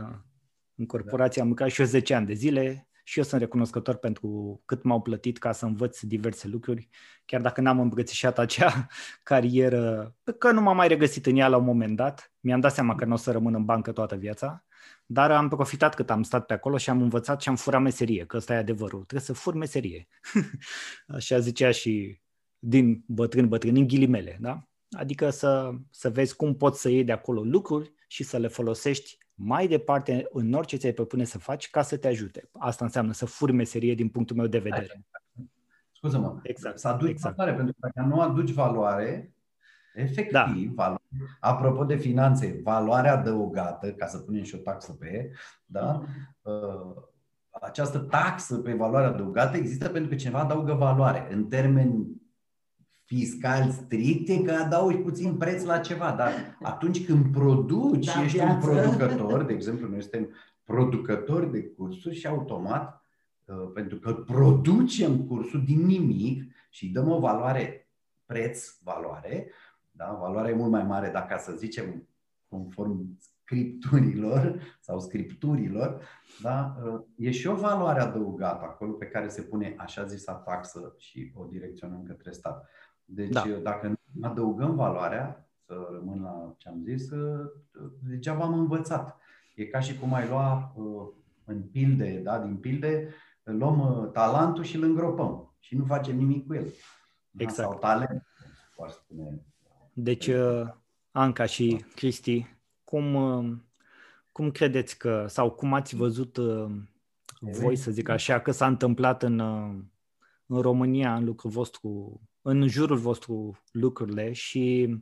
în 0.74 0.86
corporație 0.86 1.42
am 1.42 1.48
lucrat 1.48 1.70
și 1.70 1.80
eu 1.80 1.86
10 1.86 2.14
ani 2.14 2.26
de 2.26 2.32
zile 2.32 2.88
și 3.08 3.18
eu 3.18 3.24
sunt 3.24 3.40
recunoscător 3.40 3.96
pentru 3.96 4.62
cât 4.64 4.82
m-au 4.82 5.02
plătit 5.02 5.38
ca 5.38 5.52
să 5.52 5.64
învăț 5.64 6.00
diverse 6.00 6.48
lucruri, 6.48 6.88
chiar 7.24 7.40
dacă 7.40 7.60
n-am 7.60 7.80
îmbrățișat 7.80 8.38
acea 8.38 8.86
carieră, 9.22 10.14
că 10.38 10.50
nu 10.50 10.60
m-am 10.60 10.76
mai 10.76 10.88
regăsit 10.88 11.26
în 11.26 11.36
ea 11.36 11.48
la 11.48 11.56
un 11.56 11.64
moment 11.64 11.96
dat. 11.96 12.32
Mi-am 12.40 12.60
dat 12.60 12.72
seama 12.72 12.94
că 12.94 13.04
nu 13.04 13.12
o 13.12 13.16
să 13.16 13.32
rămân 13.32 13.54
în 13.54 13.64
bancă 13.64 13.92
toată 13.92 14.14
viața 14.14 14.66
dar 15.06 15.30
am 15.30 15.48
profitat 15.48 15.94
cât 15.94 16.10
am 16.10 16.22
stat 16.22 16.46
pe 16.46 16.52
acolo 16.52 16.76
și 16.76 16.90
am 16.90 17.02
învățat 17.02 17.40
și 17.40 17.48
am 17.48 17.56
furat 17.56 17.80
meserie, 17.80 18.24
că 18.26 18.36
ăsta 18.36 18.54
e 18.54 18.56
adevărul. 18.56 18.98
Trebuie 18.98 19.20
să 19.20 19.32
fur 19.32 19.54
meserie. 19.54 20.08
Așa 21.16 21.38
zicea 21.38 21.70
și 21.70 22.20
din 22.58 23.04
bătrân 23.06 23.48
bătrân, 23.48 23.76
în 23.76 23.86
ghilimele, 23.86 24.38
da? 24.40 24.68
Adică 24.90 25.30
să, 25.30 25.70
să 25.90 26.10
vezi 26.10 26.36
cum 26.36 26.56
poți 26.56 26.80
să 26.80 26.88
iei 26.88 27.04
de 27.04 27.12
acolo 27.12 27.42
lucruri 27.42 27.92
și 28.06 28.22
să 28.22 28.38
le 28.38 28.48
folosești 28.48 29.18
mai 29.36 29.68
departe 29.68 30.26
în 30.30 30.52
orice 30.52 30.76
ți-ai 30.76 30.92
propune 30.92 31.24
să 31.24 31.38
faci 31.38 31.70
ca 31.70 31.82
să 31.82 31.96
te 31.96 32.08
ajute. 32.08 32.48
Asta 32.52 32.84
înseamnă 32.84 33.12
să 33.12 33.26
furi 33.26 33.52
meserie 33.52 33.94
din 33.94 34.08
punctul 34.08 34.36
meu 34.36 34.46
de 34.46 34.58
vedere. 34.58 35.06
Scuză-mă, 35.92 36.38
exact, 36.42 36.78
să 36.78 36.88
aduci 36.88 37.10
exact. 37.10 37.36
valoare, 37.36 37.56
pentru 37.56 37.74
că 37.80 37.88
dacă 37.92 38.08
nu 38.08 38.20
aduci 38.20 38.50
valoare, 38.50 39.30
Efectiv, 39.94 40.32
da. 40.32 40.54
valoare, 40.74 41.02
apropo 41.40 41.84
de 41.84 41.96
finanțe, 41.96 42.60
valoarea 42.62 43.12
adăugată, 43.12 43.92
ca 43.92 44.06
să 44.06 44.18
punem 44.18 44.42
și 44.42 44.54
o 44.54 44.58
taxă 44.58 44.92
pe 44.92 45.06
e, 45.06 45.30
da? 45.64 46.02
Uh, 46.42 47.02
această 47.50 47.98
taxă 47.98 48.56
pe 48.56 48.72
valoare 48.72 49.06
adăugată 49.06 49.56
există 49.56 49.88
pentru 49.88 50.10
că 50.10 50.16
cineva 50.16 50.38
adaugă 50.38 50.72
valoare. 50.72 51.26
În 51.30 51.48
termeni 51.48 52.06
fiscal 53.06 53.70
stricte 53.70 54.42
că 54.42 54.52
adaugi 54.52 54.96
puțin 54.96 55.36
preț 55.36 55.64
la 55.64 55.78
ceva, 55.78 56.14
dar 56.18 56.56
atunci 56.62 57.06
când 57.06 57.32
produci, 57.32 58.06
da, 58.06 58.22
ești 58.22 58.36
viață. 58.36 58.52
un 58.52 58.74
producător, 58.74 59.44
de 59.44 59.52
exemplu, 59.52 59.88
noi 59.88 60.00
suntem 60.00 60.28
producători 60.64 61.50
de 61.50 61.64
cursuri 61.64 62.14
și 62.14 62.26
automat, 62.26 63.04
uh, 63.44 63.70
pentru 63.74 63.98
că 63.98 64.12
producem 64.12 65.26
cursul 65.26 65.64
din 65.64 65.86
nimic 65.86 66.42
și 66.70 66.88
dăm 66.88 67.10
o 67.10 67.18
valoare 67.18 67.88
preț-valoare, 68.26 69.50
da? 69.90 70.18
Valoarea 70.20 70.50
e 70.50 70.54
mult 70.54 70.70
mai 70.70 70.84
mare 70.84 71.10
dacă, 71.10 71.36
să 71.38 71.52
zicem, 71.52 72.08
conform 72.48 73.18
scripturilor 73.18 74.60
sau 74.80 75.00
scripturilor, 75.00 76.00
da? 76.42 76.76
e 77.16 77.30
și 77.30 77.46
o 77.46 77.54
valoare 77.54 78.00
adăugată 78.00 78.64
acolo 78.64 78.92
pe 78.92 79.06
care 79.06 79.28
se 79.28 79.42
pune 79.42 79.74
așa 79.78 80.04
zisa 80.04 80.32
taxă 80.32 80.94
și 80.98 81.32
o 81.34 81.44
direcționăm 81.44 82.02
către 82.06 82.30
stat. 82.30 82.68
Deci 83.06 83.32
da. 83.32 83.44
dacă 83.62 83.88
nu 84.12 84.28
adăugăm 84.28 84.74
valoarea, 84.74 85.48
să 85.66 85.88
rămân 85.92 86.22
la 86.22 86.54
ce 86.56 86.68
am 86.68 86.82
zis, 86.84 87.08
degeaba 88.08 88.44
am 88.44 88.58
învățat. 88.58 89.18
E 89.54 89.64
ca 89.64 89.80
și 89.80 89.98
cum 89.98 90.14
ai 90.14 90.28
lua 90.28 90.74
în 91.44 91.62
pilde, 91.62 92.20
da? 92.24 92.38
din 92.38 92.56
pilde, 92.56 93.08
luăm 93.42 94.10
talentul 94.12 94.64
și 94.64 94.76
îl 94.76 94.82
îngropăm 94.82 95.54
și 95.58 95.76
nu 95.76 95.84
facem 95.84 96.16
nimic 96.16 96.46
cu 96.46 96.54
el. 96.54 96.66
Da? 97.30 97.42
Exact. 97.42 97.68
Sau 97.68 97.78
talent, 97.78 98.26
poate 98.76 98.92
spune 98.92 99.44
deci, 99.98 100.26
uh, 100.26 100.68
Anca 101.10 101.46
și 101.46 101.84
Cristi, 101.94 102.46
cum, 102.84 103.14
uh, 103.14 103.56
cum 104.32 104.50
credeți 104.50 104.98
că, 104.98 105.24
sau 105.28 105.50
cum 105.50 105.72
ați 105.72 105.96
văzut 105.96 106.36
uh, 106.36 106.70
voi, 107.40 107.76
să 107.76 107.90
zic 107.90 108.08
așa, 108.08 108.40
că 108.40 108.50
s-a 108.50 108.66
întâmplat 108.66 109.22
în, 109.22 109.40
în 110.46 110.60
România, 110.60 111.14
în 111.14 111.24
lucrul 111.24 111.50
vostru, 111.50 112.20
în 112.48 112.68
jurul 112.68 112.96
vostru 112.96 113.62
lucrurile 113.72 114.32
și 114.32 114.96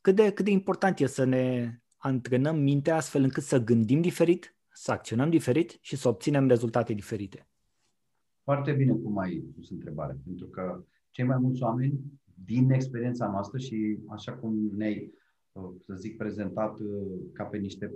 cât 0.00 0.14
de, 0.14 0.32
cât 0.32 0.44
de 0.44 0.50
important 0.50 0.98
e 0.98 1.06
să 1.06 1.24
ne 1.24 1.72
antrenăm 1.96 2.58
mintea 2.58 2.96
astfel 2.96 3.22
încât 3.22 3.42
să 3.42 3.58
gândim 3.64 4.00
diferit, 4.00 4.56
să 4.72 4.92
acționăm 4.92 5.30
diferit 5.30 5.78
și 5.80 5.96
să 5.96 6.08
obținem 6.08 6.48
rezultate 6.48 6.92
diferite? 6.92 7.48
Foarte 8.42 8.72
bine 8.72 8.92
cum 8.92 9.18
ai 9.18 9.44
pus 9.54 9.70
întrebare, 9.70 10.18
pentru 10.24 10.46
că 10.46 10.84
cei 11.10 11.24
mai 11.24 11.38
mulți 11.40 11.62
oameni 11.62 12.00
din 12.44 12.70
experiența 12.70 13.30
noastră 13.30 13.58
și 13.58 13.98
așa 14.08 14.32
cum 14.32 14.70
ne-ai, 14.76 15.12
uh, 15.52 15.70
să 15.86 15.94
zic, 15.94 16.16
prezentat 16.16 16.78
uh, 16.78 17.20
ca 17.32 17.44
pe 17.44 17.56
niște 17.56 17.92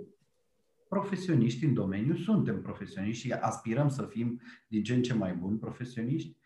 profesioniști 0.89 1.65
în 1.65 1.73
domeniu, 1.73 2.15
suntem 2.15 2.61
profesioniști 2.61 3.25
și 3.25 3.31
aspirăm 3.31 3.89
să 3.89 4.05
fim 4.09 4.41
din 4.67 4.83
ce 4.83 4.93
în 4.93 5.01
ce 5.01 5.13
mai 5.13 5.35
buni 5.35 5.57
profesioniști. 5.57 6.37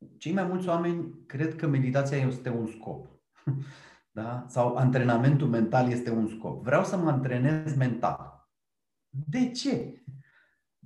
Uh, 0.00 0.08
cei 0.18 0.32
mai 0.32 0.44
mulți 0.44 0.68
oameni 0.68 1.14
cred 1.26 1.56
că 1.56 1.66
meditația 1.66 2.16
este 2.16 2.50
un 2.50 2.66
scop. 2.66 3.06
Da? 4.12 4.44
Sau 4.48 4.76
antrenamentul 4.76 5.48
mental 5.48 5.90
este 5.90 6.10
un 6.10 6.28
scop. 6.28 6.62
Vreau 6.62 6.84
să 6.84 6.96
mă 6.96 7.10
antrenez 7.10 7.76
mental. 7.76 8.48
De 9.08 9.50
ce? 9.50 10.02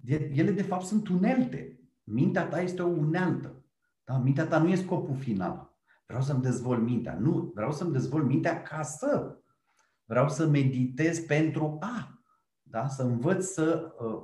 Ele, 0.07 0.51
de 0.51 0.63
fapt, 0.63 0.85
sunt 0.85 1.09
unelte. 1.09 1.79
Mintea 2.03 2.47
ta 2.47 2.61
este 2.61 2.83
o 2.83 2.87
unealtă. 2.87 3.65
Da? 4.05 4.19
Mintea 4.19 4.47
ta 4.47 4.59
nu 4.59 4.69
e 4.69 4.75
scopul 4.75 5.17
final. 5.17 5.75
Vreau 6.07 6.23
să-mi 6.23 6.43
dezvolt 6.43 6.83
mintea. 6.83 7.19
Nu, 7.19 7.53
vreau 7.55 7.73
să-mi 7.73 7.93
dezvolt 7.93 8.27
mintea 8.27 8.63
ca 8.63 8.83
să. 8.83 9.39
Vreau 10.05 10.29
să 10.29 10.47
meditez 10.47 11.19
pentru 11.21 11.77
a. 11.81 12.23
Da? 12.63 12.87
Să 12.89 13.03
învăț 13.03 13.45
să 13.45 13.95
uh, 13.99 14.23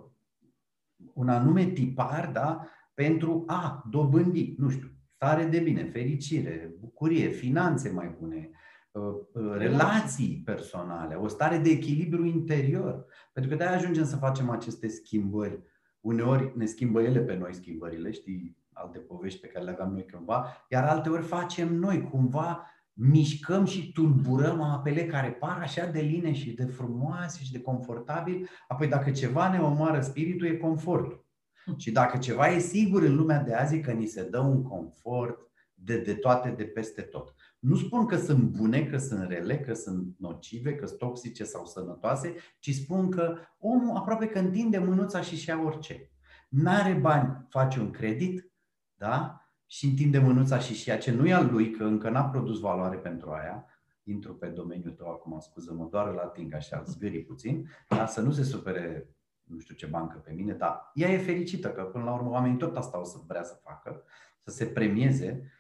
un 1.14 1.28
anume 1.28 1.64
tipar 1.64 2.30
da? 2.32 2.66
Pentru 2.94 3.44
a 3.46 3.84
dobândi, 3.90 4.54
nu 4.58 4.68
știu, 4.68 4.88
stare 5.14 5.44
de 5.44 5.58
bine, 5.58 5.84
fericire, 5.84 6.74
bucurie, 6.80 7.28
finanțe 7.28 7.90
mai 7.90 8.16
bune, 8.20 8.50
uh, 8.90 9.02
uh, 9.32 9.56
relații 9.56 10.42
personale, 10.44 11.14
o 11.14 11.28
stare 11.28 11.58
de 11.58 11.70
echilibru 11.70 12.24
interior. 12.24 13.04
Pentru 13.32 13.50
că 13.50 13.56
de-aia 13.56 13.76
ajungem 13.76 14.04
să 14.04 14.16
facem 14.16 14.50
aceste 14.50 14.88
schimbări. 14.88 15.62
Uneori 16.00 16.52
ne 16.56 16.64
schimbă 16.64 17.02
ele 17.02 17.20
pe 17.20 17.36
noi 17.36 17.54
schimbările, 17.54 18.10
știi, 18.10 18.56
alte 18.72 18.98
povești 18.98 19.40
pe 19.40 19.46
care 19.46 19.64
le 19.64 19.70
aveam 19.70 19.92
noi 19.92 20.04
cândva, 20.04 20.46
iar 20.68 20.84
alteori 20.84 21.22
facem 21.22 21.74
noi, 21.74 22.08
cumva 22.10 22.66
mișcăm 22.92 23.64
și 23.64 23.92
tulburăm 23.92 24.60
apele 24.60 25.06
care 25.06 25.30
par 25.30 25.58
așa 25.60 25.86
de 25.86 26.00
line 26.00 26.32
și 26.32 26.50
de 26.50 26.64
frumoase 26.64 27.42
și 27.44 27.52
de 27.52 27.60
confortabil, 27.60 28.48
apoi 28.68 28.88
dacă 28.88 29.10
ceva 29.10 29.50
ne 29.50 29.58
omoară 29.58 30.00
spiritul, 30.00 30.46
e 30.46 30.56
confortul. 30.56 31.28
Și 31.76 31.90
dacă 31.90 32.18
ceva 32.18 32.46
e 32.46 32.58
sigur 32.58 33.02
în 33.02 33.14
lumea 33.14 33.42
de 33.42 33.54
azi, 33.54 33.80
că 33.80 33.92
ni 33.92 34.06
se 34.06 34.28
dă 34.28 34.38
un 34.38 34.62
confort 34.62 35.50
de, 35.74 35.98
de 35.98 36.14
toate, 36.14 36.50
de 36.50 36.64
peste 36.64 37.02
tot. 37.02 37.34
Nu 37.58 37.76
spun 37.76 38.06
că 38.06 38.16
sunt 38.16 38.42
bune, 38.42 38.84
că 38.84 38.98
sunt 38.98 39.28
rele, 39.28 39.60
că 39.60 39.74
sunt 39.74 40.14
nocive, 40.18 40.74
că 40.74 40.86
sunt 40.86 40.98
toxice 40.98 41.44
sau 41.44 41.66
sănătoase, 41.66 42.34
ci 42.58 42.74
spun 42.74 43.10
că 43.10 43.36
omul 43.58 43.96
aproape 43.96 44.26
că 44.26 44.38
întinde 44.38 44.78
mânuța 44.78 45.20
și 45.20 45.36
și 45.36 45.48
ia 45.48 45.62
orice. 45.64 46.10
N-are 46.48 46.92
bani, 46.92 47.46
face 47.48 47.80
un 47.80 47.90
credit, 47.90 48.52
da? 48.94 49.44
Și 49.66 49.86
întinde 49.86 50.18
mânuța 50.18 50.58
și 50.58 50.74
și 50.74 50.88
ia 50.88 50.96
ce 50.96 51.12
nu 51.12 51.26
e 51.26 51.32
al 51.32 51.50
lui, 51.50 51.70
că 51.70 51.84
încă 51.84 52.10
n-a 52.10 52.24
produs 52.24 52.60
valoare 52.60 52.96
pentru 52.96 53.30
aia. 53.30 53.64
Intru 54.02 54.34
pe 54.34 54.46
domeniul 54.46 54.92
tău 54.92 55.06
acum, 55.06 55.38
scuză-mă, 55.40 55.88
doar 55.90 56.14
la 56.14 56.26
ting 56.26 56.54
așa, 56.54 56.82
zgârii 56.86 57.24
puțin, 57.24 57.68
dar 57.88 58.06
să 58.06 58.20
nu 58.20 58.30
se 58.30 58.42
supere 58.42 59.14
nu 59.50 59.58
știu 59.58 59.74
ce 59.74 59.86
bancă 59.86 60.18
pe 60.18 60.32
mine, 60.32 60.52
dar 60.52 60.90
ea 60.94 61.08
e 61.08 61.18
fericită 61.18 61.72
că 61.72 61.82
până 61.82 62.04
la 62.04 62.14
urmă 62.14 62.30
oamenii 62.30 62.58
tot 62.58 62.76
asta 62.76 63.00
o 63.00 63.04
să 63.04 63.18
vrea 63.26 63.42
să 63.42 63.60
facă, 63.62 64.02
să 64.44 64.50
se 64.50 64.66
premieze 64.66 65.52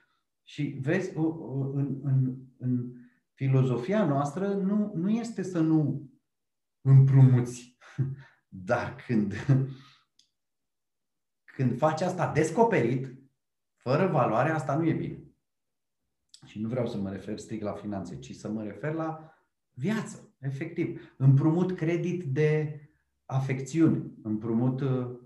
și 0.42 0.78
vezi, 0.80 1.16
în, 1.16 2.00
în, 2.02 2.36
în 2.58 2.92
filozofia 3.32 4.04
noastră 4.06 4.48
nu, 4.48 4.92
nu 4.94 5.10
este 5.10 5.42
să 5.42 5.60
nu 5.60 6.10
împrumuți, 6.80 7.78
dar 8.68 8.96
când, 9.06 9.34
când 11.56 11.78
faci 11.78 12.00
asta 12.00 12.32
descoperit, 12.32 13.18
fără 13.76 14.06
valoare, 14.06 14.50
asta 14.50 14.76
nu 14.76 14.86
e 14.86 14.92
bine. 14.92 15.24
Și 16.46 16.60
nu 16.60 16.68
vreau 16.68 16.86
să 16.86 16.96
mă 16.96 17.10
refer 17.10 17.38
strict 17.38 17.62
la 17.62 17.72
finanțe, 17.72 18.18
ci 18.18 18.34
să 18.34 18.48
mă 18.48 18.62
refer 18.62 18.92
la 18.92 19.34
viață, 19.72 20.34
efectiv. 20.38 21.14
Împrumut 21.16 21.76
credit 21.76 22.24
de 22.24 22.80
afecțiuni, 23.30 24.12
împrumut 24.22 24.82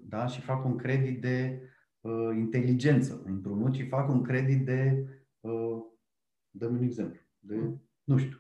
da, 0.09 0.27
și 0.27 0.41
fac 0.41 0.65
un 0.65 0.77
credit 0.77 1.21
de 1.21 1.61
uh, 2.01 2.31
inteligență, 2.37 3.23
împrumut 3.25 3.75
și 3.75 3.89
fac 3.89 4.09
un 4.09 4.23
credit 4.23 4.65
de, 4.65 5.07
uh, 5.41 5.83
dăm 6.51 6.75
un 6.75 6.83
exemplu, 6.83 7.21
de, 7.39 7.79
nu 8.05 8.17
știu, 8.17 8.39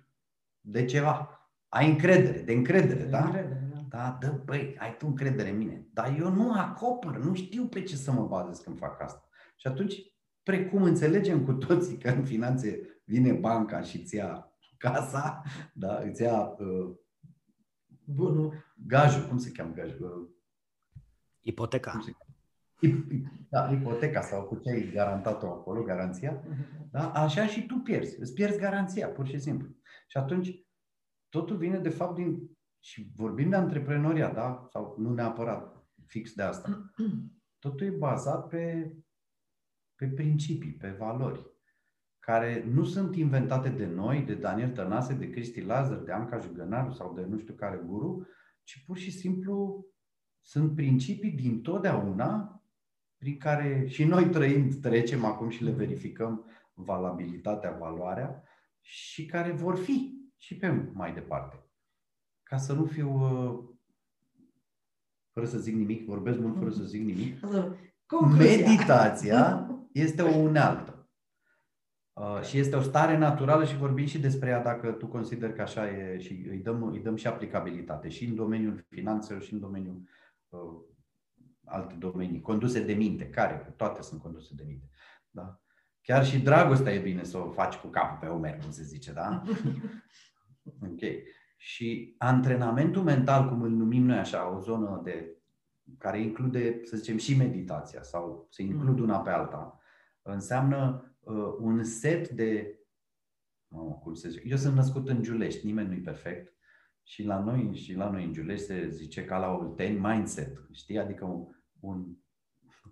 de 0.61 0.85
ceva. 0.85 1.29
Ai 1.68 1.90
încredere, 1.90 2.40
de 2.40 2.53
încredere, 2.53 3.03
de 3.03 3.09
da? 3.09 3.24
Încredere, 3.24 3.68
da? 3.72 3.87
Da, 3.88 4.18
dă, 4.20 4.40
băi, 4.44 4.77
ai 4.79 4.96
tu 4.96 5.07
încredere 5.07 5.50
în 5.50 5.57
mine. 5.57 5.87
Dar 5.92 6.16
eu 6.18 6.33
nu 6.33 6.53
acopăr, 6.53 7.16
nu 7.16 7.35
știu 7.35 7.66
pe 7.66 7.83
ce 7.83 7.96
să 7.96 8.12
mă 8.12 8.27
bazez 8.27 8.59
când 8.59 8.79
fac 8.79 9.00
asta. 9.00 9.29
Și 9.57 9.66
atunci, 9.66 9.94
precum 10.42 10.83
înțelegem 10.83 11.44
cu 11.44 11.53
toții 11.53 11.96
că 11.96 12.09
în 12.09 12.24
finanțe 12.24 12.81
vine 13.05 13.33
banca 13.33 13.81
și 13.81 14.00
îți 14.00 14.14
ia 14.14 14.48
casa, 14.79 15.42
da, 15.72 15.98
îți 15.98 16.22
ia 16.22 16.57
uh, 16.59 16.94
bunul, 18.05 18.55
gajul, 18.87 19.27
cum 19.29 19.38
se 19.38 19.51
cheamă 19.51 19.73
gajul? 19.75 20.35
Ipoteca. 21.40 22.05
Da, 23.49 23.70
ipoteca 23.73 24.20
sau 24.20 24.44
cu 24.44 24.57
ce 24.57 24.70
ai 24.70 24.90
garantat-o 24.92 25.47
acolo, 25.47 25.83
garanția, 25.83 26.44
da? 26.90 27.12
așa 27.12 27.47
și 27.47 27.66
tu 27.66 27.75
pierzi. 27.75 28.20
Îți 28.20 28.35
pierzi 28.35 28.59
garanția, 28.59 29.09
pur 29.09 29.27
și 29.27 29.38
simplu. 29.38 29.68
Și 30.07 30.16
atunci, 30.16 30.64
totul 31.29 31.57
vine 31.57 31.79
de 31.79 31.88
fapt 31.88 32.14
din... 32.14 32.51
Și 32.79 33.12
vorbim 33.16 33.49
de 33.49 33.57
antreprenoria, 33.57 34.33
da? 34.33 34.68
Sau 34.70 34.97
nu 34.99 35.14
neapărat 35.14 35.85
fix 36.07 36.35
de 36.35 36.42
asta. 36.42 36.92
Totul 37.59 37.87
e 37.87 37.90
bazat 37.90 38.49
pe, 38.49 38.92
pe 39.94 40.07
principii, 40.07 40.73
pe 40.73 40.88
valori, 40.88 41.47
care 42.18 42.64
nu 42.64 42.85
sunt 42.85 43.16
inventate 43.16 43.68
de 43.68 43.87
noi, 43.87 44.23
de 44.23 44.35
Daniel 44.35 44.70
Tănase, 44.70 45.14
de 45.14 45.31
Cristi 45.31 45.61
Lazar, 45.61 45.99
de 45.99 46.12
Anca 46.12 46.38
Jugănaru 46.38 46.92
sau 46.92 47.14
de 47.14 47.25
nu 47.25 47.38
știu 47.38 47.55
care 47.55 47.77
guru, 47.77 48.27
ci 48.64 48.85
pur 48.87 48.96
și 48.96 49.11
simplu 49.11 49.87
sunt 50.40 50.74
principii 50.74 51.31
din 51.31 51.62
totdeauna 51.62 52.62
prin 53.16 53.38
care 53.38 53.87
și 53.87 54.05
noi 54.05 54.31
trăim, 54.31 54.68
trecem 54.81 55.24
acum 55.24 55.48
și 55.48 55.64
le 55.64 55.70
verificăm 55.70 56.44
valabilitatea, 56.74 57.77
valoarea 57.79 58.42
și 58.81 59.27
care 59.27 59.53
vor 59.53 59.77
fi 59.77 60.14
și 60.37 60.57
pe 60.57 60.90
mai 60.92 61.14
departe. 61.14 61.64
Ca 62.42 62.57
să 62.57 62.72
nu 62.72 62.85
fiu 62.85 63.11
uh, 63.11 63.64
fără 65.33 65.46
să 65.46 65.59
zic 65.59 65.74
nimic, 65.74 66.07
vorbesc 66.07 66.38
mult 66.38 66.57
fără 66.59 66.70
să 66.70 66.85
zic 66.85 67.05
nimic. 67.05 67.40
Meditația 68.37 69.68
este 69.92 70.22
o 70.22 70.37
unealtă. 70.37 70.93
Uh, 72.14 72.40
și 72.42 72.59
este 72.59 72.77
o 72.77 72.81
stare 72.81 73.18
naturală 73.18 73.64
și 73.64 73.77
vorbim 73.77 74.07
și 74.07 74.18
despre 74.18 74.48
ea 74.48 74.62
dacă 74.62 74.90
tu 74.90 75.07
consideri 75.07 75.55
că 75.55 75.62
așa 75.62 75.88
e 75.90 76.18
și 76.18 76.46
îi 76.48 76.59
dăm, 76.59 76.83
îi 76.83 77.00
dăm 77.00 77.16
și 77.16 77.27
aplicabilitate 77.27 78.09
și 78.09 78.24
în 78.24 78.35
domeniul 78.35 78.85
finanțelor 78.88 79.42
și 79.42 79.53
în 79.53 79.61
domeniul 79.61 80.09
uh, 80.48 80.61
alte 81.64 81.94
domenii, 81.94 82.40
conduse 82.40 82.85
de 82.85 82.92
minte, 82.92 83.31
care 83.31 83.74
toate 83.77 84.03
sunt 84.03 84.20
conduse 84.20 84.55
de 84.55 84.64
minte. 84.66 84.88
Da? 85.31 85.61
Chiar 86.03 86.24
și 86.24 86.40
dragostea 86.40 86.92
e 86.92 86.98
bine 86.98 87.22
să 87.22 87.38
o 87.38 87.50
faci 87.50 87.74
cu 87.74 87.87
capul 87.87 88.18
pe 88.20 88.35
umer, 88.35 88.57
cum 88.57 88.70
se 88.70 88.83
zice, 88.83 89.12
da? 89.12 89.42
ok. 90.90 91.00
Și 91.57 92.14
antrenamentul 92.18 93.03
mental, 93.03 93.48
cum 93.48 93.62
îl 93.62 93.70
numim 93.70 94.05
noi 94.05 94.18
așa, 94.18 94.55
o 94.57 94.61
zonă 94.61 95.00
de 95.05 95.37
care 95.98 96.20
include, 96.20 96.81
să 96.85 96.96
zicem, 96.96 97.16
și 97.16 97.37
meditația 97.37 98.03
sau 98.03 98.46
se 98.50 98.62
includ 98.62 98.98
una 98.98 99.18
pe 99.18 99.31
alta, 99.31 99.79
înseamnă 100.22 101.09
uh, 101.24 101.54
un 101.58 101.84
set 101.84 102.28
de. 102.28 102.78
Oh, 103.68 103.94
cum 104.02 104.14
se 104.14 104.28
zice? 104.28 104.48
Eu 104.48 104.56
sunt 104.56 104.74
născut 104.74 105.08
în 105.08 105.22
Giulești, 105.22 105.66
nimeni 105.66 105.88
nu-i 105.88 106.00
perfect. 106.00 106.52
Și 107.02 107.24
la 107.24 107.38
noi, 107.38 107.74
și 107.74 107.94
la 107.94 108.10
noi 108.10 108.24
în 108.24 108.32
Giulești 108.32 108.66
se 108.66 108.88
zice 108.88 109.24
ca 109.24 109.38
la 109.38 109.54
Olteni 109.54 109.98
mindset, 109.98 110.66
știi? 110.72 110.98
Adică 110.98 111.24
un, 111.24 111.46
un, 111.80 112.06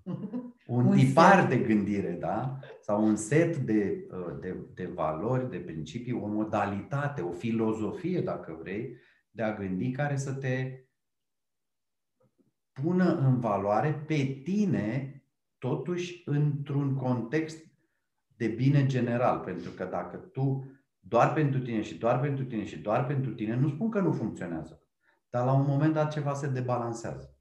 un, 0.66 0.86
un 0.86 0.96
tipar 0.96 1.40
set. 1.40 1.48
de 1.48 1.58
gândire, 1.58 2.12
da? 2.12 2.58
Sau 2.80 3.04
un 3.04 3.16
set 3.16 3.56
de, 3.56 4.06
uh, 4.10 4.38
de, 4.40 4.56
de 4.74 4.86
valori, 4.86 5.50
de 5.50 5.58
principii, 5.58 6.12
o 6.12 6.26
modalitate, 6.26 7.20
o 7.20 7.32
filozofie, 7.32 8.20
dacă 8.20 8.58
vrei, 8.60 8.96
de 9.30 9.42
a 9.42 9.54
gândi 9.54 9.90
care 9.90 10.16
să 10.16 10.34
te 10.34 10.84
pună 12.72 13.16
în 13.18 13.40
valoare 13.40 14.04
pe 14.06 14.40
tine, 14.44 15.16
totuși 15.58 16.22
într-un 16.24 16.94
context 16.94 17.71
de 18.42 18.48
bine 18.48 18.86
general. 18.86 19.38
Pentru 19.38 19.70
că 19.70 19.84
dacă 19.84 20.16
tu 20.16 20.70
doar 20.98 21.32
pentru 21.32 21.60
tine 21.60 21.82
și 21.82 21.98
doar 21.98 22.20
pentru 22.20 22.44
tine 22.44 22.64
și 22.64 22.78
doar 22.78 23.06
pentru 23.06 23.34
tine, 23.34 23.56
nu 23.56 23.68
spun 23.68 23.90
că 23.90 24.00
nu 24.00 24.12
funcționează. 24.12 24.82
Dar 25.30 25.44
la 25.44 25.52
un 25.52 25.64
moment 25.66 25.94
dat 25.94 26.12
ceva 26.12 26.34
se 26.34 26.48
debalansează. 26.48 27.36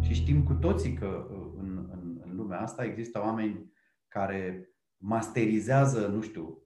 Și 0.00 0.14
știm 0.14 0.42
cu 0.42 0.52
toții 0.52 0.92
că 0.92 1.06
uh, 1.06 1.52
în, 1.58 1.88
în, 1.92 2.20
în 2.24 2.36
lumea 2.36 2.60
asta 2.60 2.84
există 2.84 3.20
oameni 3.20 3.72
care 4.08 4.68
masterizează, 4.96 6.06
nu 6.06 6.20
știu, 6.20 6.58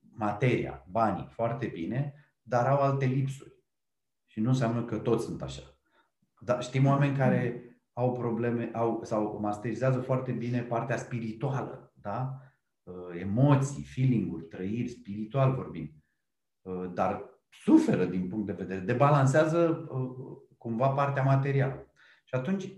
materia, 0.00 0.86
banii 0.90 1.28
foarte 1.30 1.66
bine, 1.66 2.14
dar 2.42 2.66
au 2.66 2.80
alte 2.80 3.04
lipsuri. 3.04 3.54
Și 4.26 4.40
nu 4.40 4.48
înseamnă 4.48 4.84
că 4.84 4.96
toți 4.96 5.24
sunt 5.24 5.42
așa. 5.42 5.62
Dar 6.40 6.62
știm 6.62 6.86
oameni 6.86 7.16
care 7.16 7.73
au 7.94 8.12
probleme 8.12 8.70
au, 8.72 9.00
sau 9.04 9.38
masterizează 9.40 10.00
foarte 10.00 10.32
bine 10.32 10.62
partea 10.62 10.96
spirituală, 10.96 11.92
da? 11.94 12.38
Uh, 12.82 13.20
emoții, 13.20 13.82
feeling-uri, 13.82 14.44
trăiri, 14.44 14.88
spiritual 14.88 15.54
vorbim. 15.54 16.04
Uh, 16.62 16.90
dar 16.94 17.24
suferă 17.50 18.04
din 18.04 18.28
punct 18.28 18.46
de 18.46 18.52
vedere, 18.52 18.80
debalansează 18.80 19.88
uh, 19.90 20.36
cumva 20.58 20.88
partea 20.88 21.22
materială. 21.22 21.86
Și 22.24 22.34
atunci 22.34 22.76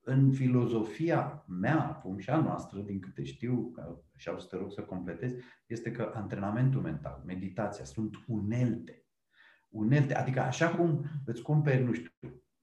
în 0.00 0.32
filozofia 0.32 1.44
mea, 1.48 1.88
acum 1.88 2.18
și 2.18 2.30
a 2.30 2.40
noastră, 2.40 2.80
din 2.80 3.00
câte 3.00 3.24
știu, 3.24 3.72
și 4.16 4.28
au 4.28 4.38
să 4.38 4.46
te 4.46 4.56
rog 4.56 4.72
să 4.72 4.82
completez, 4.82 5.32
este 5.66 5.90
că 5.90 6.12
antrenamentul 6.14 6.80
mental, 6.80 7.22
meditația, 7.26 7.84
sunt 7.84 8.16
unelte. 8.26 9.04
Unelte, 9.68 10.14
adică 10.14 10.40
așa 10.40 10.68
cum 10.68 11.04
îți 11.24 11.42
cumperi, 11.42 11.82
nu 11.82 11.92
știu, 11.92 12.10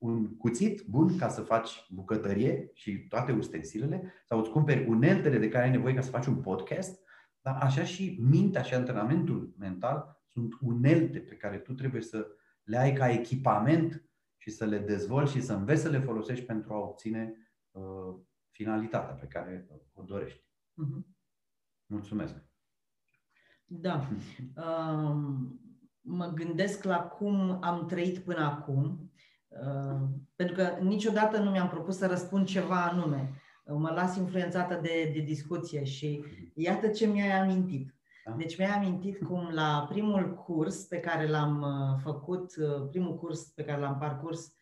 un 0.03 0.37
cuțit 0.37 0.85
bun 0.85 1.17
ca 1.17 1.29
să 1.29 1.41
faci 1.41 1.87
bucătărie 1.89 2.71
și 2.73 2.97
toate 2.97 3.31
ustensilele, 3.31 4.13
sau 4.25 4.39
îți 4.39 4.49
cumperi 4.49 4.87
uneltele 4.87 5.37
de 5.37 5.49
care 5.49 5.65
ai 5.65 5.71
nevoie 5.71 5.93
ca 5.93 6.01
să 6.01 6.09
faci 6.09 6.25
un 6.25 6.41
podcast, 6.41 7.01
dar 7.41 7.57
așa 7.61 7.83
și 7.83 8.17
mintea 8.21 8.61
și 8.61 8.73
antrenamentul 8.73 9.53
mental 9.57 10.21
sunt 10.25 10.53
unelte 10.61 11.19
pe 11.19 11.35
care 11.35 11.57
tu 11.57 11.73
trebuie 11.73 12.01
să 12.01 12.27
le 12.63 12.77
ai 12.77 12.93
ca 12.93 13.09
echipament 13.09 14.09
și 14.37 14.49
să 14.49 14.65
le 14.65 14.77
dezvolți 14.77 15.31
și 15.31 15.41
să 15.41 15.53
înveți 15.53 15.81
să 15.81 15.89
le 15.89 15.99
folosești 15.99 16.45
pentru 16.45 16.73
a 16.73 16.77
obține 16.77 17.33
uh, 17.71 18.15
finalitatea 18.49 19.13
pe 19.13 19.25
care 19.25 19.67
o 19.93 20.03
dorești. 20.03 20.39
Uh-huh. 20.39 21.01
Mulțumesc! 21.85 22.35
Da. 23.65 23.99
Um, 24.55 25.59
mă 26.01 26.27
gândesc 26.27 26.83
la 26.83 27.03
cum 27.03 27.59
am 27.61 27.85
trăit 27.85 28.17
până 28.17 28.43
acum, 28.43 28.83
uh, 28.85 29.23
pentru 30.35 30.55
că 30.55 30.77
niciodată 30.81 31.39
nu 31.39 31.49
mi-am 31.49 31.69
propus 31.69 31.97
să 31.97 32.07
răspund 32.07 32.47
ceva 32.47 32.83
anume. 32.83 33.41
Mă 33.65 33.91
las 33.95 34.17
influențată 34.17 34.79
de, 34.81 35.11
de 35.13 35.19
discuție 35.19 35.83
și 35.83 36.23
iată 36.53 36.87
ce 36.87 37.05
mi-ai 37.05 37.31
amintit. 37.31 37.95
Da. 38.25 38.31
Deci 38.37 38.57
mi-ai 38.57 38.69
amintit 38.69 39.23
cum 39.23 39.49
la 39.51 39.85
primul 39.89 40.33
curs 40.33 40.75
pe 40.75 40.99
care 40.99 41.27
l-am 41.27 41.61
uh, 41.61 42.01
făcut, 42.03 42.55
uh, 42.55 42.87
primul 42.89 43.15
curs 43.15 43.41
pe 43.41 43.63
care 43.63 43.81
l-am 43.81 43.97
parcurs 43.97 44.53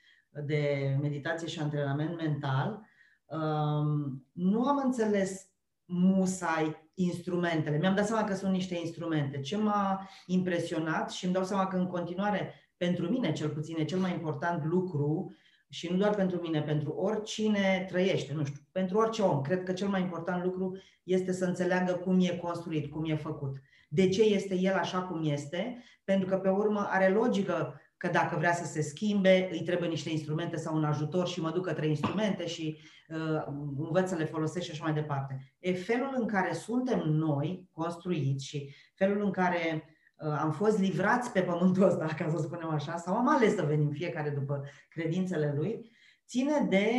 de 0.46 0.96
meditație 1.02 1.48
și 1.48 1.60
antrenament 1.60 2.16
mental, 2.16 2.86
um, 3.26 4.26
nu 4.32 4.64
am 4.64 4.82
înțeles 4.84 5.50
musai 5.86 6.90
instrumentele. 6.94 7.78
Mi-am 7.78 7.96
dat 7.96 8.06
seama 8.06 8.24
că 8.24 8.36
sunt 8.36 8.52
niște 8.52 8.76
instrumente. 8.76 9.40
Ce 9.40 9.58
m-a 9.58 10.10
impresionat 10.26 11.12
și 11.12 11.26
îmi 11.26 11.34
dau 11.34 11.44
seama 11.44 11.68
că 11.68 11.78
în 11.78 11.88
continuare, 11.88 12.54
pentru 12.86 13.10
mine 13.10 13.32
cel 13.32 13.50
puțin, 13.50 13.76
e 13.80 13.84
cel 13.84 14.00
mai 14.00 14.12
important 14.12 14.66
lucru 14.66 15.36
și 15.70 15.92
nu 15.92 15.98
doar 15.98 16.16
pentru 16.16 16.42
mine, 16.42 16.62
pentru 16.62 16.92
oricine 16.92 17.86
trăiește, 17.90 18.34
nu 18.34 18.46
știu, 18.46 18.62
pentru 18.72 18.98
orice 18.98 19.22
om. 19.22 19.42
Cred 19.42 19.64
că 19.64 19.74
cel 19.74 19.88
mai 19.88 20.02
important 20.02 20.44
lucru 20.44 20.78
este 21.04 21.32
să 21.32 21.46
înțeleagă 21.46 21.94
cum 21.94 22.20
e 22.20 22.38
construit, 22.42 22.92
cum 22.92 23.06
e 23.06 23.16
făcut. 23.16 23.62
De 23.90 24.10
ce 24.10 24.22
este 24.22 24.56
el 24.56 24.74
așa 24.74 25.02
cum 25.02 25.30
este? 25.30 25.84
Pentru 26.04 26.28
că, 26.28 26.38
pe 26.38 26.50
urmă, 26.50 26.88
are 26.90 27.10
logică 27.10 27.82
că 27.98 28.08
dacă 28.08 28.38
vrea 28.38 28.54
să 28.54 28.66
se 28.66 28.82
schimbe, 28.82 29.50
îi 29.52 29.64
trebuie 29.64 29.90
niște 29.90 30.10
instrumente 30.10 30.58
sau 30.58 30.76
un 30.76 30.84
ajutor 30.84 31.28
și 31.28 31.42
mă 31.42 31.52
duc 31.52 31.66
către 31.66 31.88
instrumente 31.88 32.48
și 32.48 32.80
uh, 33.10 33.44
învăț 33.78 34.10
să 34.10 34.16
le 34.16 34.26
folosesc 34.26 34.66
și 34.66 34.72
așa 34.72 34.84
mai 34.84 34.94
departe. 34.94 35.54
E 35.60 35.74
felul 35.74 36.16
în 36.20 36.28
care 36.28 36.54
suntem 36.54 37.00
noi 37.00 37.70
construiți 37.72 38.46
și 38.46 38.74
felul 38.96 39.24
în 39.24 39.32
care 39.32 39.60
uh, 39.74 39.91
am 40.30 40.52
fost 40.52 40.80
livrați 40.80 41.32
pe 41.32 41.42
pământul 41.42 41.84
ăsta, 41.84 42.06
ca 42.06 42.30
să 42.30 42.38
spunem 42.38 42.70
așa, 42.70 42.98
sau 42.98 43.16
am 43.16 43.28
ales 43.28 43.56
să 43.56 43.64
venim 43.64 43.90
fiecare 43.90 44.30
după 44.30 44.64
credințele 44.90 45.54
lui, 45.56 45.92
ține 46.28 46.66
de 46.70 46.90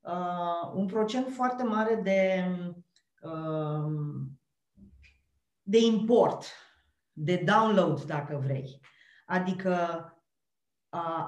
uh, 0.00 0.72
un 0.74 0.86
procent 0.86 1.28
foarte 1.28 1.62
mare 1.62 1.94
de, 1.94 2.44
uh, 3.22 3.92
de 5.62 5.78
import, 5.78 6.44
de 7.12 7.42
download, 7.46 8.02
dacă 8.02 8.40
vrei. 8.44 8.80
Adică 9.26 10.06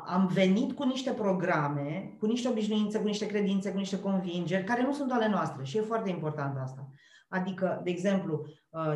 am 0.06 0.26
venit 0.26 0.72
cu 0.72 0.84
niște 0.84 1.10
programe, 1.10 2.16
cu 2.18 2.26
niște 2.26 2.48
obișnuințe, 2.48 2.98
cu 2.98 3.06
niște 3.06 3.26
credințe, 3.26 3.70
cu 3.70 3.78
niște 3.78 4.00
convingeri, 4.00 4.64
care 4.64 4.82
nu 4.82 4.92
sunt 4.92 5.12
ale 5.12 5.28
noastre 5.28 5.64
și 5.64 5.76
e 5.76 5.80
foarte 5.80 6.10
important 6.10 6.56
asta. 6.58 6.88
Adică, 7.28 7.80
de 7.84 7.90
exemplu, 7.90 8.46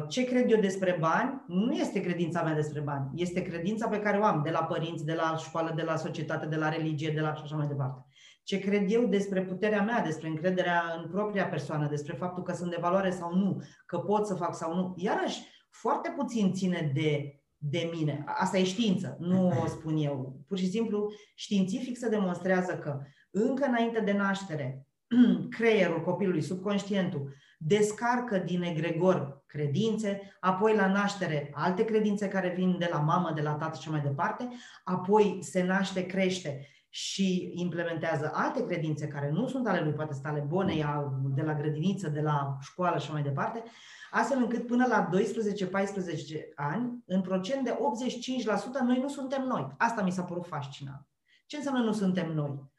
ce 0.09 0.25
cred 0.25 0.51
eu 0.51 0.61
despre 0.61 0.97
bani 1.01 1.45
nu 1.47 1.73
este 1.73 2.01
credința 2.01 2.43
mea 2.43 2.55
despre 2.55 2.81
bani, 2.81 3.11
este 3.14 3.43
credința 3.43 3.88
pe 3.88 4.01
care 4.01 4.19
o 4.19 4.25
am 4.25 4.41
de 4.45 4.51
la 4.51 4.64
părinți, 4.64 5.05
de 5.05 5.14
la 5.14 5.37
școală, 5.37 5.73
de 5.77 5.83
la 5.83 5.97
societate, 5.97 6.47
de 6.47 6.57
la 6.57 6.69
religie, 6.69 7.11
de 7.11 7.21
la 7.21 7.35
și 7.35 7.43
așa 7.45 7.57
mai 7.57 7.67
departe. 7.67 8.07
Ce 8.43 8.59
cred 8.59 8.93
eu 8.93 9.07
despre 9.07 9.43
puterea 9.43 9.83
mea, 9.83 10.03
despre 10.03 10.29
încrederea 10.29 10.83
în 11.03 11.11
propria 11.11 11.47
persoană, 11.47 11.88
despre 11.88 12.17
faptul 12.17 12.43
că 12.43 12.53
sunt 12.53 12.71
de 12.71 12.79
valoare 12.81 13.11
sau 13.11 13.35
nu, 13.35 13.62
că 13.87 13.99
pot 13.99 14.27
să 14.27 14.35
fac 14.35 14.55
sau 14.55 14.75
nu. 14.75 14.95
Iarăși, 14.97 15.41
foarte 15.71 16.14
puțin 16.17 16.53
ține 16.53 16.91
de 16.95 17.33
de 17.59 17.91
mine. 17.95 18.25
Asta 18.27 18.59
e 18.59 18.64
știință, 18.64 19.17
nu 19.21 19.49
o 19.64 19.67
spun 19.67 19.97
eu. 19.97 20.41
Pur 20.47 20.59
și 20.59 20.71
simplu, 20.71 21.12
științific 21.35 21.97
se 21.97 22.09
demonstrează 22.09 22.77
că 22.77 23.01
încă 23.31 23.64
înainte 23.67 24.01
de 24.01 24.12
naștere, 24.12 24.87
creierul 25.57 26.01
copilului, 26.01 26.43
subconștientul, 26.43 27.35
descarcă 27.59 28.38
din 28.38 28.62
egregor 28.62 29.42
credințe, 29.47 30.37
apoi 30.40 30.75
la 30.75 30.87
naștere 30.87 31.51
alte 31.55 31.85
credințe 31.85 32.29
care 32.29 32.53
vin 32.57 32.79
de 32.79 32.88
la 32.92 32.99
mamă, 32.99 33.33
de 33.35 33.40
la 33.40 33.55
tată 33.55 33.79
și 33.81 33.90
mai 33.90 34.01
departe, 34.01 34.49
apoi 34.85 35.38
se 35.42 35.62
naște, 35.62 36.07
crește 36.07 36.66
și 36.88 37.51
implementează 37.55 38.31
alte 38.35 38.64
credințe 38.64 39.09
care 39.09 39.31
nu 39.31 39.47
sunt 39.47 39.66
ale 39.66 39.81
lui, 39.81 39.92
poate 39.92 40.12
sunt 40.12 40.27
ale 40.27 40.44
bonei, 40.49 40.85
de 41.35 41.42
la 41.42 41.55
grădiniță, 41.55 42.09
de 42.09 42.21
la 42.21 42.57
școală 42.61 42.99
și 42.99 43.12
mai 43.12 43.23
departe, 43.23 43.62
astfel 44.11 44.38
încât 44.38 44.66
până 44.66 44.87
la 44.87 45.09
12-14 45.09 45.11
ani, 46.55 47.03
în 47.07 47.21
procent 47.21 47.64
de 47.64 47.71
85%, 47.71 47.77
noi 48.85 48.99
nu 49.01 49.09
suntem 49.09 49.42
noi. 49.42 49.75
Asta 49.79 50.03
mi 50.03 50.12
s-a 50.12 50.23
părut 50.23 50.47
fascinant. 50.47 51.07
Ce 51.47 51.57
înseamnă 51.57 51.83
nu 51.83 51.92
suntem 51.92 52.33
noi? 52.33 52.71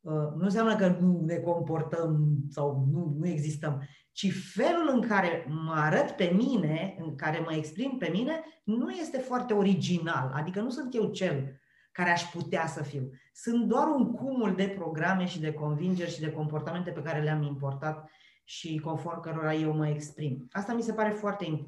Uh, 0.00 0.12
nu 0.12 0.44
înseamnă 0.44 0.76
că 0.76 0.96
nu 1.00 1.22
ne 1.24 1.36
comportăm 1.36 2.36
sau 2.48 2.88
nu, 2.92 3.16
nu 3.18 3.26
existăm, 3.26 3.82
ci 4.16 4.32
felul 4.54 4.90
în 4.92 5.00
care 5.00 5.46
mă 5.48 5.72
arăt 5.74 6.10
pe 6.10 6.32
mine, 6.34 6.96
în 6.98 7.14
care 7.16 7.38
mă 7.38 7.54
exprim 7.54 7.96
pe 7.98 8.08
mine, 8.12 8.44
nu 8.64 8.90
este 8.90 9.18
foarte 9.18 9.52
original. 9.52 10.32
Adică 10.34 10.60
nu 10.60 10.70
sunt 10.70 10.94
eu 10.94 11.10
cel 11.10 11.60
care 11.92 12.10
aș 12.10 12.22
putea 12.22 12.66
să 12.66 12.82
fiu. 12.82 13.10
Sunt 13.32 13.64
doar 13.64 13.86
un 13.88 14.12
cumul 14.12 14.54
de 14.54 14.74
programe 14.78 15.26
și 15.26 15.40
de 15.40 15.52
convingeri 15.52 16.10
și 16.10 16.20
de 16.20 16.32
comportamente 16.32 16.90
pe 16.90 17.02
care 17.02 17.22
le-am 17.22 17.42
importat 17.42 18.10
și 18.44 18.80
conform 18.84 19.20
cărora 19.20 19.54
eu 19.54 19.72
mă 19.72 19.88
exprim. 19.88 20.48
Asta 20.50 20.72
mi 20.72 20.82
se 20.82 20.92
pare 20.92 21.10
foarte. 21.10 21.66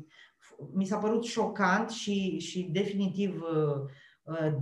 Mi 0.73 0.85
s-a 0.85 0.99
părut 0.99 1.25
șocant 1.25 1.91
și, 1.91 2.39
și 2.39 2.63
definitiv 2.63 3.43
uh, 3.43 3.91
uh, 4.23 4.55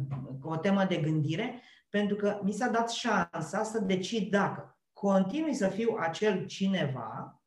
o 0.43 0.57
temă 0.57 0.85
de 0.85 0.97
gândire, 0.97 1.63
pentru 1.89 2.17
că 2.17 2.41
mi 2.43 2.53
s-a 2.53 2.69
dat 2.69 2.91
șansa 2.91 3.63
să 3.63 3.81
decid 3.81 4.31
dacă 4.31 4.79
continui 4.93 5.55
să 5.55 5.69
fiu 5.69 5.97
acel 5.99 6.47
cineva, 6.47 7.41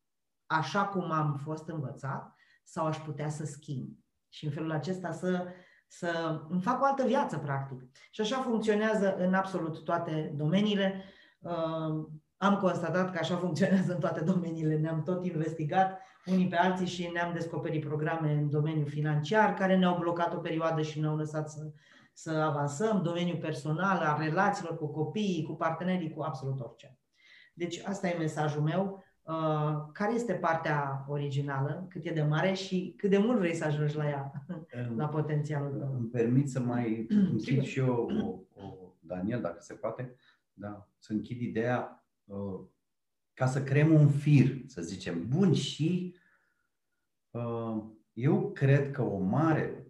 așa 0.49 0.85
cum 0.85 1.12
am 1.12 1.39
fost 1.43 1.67
învățat, 1.67 2.35
sau 2.63 2.85
aș 2.85 2.97
putea 2.97 3.29
să 3.29 3.45
schimb. 3.45 3.88
Și 4.29 4.45
în 4.45 4.51
felul 4.51 4.71
acesta 4.71 5.12
să, 5.12 5.45
să 5.88 6.41
îmi 6.49 6.62
fac 6.62 6.81
o 6.81 6.85
altă 6.85 7.05
viață, 7.05 7.38
practic. 7.38 7.81
Și 8.12 8.21
așa 8.21 8.41
funcționează 8.41 9.15
în 9.15 9.33
absolut 9.33 9.83
toate 9.83 10.33
domeniile. 10.35 11.03
Uh, 11.39 12.07
am 12.38 12.57
constatat 12.57 13.12
că 13.12 13.17
așa 13.21 13.35
funcționează 13.35 13.93
în 13.93 13.99
toate 13.99 14.23
domeniile. 14.23 14.77
Ne-am 14.77 15.03
tot 15.03 15.25
investigat 15.25 16.01
unii 16.25 16.47
pe 16.47 16.55
alții 16.55 16.88
și 16.88 17.09
ne-am 17.13 17.33
descoperit 17.33 17.85
programe 17.85 18.31
în 18.31 18.49
domeniul 18.49 18.88
financiar 18.88 19.53
care 19.53 19.77
ne-au 19.77 19.97
blocat 19.97 20.33
o 20.33 20.38
perioadă 20.38 20.81
și 20.81 20.99
ne-au 20.99 21.15
lăsat 21.15 21.49
să, 21.49 21.71
să 22.13 22.31
avansăm, 22.31 23.01
domeniul 23.01 23.38
personal, 23.38 23.97
al 23.97 24.19
relațiilor 24.19 24.77
cu 24.77 24.88
copiii, 24.88 25.43
cu 25.43 25.55
partenerii, 25.55 26.13
cu 26.13 26.21
absolut 26.21 26.59
orice. 26.59 26.97
Deci 27.53 27.81
asta 27.85 28.07
e 28.07 28.17
mesajul 28.17 28.62
meu. 28.62 29.03
Uh, 29.30 29.89
care 29.92 30.13
este 30.13 30.34
partea 30.34 31.06
originală, 31.08 31.86
cât 31.89 32.06
e 32.06 32.12
de 32.12 32.22
mare 32.22 32.54
și 32.54 32.94
cât 32.98 33.10
de 33.10 33.18
mult 33.18 33.38
vrei 33.38 33.56
să 33.56 33.65
ajungi 33.65 33.96
la 33.96 34.08
ea, 34.10 34.46
la 34.96 35.08
potențialul 35.08 35.78
tău? 35.78 35.94
Îmi 35.98 36.08
permit 36.08 36.50
să 36.50 36.60
mai 36.60 37.08
închid 37.32 37.62
și 37.62 37.80
eu, 37.80 38.10
o, 38.56 38.62
o, 38.62 38.94
Daniel, 39.00 39.42
dacă 39.42 39.58
se 39.60 39.74
poate, 39.74 40.15
da, 40.54 40.88
să 40.98 41.13
închid 41.13 41.42
ideea 41.42 42.00
Uh, 42.30 42.60
ca 43.34 43.46
să 43.46 43.63
creăm 43.63 43.94
un 43.94 44.10
fir, 44.10 44.62
să 44.65 44.82
zicem. 44.82 45.28
Bun, 45.28 45.54
și 45.54 46.15
uh, 47.30 47.84
eu 48.13 48.52
cred 48.52 48.92
că 48.92 49.02
o 49.02 49.18
mare. 49.18 49.88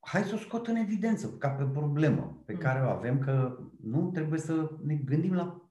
Hai 0.00 0.22
să 0.22 0.34
o 0.34 0.38
scot 0.38 0.66
în 0.66 0.76
evidență 0.76 1.30
ca 1.30 1.48
pe 1.48 1.64
problemă 1.64 2.42
pe 2.44 2.52
mm. 2.52 2.58
care 2.58 2.84
o 2.84 2.88
avem, 2.88 3.18
că 3.18 3.58
nu 3.82 4.10
trebuie 4.10 4.38
să 4.38 4.70
ne 4.82 4.94
gândim 4.94 5.34
la 5.34 5.67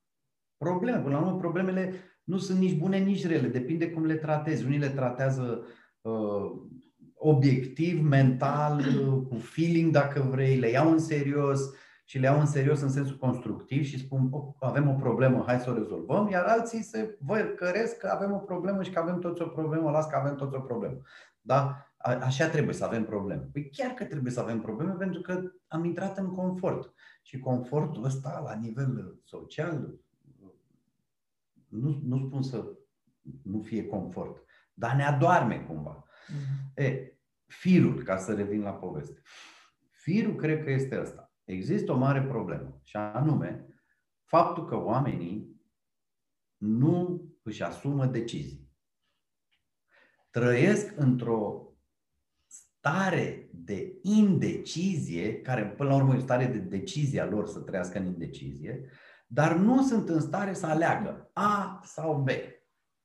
probleme. 0.58 0.98
Până 0.98 1.16
la 1.16 1.26
urmă, 1.26 1.38
problemele 1.38 1.94
nu 2.24 2.38
sunt 2.38 2.60
nici 2.60 2.78
bune, 2.78 2.98
nici 2.98 3.28
rele. 3.28 3.48
Depinde 3.48 3.92
cum 3.92 4.06
le 4.06 4.16
tratezi. 4.16 4.66
Unii 4.66 4.80
le 4.80 4.90
tratează 4.90 5.66
uh, 6.02 6.52
obiectiv, 7.14 8.02
mental, 8.02 8.84
cu 9.30 9.36
feeling, 9.36 9.92
dacă 9.92 10.28
vrei, 10.32 10.58
le 10.58 10.70
iau 10.70 10.92
în 10.92 11.00
serios 11.00 11.60
și 12.06 12.20
le 12.20 12.26
iau 12.26 12.40
în 12.40 12.46
serios 12.46 12.82
în 12.82 12.90
sensul 12.90 13.18
constructiv 13.18 13.84
și 13.84 14.00
spun 14.00 14.30
avem 14.60 14.90
o 14.90 14.94
problemă, 14.94 15.44
hai 15.46 15.60
să 15.60 15.70
o 15.70 15.74
rezolvăm, 15.74 16.30
iar 16.30 16.44
alții 16.46 16.82
se 16.82 17.18
văcăresc 17.20 17.98
că 17.98 18.08
avem 18.08 18.32
o 18.32 18.38
problemă 18.38 18.84
și 18.84 18.92
că 18.92 19.00
avem 19.00 19.20
toți 19.20 19.42
o 19.42 19.48
problemă, 19.48 19.92
las 19.92 20.08
că 20.08 20.16
avem 20.16 20.36
toți 20.36 20.56
o 20.56 20.60
problemă. 20.60 21.02
Da? 21.42 21.88
A, 21.98 22.12
așa 22.12 22.48
trebuie 22.48 22.74
să 22.74 22.86
avem 22.86 23.06
probleme. 23.06 23.50
Păi 23.52 23.70
chiar 23.70 23.92
că 23.92 24.04
trebuie 24.04 24.32
să 24.32 24.40
avem 24.40 24.62
probleme 24.62 24.92
pentru 24.92 25.22
că 25.22 25.42
am 25.68 25.84
intrat 25.84 26.18
în 26.18 26.28
confort. 26.28 26.94
Și 27.22 27.40
confortul 27.40 28.04
ăsta 28.04 28.42
la 28.46 28.54
nivel 28.54 29.20
social, 29.24 30.00
nu, 31.70 32.00
nu 32.04 32.18
spun 32.18 32.42
să 32.42 32.78
nu 33.44 33.62
fie 33.62 33.86
confort, 33.86 34.44
dar 34.74 34.96
ne 34.96 35.04
adoarme 35.04 35.60
cumva. 35.60 36.04
Mm-hmm. 36.04 36.74
E, 36.76 37.18
firul, 37.46 38.04
ca 38.04 38.18
să 38.18 38.34
revin 38.34 38.62
la 38.62 38.74
poveste. 38.74 39.22
Firul 39.92 40.36
cred 40.36 40.64
că 40.64 40.72
este 40.72 41.00
ăsta. 41.00 41.32
Există 41.44 41.92
o 41.92 41.98
mare 41.98 42.24
problemă 42.24 42.80
și 42.84 42.96
anume 42.96 43.66
faptul 44.24 44.66
că 44.66 44.76
oamenii 44.76 45.62
nu 46.58 47.26
își 47.44 47.64
asumă 47.64 48.06
decizii. 48.06 48.72
Trăiesc 50.30 50.98
într-o 50.98 51.72
stare 52.46 53.50
de 53.54 54.00
indecizie, 54.02 55.42
care 55.42 55.66
până 55.66 55.90
la 55.90 55.96
urmă 55.96 56.14
e 56.14 56.18
o 56.18 56.20
stare 56.20 56.46
de 56.46 56.58
decizie 56.58 57.22
a 57.22 57.26
lor 57.26 57.48
să 57.48 57.60
trăiască 57.60 57.98
în 57.98 58.06
indecizie, 58.06 58.90
dar 59.28 59.56
nu 59.56 59.84
sunt 59.84 60.10
în 60.10 60.20
stare 60.20 60.54
să 60.54 60.66
aleagă 60.66 61.30
A 61.34 61.82
sau 61.84 62.24
B. 62.24 62.30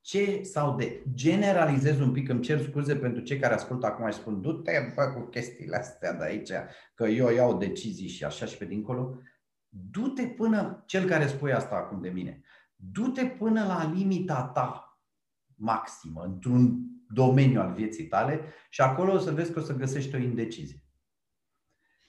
C 0.02 0.44
sau 0.44 0.76
D. 0.76 0.82
Generalizez 1.14 2.00
un 2.00 2.12
pic, 2.12 2.28
îmi 2.28 2.40
cer 2.40 2.60
scuze 2.60 2.96
pentru 2.96 3.22
cei 3.22 3.38
care 3.38 3.54
ascultă 3.54 3.86
acum 3.86 4.10
și 4.10 4.16
spun 4.16 4.40
du-te 4.40 4.92
bă, 4.94 5.02
cu 5.02 5.20
chestiile 5.20 5.76
astea 5.76 6.12
de 6.12 6.24
aici, 6.24 6.50
că 6.94 7.04
eu 7.04 7.30
iau 7.30 7.58
decizii 7.58 8.08
și 8.08 8.24
așa 8.24 8.46
și 8.46 8.56
pe 8.56 8.64
dincolo. 8.64 9.18
Du-te 9.68 10.26
până, 10.26 10.82
cel 10.86 11.08
care 11.08 11.26
spui 11.26 11.52
asta 11.52 11.74
acum 11.74 12.00
de 12.00 12.08
mine, 12.08 12.42
du-te 12.76 13.24
până 13.24 13.64
la 13.64 13.92
limita 13.94 14.50
ta 14.54 14.98
maximă, 15.54 16.22
într-un 16.22 16.78
domeniu 17.08 17.60
al 17.60 17.72
vieții 17.72 18.06
tale 18.06 18.40
și 18.70 18.80
acolo 18.80 19.12
o 19.12 19.18
să 19.18 19.30
vezi 19.30 19.52
că 19.52 19.58
o 19.58 19.62
să 19.62 19.76
găsești 19.76 20.14
o 20.14 20.18
indecizie. 20.18 20.81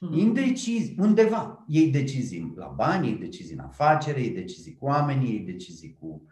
Hmm. 0.04 0.18
Indecizi, 0.18 0.96
undeva. 1.00 1.64
Iei 1.68 1.92
decizii 1.92 2.54
la 2.56 2.68
bani, 2.68 3.08
iei 3.08 3.18
decizii 3.18 3.54
în 3.54 3.60
afacere, 3.60 4.20
iei 4.20 4.34
decizii 4.34 4.78
cu 4.78 4.86
oamenii, 4.86 5.30
iei 5.30 5.46
decizii 5.46 5.98
cu 6.00 6.26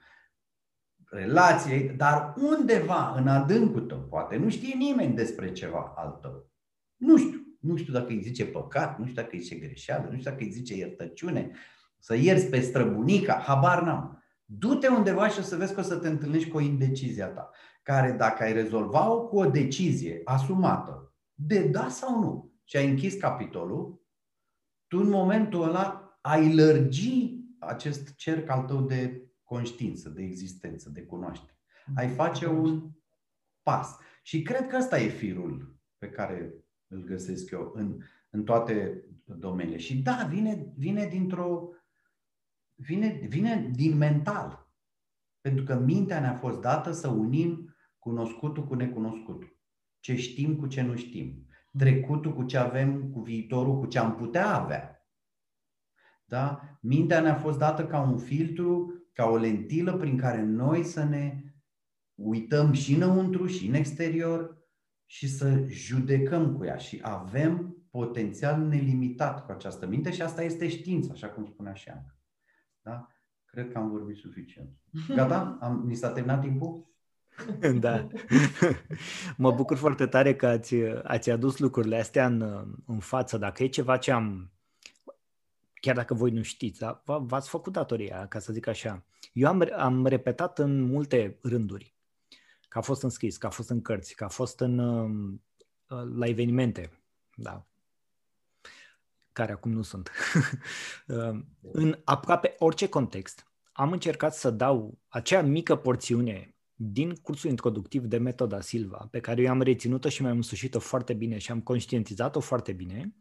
relații, 1.06 1.90
dar 1.90 2.34
undeva 2.38 3.14
în 3.18 3.28
adâncul 3.28 3.82
tău, 3.82 4.00
poate 4.00 4.38
nu 4.38 4.50
știe 4.50 4.76
nimeni 4.78 5.16
despre 5.16 5.52
ceva 5.52 5.94
al 5.96 6.20
tău. 6.22 6.52
Nu 6.96 7.18
știu. 7.18 7.40
Nu 7.60 7.76
știu 7.76 7.94
dacă 7.94 8.08
îi 8.08 8.22
zice 8.22 8.46
păcat, 8.46 9.00
nu 9.00 9.06
știu 9.06 9.22
dacă 9.22 9.36
îi 9.36 9.42
zice 9.42 9.56
greșeală, 9.56 10.08
nu 10.10 10.18
știu 10.18 10.32
dacă 10.32 10.44
îi 10.44 10.52
zice 10.52 10.76
iertăciune, 10.76 11.52
să 12.00 12.16
ierți 12.16 12.46
pe 12.46 12.60
străbunica, 12.60 13.34
habar 13.34 13.84
n-am. 13.84 14.24
Du-te 14.46 14.88
undeva 14.88 15.28
și 15.28 15.40
o 15.40 15.42
să 15.42 15.56
vezi 15.56 15.74
că 15.74 15.80
o 15.80 15.84
să 15.84 15.96
te 15.96 16.08
întâlnești 16.08 16.50
cu 16.50 16.58
o 16.58 16.62
indecizia 16.62 17.28
ta, 17.28 17.50
care 17.84 18.12
dacă 18.12 18.44
ai 18.44 18.54
rezolva-o 18.54 19.28
cu 19.28 19.38
o 19.38 19.46
decizie 19.46 20.22
asumată, 20.24 21.14
de 21.34 21.60
da 21.60 21.90
sau 21.90 22.20
nu, 22.20 22.51
și 22.72 22.78
ai 22.78 22.90
închis 22.90 23.16
capitolul, 23.16 24.02
tu 24.88 24.98
în 24.98 25.10
momentul 25.10 25.64
ăla 25.64 26.18
ai 26.22 26.56
lărgi 26.56 27.36
acest 27.60 28.16
cerc 28.16 28.50
al 28.50 28.66
tău 28.66 28.82
de 28.82 29.32
conștiință, 29.44 30.10
de 30.10 30.22
existență, 30.24 30.90
de 30.90 31.02
cunoaștere. 31.02 31.60
Ai 31.96 32.08
face 32.08 32.48
un 32.48 32.92
pas. 33.62 33.98
Și 34.24 34.42
cred 34.42 34.68
că 34.68 34.78
ăsta 34.78 35.00
e 35.00 35.08
firul 35.08 35.80
pe 35.98 36.10
care 36.10 36.54
îl 36.88 37.04
găsesc 37.04 37.52
eu 37.52 37.72
în, 37.76 37.98
în 38.30 38.44
toate 38.44 39.06
domeniile. 39.26 39.78
Și 39.78 39.98
da, 40.02 40.28
vine, 40.30 40.74
vine 40.78 41.08
dintr-o. 41.08 41.70
Vine, 42.76 43.26
vine 43.28 43.72
din 43.74 43.98
mental. 43.98 44.72
Pentru 45.42 45.64
că 45.64 45.76
mintea 45.76 46.20
ne-a 46.20 46.36
fost 46.36 46.62
dată 46.62 46.92
să 46.92 47.08
unim 47.08 47.76
cunoscutul 48.00 48.68
cu 48.68 48.74
necunoscutul. 48.74 49.60
Ce 50.00 50.16
știm 50.16 50.56
cu 50.56 50.68
ce 50.68 50.82
nu 50.82 50.96
știm. 50.96 51.46
Trecutul 51.78 52.34
cu 52.34 52.44
ce 52.44 52.58
avem, 52.58 53.10
cu 53.10 53.20
viitorul, 53.20 53.80
cu 53.80 53.86
ce 53.86 54.00
am 54.00 54.16
putea 54.16 54.56
avea. 54.62 55.06
Da? 56.26 56.62
Mintea 56.82 57.22
ne-a 57.22 57.36
fost 57.36 57.58
dată 57.58 57.86
ca 57.86 58.02
un 58.02 58.18
filtru, 58.18 58.94
ca 59.14 59.26
o 59.26 59.36
lentilă 59.36 59.98
prin 59.98 60.18
care 60.18 60.42
noi 60.42 60.84
să 60.84 61.04
ne 61.04 61.44
uităm 62.16 62.72
și 62.72 62.94
înăuntru 62.94 63.46
și 63.46 63.68
în 63.68 63.74
exterior 63.74 64.58
și 65.06 65.28
să 65.28 65.66
judecăm 65.68 66.56
cu 66.56 66.66
ea. 66.66 66.78
Și 66.78 67.00
avem 67.02 67.76
potențial 67.90 68.62
nelimitat 68.62 69.46
cu 69.46 69.52
această 69.52 69.88
minte 69.88 70.12
și 70.12 70.22
asta 70.22 70.44
este 70.44 70.68
știință, 70.68 71.12
așa 71.12 71.30
cum 71.30 71.46
spunea 71.46 71.74
și 71.74 71.90
Ana. 71.90 72.16
Da? 72.82 73.08
Cred 73.46 73.72
că 73.72 73.78
am 73.78 73.90
vorbit 73.90 74.16
suficient. 74.16 74.70
Gata? 75.16 75.58
Am, 75.62 75.82
mi 75.86 75.96
s-a 75.96 76.12
terminat 76.12 76.42
timpul? 76.42 76.91
Da. 77.80 78.08
Mă 79.38 79.52
bucur 79.52 79.78
foarte 79.78 80.06
tare 80.06 80.36
că 80.36 80.48
ați, 80.48 80.76
ați 81.04 81.30
adus 81.30 81.58
lucrurile 81.58 82.00
astea 82.00 82.26
în, 82.26 82.42
în 82.86 83.00
față. 83.00 83.38
Dacă 83.38 83.64
e 83.64 83.68
ceva 83.68 83.98
ce 83.98 84.12
am, 84.12 84.52
chiar 85.74 85.96
dacă 85.96 86.14
voi 86.14 86.32
nu 86.32 86.42
știți, 86.42 86.80
dar 86.80 87.02
v-ați 87.06 87.50
făcut 87.50 87.74
datoria, 87.74 88.28
ca 88.28 88.40
să 88.40 88.54
zic 88.54 88.68
așa. 88.68 89.04
Eu 89.34 89.48
am, 89.48 89.70
am 89.78 90.06
repetat 90.06 90.60
în 90.60 90.82
multe 90.82 91.38
rânduri 91.42 91.96
că 92.68 92.78
a 92.78 92.82
fost 92.82 93.04
înscris, 93.04 93.38
că 93.38 93.46
a 93.46 93.50
fost 93.50 93.70
în 93.70 93.82
cărți, 93.82 94.16
că 94.16 94.24
a 94.24 94.28
fost 94.28 94.60
în, 94.60 94.78
um, 94.78 95.44
la 96.16 96.26
evenimente, 96.26 97.02
da, 97.36 97.66
care 99.32 99.52
acum 99.52 99.72
nu 99.72 99.82
sunt. 99.82 100.12
Um, 101.08 101.48
în 101.62 102.00
aproape 102.04 102.56
orice 102.58 102.90
context, 102.90 103.48
am 103.72 103.92
încercat 103.92 104.36
să 104.36 104.50
dau 104.50 104.98
acea 105.08 105.42
mică 105.42 105.76
porțiune 105.76 106.51
din 106.84 107.16
cursul 107.16 107.50
introductiv 107.50 108.06
de 108.06 108.18
metoda 108.18 108.62
Silva, 108.62 109.08
pe 109.12 109.20
care 109.20 109.42
eu 109.42 109.50
am 109.50 109.62
reținut-o 109.62 110.10
și 110.10 110.22
mi-am 110.22 110.36
însușit-o 110.36 110.80
foarte 110.80 111.14
bine 111.14 111.38
și 111.38 111.52
am 111.52 111.62
conștientizat-o 111.62 112.40
foarte 112.40 112.74
bine, 112.74 113.16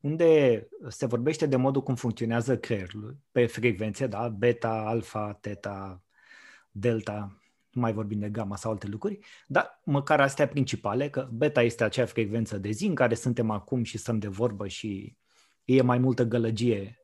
unde 0.00 0.68
se 0.88 1.06
vorbește 1.06 1.46
de 1.46 1.56
modul 1.56 1.82
cum 1.82 1.94
funcționează 1.94 2.58
creierul 2.58 3.16
pe 3.32 3.46
frecvențe, 3.46 4.06
da? 4.06 4.28
beta, 4.28 4.84
alfa, 4.86 5.32
teta, 5.32 6.02
delta, 6.70 7.40
nu 7.70 7.80
mai 7.80 7.92
vorbim 7.92 8.18
de 8.18 8.28
gamma 8.28 8.56
sau 8.56 8.70
alte 8.70 8.86
lucruri, 8.86 9.18
dar 9.46 9.80
măcar 9.84 10.20
astea 10.20 10.48
principale, 10.48 11.10
că 11.10 11.28
beta 11.32 11.62
este 11.62 11.84
acea 11.84 12.06
frecvență 12.06 12.58
de 12.58 12.70
zi 12.70 12.86
în 12.86 12.94
care 12.94 13.14
suntem 13.14 13.50
acum 13.50 13.82
și 13.82 13.98
stăm 13.98 14.18
de 14.18 14.28
vorbă 14.28 14.66
și 14.66 15.16
e 15.64 15.82
mai 15.82 15.98
multă 15.98 16.24
gălăgie. 16.24 16.98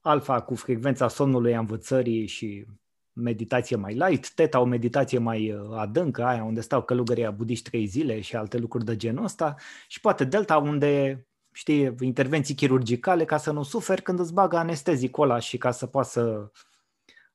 Alfa 0.00 0.40
cu 0.40 0.54
frecvența 0.54 1.08
somnului, 1.08 1.54
a 1.54 1.58
învățării 1.58 2.26
și 2.26 2.66
meditație 3.14 3.76
mai 3.76 3.94
light, 3.94 4.30
teta 4.30 4.60
o 4.60 4.64
meditație 4.64 5.18
mai 5.18 5.52
uh, 5.52 5.76
adâncă, 5.76 6.24
aia 6.24 6.44
unde 6.44 6.60
stau 6.60 6.82
călugării 6.82 7.30
budiști 7.30 7.70
trei 7.70 7.86
zile 7.86 8.20
și 8.20 8.36
alte 8.36 8.58
lucruri 8.58 8.84
de 8.84 8.96
genul 8.96 9.24
ăsta 9.24 9.54
și 9.88 10.00
poate 10.00 10.24
delta 10.24 10.56
unde 10.56 11.26
știi, 11.52 11.94
intervenții 12.00 12.54
chirurgicale 12.54 13.24
ca 13.24 13.36
să 13.36 13.52
nu 13.52 13.62
suferi 13.62 14.02
când 14.02 14.18
îți 14.18 14.32
bagă 14.32 14.56
anestezicul 14.56 15.24
ăla 15.24 15.38
și 15.38 15.58
ca 15.58 15.70
să 15.70 15.86
poată 15.86 16.08
să 16.08 16.50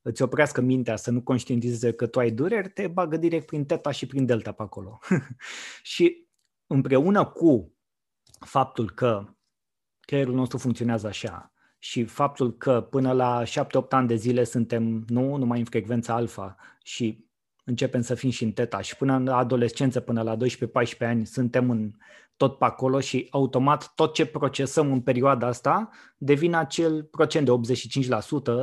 îți 0.01 0.21
oprească 0.21 0.61
mintea 0.61 0.95
să 0.95 1.11
nu 1.11 1.21
conștientizeze 1.21 1.93
că 1.93 2.07
tu 2.07 2.19
ai 2.19 2.31
dureri, 2.31 2.69
te 2.69 2.87
bagă 2.87 3.17
direct 3.17 3.45
prin 3.45 3.65
teta 3.65 3.91
și 3.91 4.05
prin 4.05 4.25
delta 4.25 4.51
pe 4.51 4.61
acolo. 4.61 4.99
și 5.83 6.27
împreună 6.67 7.25
cu 7.25 7.73
faptul 8.39 8.91
că 8.91 9.25
creierul 9.99 10.33
nostru 10.33 10.57
funcționează 10.57 11.07
așa 11.07 11.53
și 11.79 12.03
faptul 12.05 12.57
că 12.57 12.87
până 12.89 13.11
la 13.11 13.43
7-8 13.43 13.47
ani 13.89 14.07
de 14.07 14.15
zile 14.15 14.43
suntem 14.43 15.03
nu 15.07 15.35
numai 15.35 15.59
în 15.59 15.65
frecvența 15.65 16.13
alfa 16.13 16.55
și 16.83 17.27
începem 17.65 18.01
să 18.01 18.15
fim 18.15 18.29
și 18.29 18.43
în 18.43 18.51
teta 18.51 18.81
și 18.81 18.95
până 18.95 19.13
în 19.13 19.27
adolescență, 19.27 19.99
până 19.99 20.21
la 20.21 20.37
12-14 20.37 20.39
ani, 20.99 21.25
suntem 21.25 21.69
în 21.69 21.91
tot 22.37 22.57
pe 22.57 22.65
acolo 22.65 22.99
și 22.99 23.27
automat 23.29 23.91
tot 23.95 24.13
ce 24.13 24.25
procesăm 24.25 24.91
în 24.91 25.01
perioada 25.01 25.47
asta 25.47 25.89
devine 26.17 26.57
acel 26.57 27.03
procent 27.03 27.45
de 27.45 27.75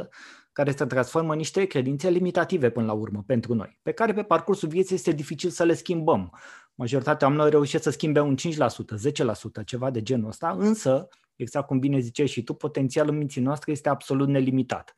85% 0.05 0.09
care 0.53 0.71
se 0.71 0.85
transformă 0.85 1.33
în 1.33 1.37
niște 1.39 1.65
credințe 1.65 2.11
limitative 2.11 2.71
până 2.71 2.87
la 2.87 2.93
urmă 2.93 3.23
pentru 3.27 3.55
noi, 3.55 3.79
pe 3.83 3.93
care 3.93 4.13
pe 4.13 4.23
parcursul 4.23 4.69
vieții 4.69 4.95
este 4.95 5.13
dificil 5.13 5.51
să 5.51 5.65
le 5.65 5.75
schimbăm. 5.75 6.39
Majoritatea 6.75 7.27
oamenilor 7.27 7.53
reușesc 7.53 7.83
să 7.83 7.91
schimbe 7.91 8.21
un 8.21 8.35
5%, 8.37 8.43
10%, 9.61 9.65
ceva 9.65 9.91
de 9.91 10.03
genul 10.03 10.29
ăsta, 10.29 10.57
însă, 10.59 11.09
exact 11.37 11.67
cum 11.67 11.79
bine 11.79 11.99
ziceai 11.99 12.27
și 12.27 12.43
tu, 12.43 12.55
potențialul 12.55 13.15
minții 13.15 13.43
noastre 13.43 13.73
este 13.73 13.89
absolut 13.89 14.29
nelimitat. 14.29 14.95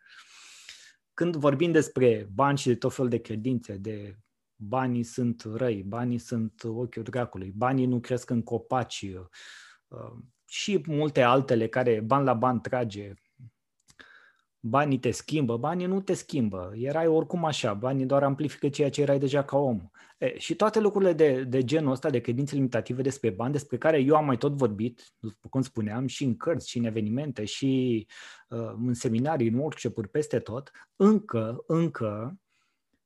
Când 1.14 1.36
vorbim 1.36 1.72
despre 1.72 2.28
bani 2.32 2.58
și 2.58 2.66
de 2.66 2.74
tot 2.74 2.94
felul 2.94 3.10
de 3.10 3.20
credințe, 3.20 3.76
de 3.76 4.18
banii 4.56 5.02
sunt 5.02 5.42
răi, 5.54 5.82
banii 5.82 6.18
sunt 6.18 6.62
ochiul 6.64 7.02
dracului, 7.02 7.52
banii 7.56 7.86
nu 7.86 8.00
cresc 8.00 8.30
în 8.30 8.42
copaci 8.42 9.02
uh, 9.88 10.12
și 10.48 10.82
multe 10.86 11.22
altele 11.22 11.68
care 11.68 12.00
ban 12.00 12.24
la 12.24 12.34
ban 12.34 12.60
trage, 12.60 13.14
banii 14.60 14.98
te 14.98 15.10
schimbă, 15.10 15.56
banii 15.56 15.86
nu 15.86 16.00
te 16.00 16.14
schimbă, 16.14 16.72
erai 16.76 17.06
oricum 17.06 17.44
așa, 17.44 17.74
banii 17.74 18.06
doar 18.06 18.22
amplifică 18.22 18.68
ceea 18.68 18.90
ce 18.90 19.00
erai 19.00 19.18
deja 19.18 19.44
ca 19.44 19.56
om. 19.56 19.90
E, 20.18 20.38
și 20.38 20.54
toate 20.54 20.80
lucrurile 20.80 21.12
de, 21.12 21.44
de 21.44 21.64
genul 21.64 21.92
ăsta, 21.92 22.10
de 22.10 22.20
credințe 22.20 22.54
limitative 22.54 23.02
despre 23.02 23.30
bani, 23.30 23.52
despre 23.52 23.78
care 23.78 23.98
eu 23.98 24.16
am 24.16 24.24
mai 24.24 24.36
tot 24.36 24.52
vorbit, 24.52 25.14
după 25.18 25.48
cum 25.48 25.62
spuneam, 25.62 26.06
și 26.06 26.24
în 26.24 26.36
cărți, 26.36 26.68
și 26.68 26.78
în 26.78 26.84
evenimente, 26.84 27.44
și 27.44 28.06
uh, 28.48 28.72
în 28.86 28.94
seminarii, 28.94 29.48
în 29.48 29.54
workshop-uri, 29.54 30.08
peste 30.08 30.38
tot, 30.38 30.70
încă, 30.96 31.64
încă 31.66 32.38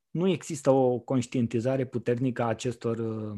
nu 0.09 0.27
există 0.27 0.69
o 0.69 0.99
conștientizare 0.99 1.85
puternică 1.85 2.41
a 2.41 2.47
acestor 2.47 2.97
uh, 2.97 3.37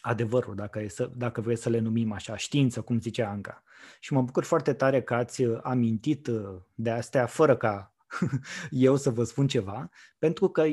adevăruri, 0.00 0.56
dacă, 0.56 0.80
e 0.80 0.88
să, 0.88 1.10
dacă 1.16 1.40
vreți 1.40 1.62
să 1.62 1.68
le 1.68 1.78
numim 1.78 2.12
așa, 2.12 2.36
știință, 2.36 2.80
cum 2.80 3.00
zicea 3.00 3.30
Anca. 3.30 3.62
Și 4.00 4.12
mă 4.12 4.22
bucur 4.22 4.44
foarte 4.44 4.72
tare 4.72 5.02
că 5.02 5.14
ați 5.14 5.42
uh, 5.42 5.58
amintit 5.62 6.26
uh, 6.26 6.60
de 6.74 6.90
astea, 6.90 7.26
fără 7.26 7.56
ca 7.56 7.94
eu 8.70 8.96
să 8.96 9.10
vă 9.10 9.24
spun 9.24 9.46
ceva, 9.46 9.90
pentru 10.18 10.48
că 10.48 10.64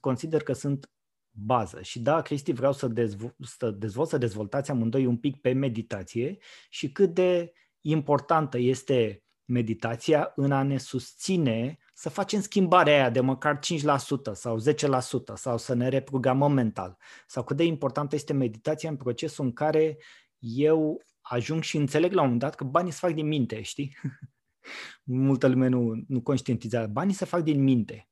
consider 0.00 0.42
că 0.42 0.52
sunt 0.52 0.90
bază. 1.30 1.82
Și 1.82 2.00
da, 2.00 2.22
Cristi, 2.22 2.52
vreau 2.52 2.72
să, 2.72 2.88
dezvo- 2.88 3.34
să 3.40 3.70
dezvolt, 3.70 4.08
să 4.08 4.18
dezvoltați 4.18 4.70
amândoi 4.70 5.06
un 5.06 5.16
pic 5.16 5.40
pe 5.40 5.52
meditație 5.52 6.38
și 6.68 6.92
cât 6.92 7.14
de 7.14 7.52
importantă 7.80 8.58
este 8.58 9.22
meditația 9.44 10.32
în 10.34 10.52
a 10.52 10.62
ne 10.62 10.78
susține 10.78 11.78
să 11.98 12.08
facem 12.08 12.40
schimbarea 12.40 12.92
aia 12.92 13.10
de 13.10 13.20
măcar 13.20 13.58
5% 13.58 13.60
sau 14.32 14.58
10% 14.60 15.34
sau 15.34 15.58
să 15.58 15.74
ne 15.74 15.88
reprogramăm 15.88 16.52
mental. 16.52 16.96
Sau 17.26 17.44
cât 17.44 17.56
de 17.56 17.64
importantă 17.64 18.14
este 18.14 18.32
meditația 18.32 18.90
în 18.90 18.96
procesul 18.96 19.44
în 19.44 19.52
care 19.52 19.98
eu 20.38 21.02
ajung 21.20 21.62
și 21.62 21.76
înțeleg 21.76 22.12
la 22.12 22.20
un 22.20 22.24
moment 22.24 22.42
dat 22.42 22.54
că 22.54 22.64
banii 22.64 22.90
se 22.90 22.98
fac 23.00 23.14
din 23.14 23.26
minte, 23.26 23.62
știi? 23.62 23.96
Multă 25.04 25.46
lume 25.46 25.68
nu, 25.68 26.04
nu 26.08 26.22
conștientizează. 26.22 26.86
Banii 26.86 27.14
se 27.14 27.24
fac 27.24 27.42
din 27.42 27.62
minte. 27.62 28.08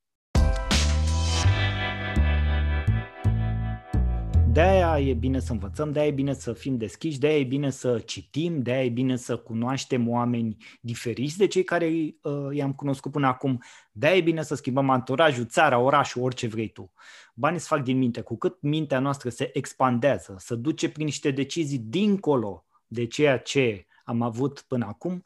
De-aia 4.57 5.01
e 5.01 5.15
bine 5.15 5.39
să 5.39 5.53
învățăm, 5.53 5.93
de-aia 5.93 6.09
e 6.09 6.13
bine 6.13 6.33
să 6.33 6.53
fim 6.53 6.77
deschiși, 6.77 7.19
de-aia 7.19 7.39
e 7.39 7.45
bine 7.45 7.71
să 7.71 7.99
citim, 7.99 8.63
de-aia 8.63 8.85
e 8.85 8.89
bine 8.89 9.17
să 9.17 9.37
cunoaștem 9.37 10.09
oameni 10.09 10.57
diferiți 10.81 11.39
de 11.39 11.47
cei 11.47 11.65
care 11.65 11.87
uh, 11.87 12.49
i-am 12.51 12.73
cunoscut 12.73 13.13
până 13.13 13.27
acum, 13.27 13.63
de-aia 13.93 14.17
e 14.17 14.21
bine 14.21 14.43
să 14.43 14.55
schimbăm 14.55 14.91
anturajul, 14.91 15.47
țara, 15.47 15.79
orașul, 15.79 16.23
orice 16.23 16.47
vrei 16.47 16.69
tu. 16.69 16.93
Banii 17.35 17.59
se 17.59 17.67
fac 17.69 17.83
din 17.83 17.99
minte. 17.99 18.21
Cu 18.21 18.37
cât 18.37 18.63
mintea 18.63 18.99
noastră 18.99 19.29
se 19.29 19.51
expandează, 19.53 20.35
să 20.39 20.55
duce 20.55 20.91
prin 20.91 21.05
niște 21.05 21.31
decizii 21.31 21.79
dincolo 21.79 22.65
de 22.87 23.07
ceea 23.07 23.39
ce 23.39 23.87
am 24.05 24.23
avut 24.23 24.65
până 24.69 24.87
acum, 24.87 25.23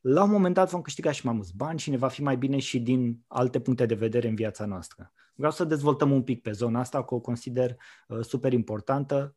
la 0.00 0.22
un 0.22 0.30
moment 0.30 0.54
dat 0.54 0.70
vom 0.70 0.80
câștiga 0.80 1.10
și 1.10 1.26
mai 1.26 1.34
mulți 1.34 1.56
bani 1.56 1.78
și 1.78 1.90
ne 1.90 1.96
va 1.96 2.08
fi 2.08 2.22
mai 2.22 2.36
bine 2.36 2.58
și 2.58 2.80
din 2.80 3.24
alte 3.26 3.60
puncte 3.60 3.86
de 3.86 3.94
vedere 3.94 4.28
în 4.28 4.34
viața 4.34 4.64
noastră. 4.64 5.12
Vreau 5.38 5.52
să 5.52 5.64
dezvoltăm 5.64 6.10
un 6.10 6.22
pic 6.22 6.42
pe 6.42 6.52
zona 6.52 6.80
asta, 6.80 7.04
că 7.04 7.14
o 7.14 7.20
consider 7.20 7.76
uh, 8.08 8.20
super 8.24 8.52
importantă 8.52 9.36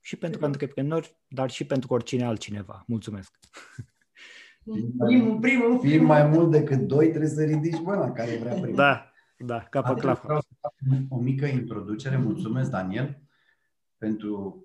și 0.00 0.16
pentru 0.16 0.38
mm 0.40 0.46
antreprenori, 0.46 1.16
dar 1.28 1.50
și 1.50 1.64
pentru 1.64 1.94
oricine 1.94 2.24
altcineva. 2.24 2.84
Mulțumesc! 2.86 3.38
Primul, 5.06 5.38
primul, 5.40 5.80
Fii 5.80 5.98
mai 5.98 6.26
mult 6.26 6.50
decât 6.50 6.78
doi, 6.78 7.08
trebuie 7.08 7.30
să 7.30 7.44
ridici 7.44 7.80
mâna 7.80 8.12
care 8.12 8.36
vrea 8.36 8.52
primul. 8.52 8.74
Da, 8.74 9.10
da, 9.36 9.62
capă 9.62 9.94
clafă. 9.94 10.20
Vreau 10.24 10.40
să 10.40 10.48
fac 10.60 10.72
o 11.08 11.18
mică 11.18 11.46
introducere. 11.46 12.16
Mulțumesc, 12.16 12.70
Daniel, 12.70 13.22
pentru 13.98 14.64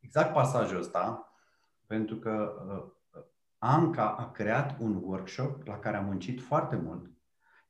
exact 0.00 0.32
pasajul 0.32 0.78
ăsta, 0.78 1.34
pentru 1.86 2.16
că 2.16 2.52
uh, 2.66 3.22
Anca 3.58 4.08
a 4.08 4.30
creat 4.30 4.80
un 4.80 5.00
workshop 5.02 5.66
la 5.66 5.78
care 5.78 5.96
am 5.96 6.04
muncit 6.04 6.40
foarte 6.40 6.76
mult. 6.76 7.10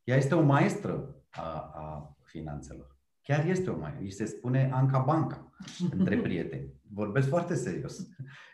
Ea 0.04 0.16
este 0.16 0.34
o 0.34 0.42
maestră 0.42 1.14
a, 1.30 1.70
a 1.74 2.14
finanțelor. 2.30 2.96
Chiar 3.22 3.46
este 3.46 3.70
o 3.70 3.78
mai. 3.78 3.96
Îi 4.00 4.10
se 4.10 4.24
spune 4.24 4.70
Anca 4.72 4.98
Banca 4.98 5.52
între 5.90 6.16
prieteni. 6.26 6.74
Vorbesc 6.92 7.28
foarte 7.28 7.54
serios. 7.54 8.08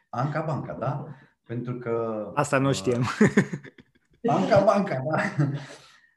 Anca 0.09 0.41
Banca, 0.41 0.73
da? 0.73 1.07
Pentru 1.43 1.75
că... 1.75 2.27
Asta 2.35 2.59
nu 2.59 2.73
știam. 2.73 3.01
Uh, 3.01 4.35
Anca 4.37 4.65
Banca, 4.65 5.03
da? 5.11 5.23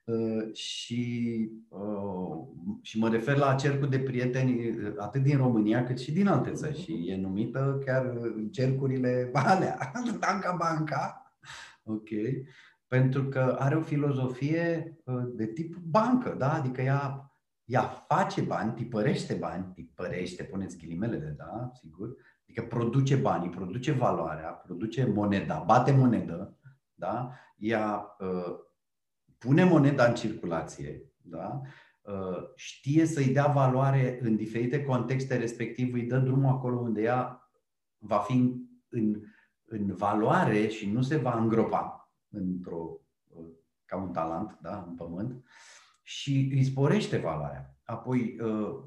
Uh, 0.10 0.53
și, 0.53 1.49
uh, 1.68 2.47
și 2.82 2.99
mă 2.99 3.10
refer 3.10 3.38
la 3.38 3.55
cercul 3.55 3.89
de 3.89 3.99
prieteni 3.99 4.70
uh, 4.70 4.93
atât 4.97 5.24
din 5.24 5.38
România 5.38 5.84
cât 5.84 5.99
și 5.99 6.12
din 6.12 6.28
alte 6.28 6.51
țări 6.51 6.82
și 6.82 7.05
e 7.07 7.16
numită 7.16 7.82
chiar 7.86 8.05
în 8.36 8.49
cercurile 8.51 9.30
alea, 9.34 9.78
Anca 10.20 10.55
Banca, 10.57 11.34
ok, 11.84 12.10
pentru 12.88 13.24
că 13.24 13.55
are 13.60 13.76
o 13.76 13.82
filozofie 13.82 14.97
uh, 15.03 15.24
de 15.34 15.45
tip 15.45 15.76
bancă, 15.76 16.36
da? 16.38 16.53
adică 16.53 16.82
ea 16.82 17.29
ea 17.70 17.82
face 18.07 18.41
bani, 18.41 18.74
tipărește 18.74 19.34
bani, 19.34 19.72
tipărește, 19.74 20.43
puneți 20.43 20.78
ghilimelele, 20.78 21.36
da, 21.38 21.72
sigur, 21.74 22.15
adică 22.43 22.61
produce 22.61 23.15
banii, 23.15 23.49
produce 23.49 23.91
valoarea, 23.91 24.49
produce 24.49 25.05
moneda, 25.05 25.63
bate 25.65 25.91
monedă, 25.91 26.57
da, 26.93 27.32
ea 27.57 28.15
uh, 28.20 28.55
pune 29.38 29.63
moneda 29.63 30.05
în 30.05 30.15
circulație, 30.15 31.13
da, 31.17 31.61
uh, 32.01 32.43
știe 32.55 33.05
să-i 33.05 33.34
dea 33.34 33.47
valoare 33.47 34.20
în 34.22 34.36
diferite 34.36 34.84
contexte, 34.84 35.38
respectiv 35.38 35.93
îi 35.93 36.07
dă 36.07 36.17
drumul 36.20 36.51
acolo 36.51 36.80
unde 36.80 37.01
ea 37.01 37.51
va 37.97 38.17
fi 38.17 38.34
în, 38.34 38.55
în, 38.89 39.22
în 39.65 39.95
valoare 39.95 40.67
și 40.67 40.91
nu 40.91 41.01
se 41.01 41.17
va 41.17 41.38
îngropa 41.38 42.13
într-o, 42.30 42.99
uh, 43.28 43.47
ca 43.86 43.97
un 43.97 44.11
talent, 44.11 44.57
da, 44.61 44.86
în 44.88 44.95
pământ. 44.95 45.32
Uh, 45.32 45.41
și 46.10 46.49
îi 46.53 46.64
sporește 46.64 47.18
valoarea. 47.18 47.78
Apoi, 47.84 48.39
uh, 48.41 48.84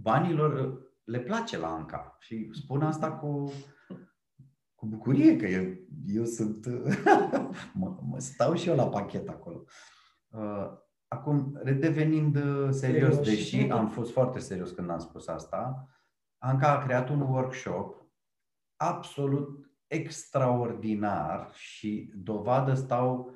banilor 0.00 0.66
uh, 0.66 0.78
le 1.04 1.20
place 1.20 1.58
la 1.58 1.74
Anca 1.74 2.16
și 2.20 2.50
spun 2.52 2.82
asta 2.82 3.12
cu, 3.12 3.52
cu 4.74 4.86
bucurie, 4.86 5.36
că 5.36 5.46
eu, 5.46 5.64
eu 6.06 6.24
sunt. 6.24 6.66
mă, 7.80 7.98
mă 8.02 8.18
stau 8.18 8.54
și 8.54 8.68
eu 8.68 8.76
la 8.76 8.88
pachet 8.88 9.28
acolo. 9.28 9.64
Uh, 10.28 10.68
acum, 11.08 11.58
redevenind 11.62 12.38
serios, 12.72 13.18
deși 13.18 13.70
am 13.70 13.88
fost 13.88 14.12
foarte 14.12 14.38
serios 14.38 14.70
când 14.70 14.90
am 14.90 14.98
spus 14.98 15.26
asta, 15.26 15.88
Anca 16.38 16.78
a 16.78 16.84
creat 16.84 17.08
un 17.08 17.20
workshop 17.20 18.06
absolut 18.76 19.70
extraordinar 19.86 21.50
și 21.54 22.12
dovadă 22.14 22.74
stau 22.74 23.30
Uh, 23.30 23.35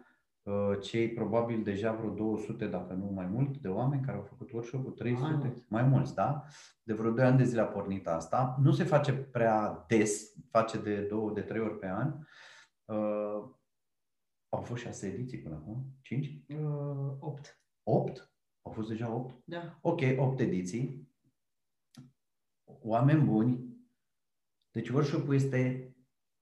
cei 0.81 1.13
probabil 1.13 1.63
deja 1.63 1.93
vreo 1.93 2.11
200, 2.11 2.67
dacă 2.67 2.93
nu 2.93 3.07
mai 3.07 3.27
mult, 3.27 3.57
de 3.57 3.69
oameni 3.69 4.03
care 4.03 4.17
au 4.17 4.23
făcut 4.23 4.53
workshop-ul, 4.53 4.93
300, 4.93 5.23
mai, 5.23 5.37
mult. 5.37 5.69
mai 5.69 5.83
mulți, 5.83 6.15
da? 6.15 6.45
De 6.83 6.93
vreo 6.93 7.11
2 7.11 7.25
ani 7.25 7.37
de 7.37 7.45
zile 7.45 7.61
a 7.61 7.67
pornit 7.67 8.07
asta. 8.07 8.57
Nu 8.63 8.73
se 8.73 8.85
face 8.85 9.13
prea 9.13 9.85
des, 9.89 10.35
face 10.51 10.79
de 10.79 11.01
2, 11.01 11.31
de 11.35 11.41
3 11.41 11.61
ori 11.61 11.79
pe 11.79 11.87
an. 11.87 12.15
Uh, 12.85 13.49
au 14.49 14.61
fost 14.63 14.83
6 14.83 15.07
ediții 15.07 15.39
până 15.39 15.55
acum? 15.55 15.85
5? 16.01 16.45
Uh, 16.49 17.17
8. 17.19 17.63
8? 17.83 18.33
Au 18.63 18.73
fost 18.73 18.89
deja 18.89 19.15
8? 19.15 19.43
Da. 19.45 19.79
Ok, 19.81 20.01
8 20.17 20.41
ediții. 20.41 21.09
Oameni 22.65 23.25
buni. 23.25 23.69
Deci 24.71 24.89
workshop-ul 24.89 25.35
este 25.35 25.95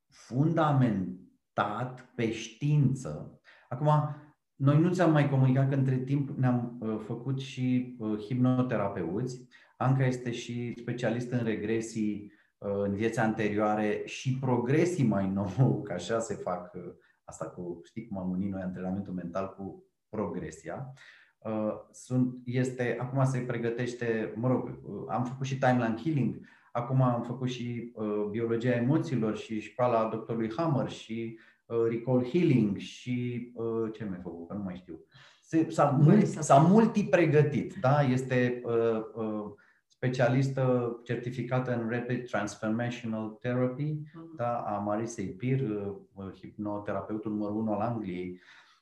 fundamentat 0.06 2.12
pe 2.14 2.32
știință 2.32 3.37
Acum, 3.68 4.16
noi 4.54 4.80
nu 4.80 4.92
ți-am 4.92 5.12
mai 5.12 5.28
comunicat 5.28 5.68
că 5.68 5.74
între 5.74 5.96
timp 5.96 6.30
ne-am 6.38 6.76
uh, 6.80 6.98
făcut 7.06 7.40
și 7.40 7.96
uh, 7.98 8.18
hipnoterapeuți. 8.18 9.46
Anca 9.76 10.06
este 10.06 10.30
și 10.30 10.74
specialist 10.80 11.30
în 11.30 11.44
regresii 11.44 12.32
uh, 12.58 12.82
în 12.82 12.94
vieți 12.94 13.18
anterioare 13.18 14.02
și 14.04 14.38
progresii 14.38 15.04
mai 15.04 15.28
nou, 15.30 15.80
că 15.84 15.92
așa 15.92 16.18
se 16.18 16.34
fac 16.34 16.74
uh, 16.74 16.82
asta 17.24 17.44
cu, 17.44 17.80
știi 17.84 18.06
cum 18.06 18.18
am 18.18 18.30
unit 18.30 18.50
noi 18.50 18.62
antrenamentul 18.62 19.12
mental 19.12 19.54
cu 19.54 19.84
progresia. 20.08 20.92
Uh, 21.38 21.72
sunt, 21.92 22.34
este, 22.44 22.96
acum 23.00 23.24
se 23.24 23.38
pregătește, 23.38 24.32
mă 24.36 24.48
rog, 24.48 24.68
uh, 24.68 25.04
am 25.08 25.24
făcut 25.24 25.46
și 25.46 25.58
timeline 25.58 26.00
healing, 26.02 26.40
acum 26.72 27.02
am 27.02 27.22
făcut 27.22 27.48
și 27.48 27.92
uh, 27.94 28.26
biologia 28.30 28.74
emoțiilor 28.74 29.36
și 29.36 29.60
școala 29.60 30.08
doctorului 30.08 30.52
Hammer 30.56 30.88
și 30.88 31.38
Uh, 31.38 31.44
recall 31.90 32.24
healing 32.24 32.76
și 32.76 33.50
uh, 33.54 33.92
ce 33.92 34.04
mai 34.04 34.18
făcut, 34.22 34.48
că 34.48 34.54
nu 34.54 34.62
mai 34.62 34.76
știu. 34.76 35.00
Se, 35.42 35.70
s-a, 35.70 35.98
mult, 36.02 36.26
s-a 36.26 36.58
multi-pregătit, 36.58 37.74
da? 37.80 38.00
Este 38.00 38.62
uh, 38.64 39.00
uh, 39.14 39.44
specialistă 39.86 40.96
certificată 41.04 41.74
în 41.74 41.88
Rapid 41.90 42.26
Transformational 42.26 43.28
Therapy, 43.28 43.94
uh-huh. 43.94 44.36
da? 44.36 44.56
a 44.56 44.78
Marisei 44.78 45.26
Pir, 45.26 45.60
uh, 45.60 45.94
uh, 46.14 46.32
hipnoterapeutul 46.34 47.32
numărul 47.32 47.56
1 47.56 47.72
al 47.72 47.80
Angliei. 47.80 48.40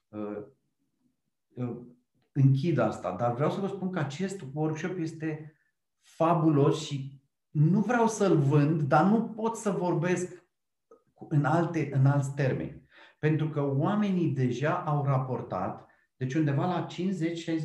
Uh, 0.09 0.43
uh, 1.55 1.76
închid 2.32 2.78
asta, 2.78 3.16
dar 3.18 3.34
vreau 3.34 3.51
să 3.51 3.61
vă 3.61 3.66
spun 3.66 3.91
că 3.91 3.99
acest 3.99 4.45
workshop 4.55 4.99
este 4.99 5.55
fabulos 6.01 6.84
și 6.84 7.20
nu 7.51 7.80
vreau 7.80 8.09
să-l 8.09 8.37
vând, 8.37 8.82
dar 8.82 9.05
nu 9.05 9.22
pot 9.22 9.57
să 9.57 9.70
vorbesc 9.70 10.46
în, 11.29 11.45
alte, 11.45 11.91
în 11.93 12.07
alți 12.07 12.35
termeni. 12.35 12.83
Pentru 13.19 13.49
că 13.49 13.62
oamenii 13.62 14.29
deja 14.29 14.75
au 14.75 15.05
raportat, 15.05 15.87
deci 16.17 16.35
undeva 16.35 16.67
la 16.67 16.87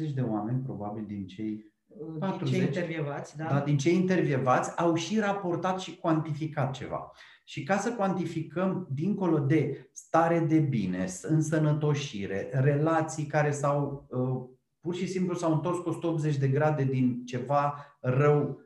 50-60 0.10 0.14
de 0.14 0.22
oameni, 0.22 0.62
probabil 0.64 1.06
din 1.08 1.28
cei 1.28 1.72
40, 2.20 2.50
din 2.50 2.60
cei 2.60 2.68
intervievați, 2.68 3.38
da? 3.38 3.46
da? 3.46 3.60
Din 3.60 3.78
cei 3.78 3.96
intervievați 3.96 4.78
au 4.78 4.96
și 4.96 5.20
raportat 5.20 5.80
și 5.80 5.96
cuantificat 5.96 6.74
ceva. 6.74 7.12
Și 7.46 7.64
ca 7.64 7.78
să 7.78 7.94
cuantificăm 7.94 8.88
dincolo 8.92 9.40
de 9.40 9.90
stare 9.94 10.40
de 10.40 10.60
bine, 10.60 11.06
însănătoșire, 11.22 12.50
relații 12.52 13.26
care 13.26 13.52
s-au 13.52 14.08
uh, 14.10 14.50
pur 14.80 14.96
și 14.96 15.08
simplu 15.08 15.36
s-au 15.36 15.54
întors 15.54 15.78
cu 15.78 15.90
180 15.90 16.38
de 16.38 16.48
grade 16.48 16.84
din 16.84 17.26
ceva 17.26 17.86
rău, 18.00 18.62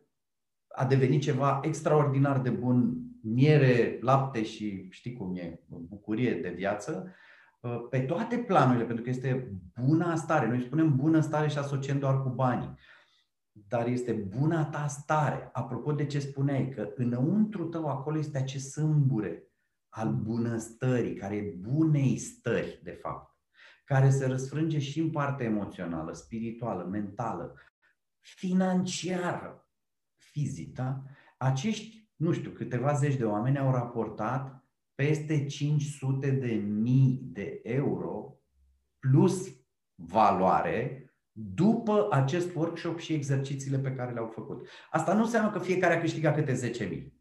a 0.67 0.85
devenit 0.85 1.21
ceva 1.21 1.59
extraordinar 1.63 2.39
de 2.39 2.49
bun 2.49 3.04
miere, 3.27 3.97
lapte 4.01 4.43
și 4.43 4.87
știi 4.89 5.13
cum 5.13 5.35
e, 5.35 5.59
bucurie 5.67 6.39
de 6.41 6.49
viață, 6.49 7.11
uh, 7.59 7.87
pe 7.89 7.99
toate 7.99 8.37
planurile, 8.37 8.85
pentru 8.85 9.03
că 9.03 9.09
este 9.09 9.51
bună 9.81 10.15
stare. 10.15 10.47
Noi 10.47 10.61
spunem 10.61 10.95
bună 10.95 11.19
stare 11.19 11.47
și 11.47 11.57
asociem 11.57 11.99
doar 11.99 12.21
cu 12.21 12.29
banii. 12.29 12.73
Dar 13.51 13.87
este 13.87 14.13
buna 14.13 14.65
ta 14.65 14.87
stare. 14.87 15.49
Apropo 15.53 15.91
de 15.91 16.05
ce 16.05 16.19
spuneai, 16.19 16.69
că 16.69 16.89
înăuntru 16.95 17.65
tău 17.65 17.87
acolo 17.87 18.17
este 18.17 18.37
acest 18.37 18.71
sâmbure 18.71 19.49
al 19.89 20.13
bunăstării, 20.13 21.15
care 21.15 21.35
e 21.35 21.55
bunei 21.59 22.17
stări, 22.17 22.79
de 22.83 22.91
fapt, 22.91 23.35
care 23.85 24.09
se 24.09 24.27
răsfrânge 24.27 24.79
și 24.79 24.99
în 24.99 25.09
partea 25.09 25.45
emoțională, 25.45 26.13
spirituală, 26.13 26.83
mentală, 26.83 27.55
financiară, 28.19 29.69
fizică. 30.17 30.81
Da? 30.81 31.03
Acești, 31.37 32.04
nu 32.15 32.31
știu, 32.31 32.49
câteva 32.49 32.93
zeci 32.93 33.15
de 33.15 33.25
oameni 33.25 33.57
au 33.57 33.71
raportat 33.71 34.65
peste 34.95 35.45
500 35.45 36.31
de 36.31 36.53
mii 36.53 37.19
de 37.23 37.59
euro 37.63 38.39
plus 38.99 39.47
valoare 39.95 41.09
după 41.31 42.07
acest 42.11 42.55
workshop 42.55 42.99
și 42.99 43.13
exercițiile 43.13 43.77
pe 43.77 43.91
care 43.91 44.13
le-au 44.13 44.27
făcut. 44.27 44.67
Asta 44.91 45.13
nu 45.13 45.21
înseamnă 45.21 45.51
că 45.51 45.59
fiecare 45.59 45.93
a 45.93 45.99
câștigat 45.99 46.35
câte 46.35 46.73
10.000. 47.03 47.15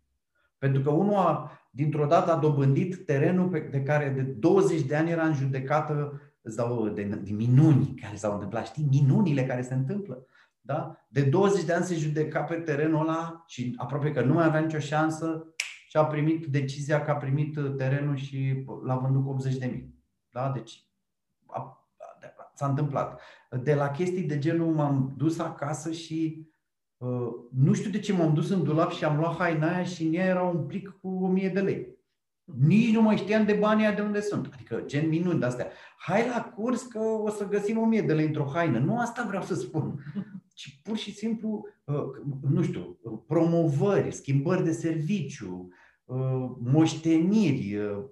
Pentru 0.59 0.83
că 0.83 0.91
unul 0.91 1.15
a, 1.15 1.51
dintr-o 1.71 2.07
dată 2.07 2.33
a 2.33 2.39
dobândit 2.39 3.07
terenul 3.07 3.49
pe, 3.49 3.59
de 3.59 3.83
care 3.83 4.09
de 4.09 4.23
20 4.23 4.83
de 4.83 4.97
ani 4.97 5.11
era 5.11 5.27
în 5.27 5.35
judecată, 5.35 6.21
îți 6.43 6.57
dau 6.57 6.89
de, 6.89 7.03
de 7.03 7.33
minuni 7.33 7.95
care 8.01 8.17
s-au 8.17 8.33
întâmplat. 8.33 8.67
Știi, 8.67 8.87
minunile 8.91 9.47
care 9.47 9.63
se 9.63 9.75
întâmplă. 9.75 10.27
Da? 10.67 11.07
De 11.09 11.23
20 11.23 11.65
de 11.65 11.73
ani 11.73 11.85
se 11.85 11.95
judeca 11.95 12.43
pe 12.43 12.55
terenul 12.55 13.01
ăla 13.01 13.45
și 13.47 13.75
aproape 13.77 14.13
că 14.13 14.23
nu 14.23 14.33
mai 14.33 14.45
avea 14.45 14.61
nicio 14.61 14.79
șansă 14.79 15.55
și 15.89 15.97
a 15.97 16.05
primit 16.05 16.47
decizia 16.47 17.05
că 17.05 17.11
a 17.11 17.17
primit 17.17 17.59
terenul 17.77 18.17
și 18.17 18.65
l-a 18.85 18.97
vândut 18.97 19.25
cu 19.25 19.29
80 19.29 19.57
de 19.57 19.67
mii. 19.67 19.95
Da? 20.31 20.51
Deci 20.51 20.87
a, 21.47 21.89
s-a 22.55 22.67
întâmplat. 22.67 23.21
De 23.63 23.75
la 23.75 23.91
chestii 23.91 24.23
de 24.23 24.39
genul 24.39 24.75
m-am 24.75 25.15
dus 25.17 25.39
acasă 25.39 25.93
și 25.93 26.49
uh, 26.97 27.29
nu 27.51 27.73
știu 27.73 27.91
de 27.91 27.99
ce 27.99 28.13
m-am 28.13 28.35
dus 28.35 28.51
în 28.51 28.65
dulap 28.65 28.91
și 28.91 29.05
am 29.05 29.17
luat 29.17 29.37
haina 29.37 29.75
aia 29.75 29.85
și 29.85 30.07
în 30.07 30.15
ea 30.15 30.25
era 30.25 30.43
un 30.43 30.67
plic 30.67 30.89
cu 30.89 31.09
1000 31.09 31.49
de 31.49 31.61
lei. 31.61 31.99
Nici 32.45 32.95
nu 32.95 33.03
mai 33.03 33.17
știam 33.17 33.45
de 33.45 33.53
banii 33.53 33.95
de 33.95 34.03
unde 34.03 34.21
sunt. 34.21 34.51
Adică 34.53 34.83
gen 34.87 35.09
minuni 35.09 35.41
de 35.41 35.47
astea. 35.47 35.71
Hai 35.99 36.29
la 36.29 36.53
curs 36.57 36.83
că 36.83 36.99
o 36.99 37.31
să 37.31 37.49
găsim 37.49 37.79
1000 37.79 38.03
de 38.03 38.15
lei 38.15 38.27
într-o 38.27 38.51
haină. 38.53 38.79
Nu 38.79 38.99
asta 38.99 39.25
vreau 39.29 39.43
să 39.43 39.55
spun 39.55 40.05
ci 40.55 40.81
pur 40.83 40.97
și 40.97 41.13
simplu, 41.13 41.67
uh, 41.85 42.05
nu 42.51 42.63
știu, 42.63 42.99
promovări, 43.27 44.13
schimbări 44.13 44.65
de 44.65 44.73
serviciu, 44.73 45.69
uh, 46.05 46.51
moșteniri, 46.59 47.77
uh, 47.77 48.05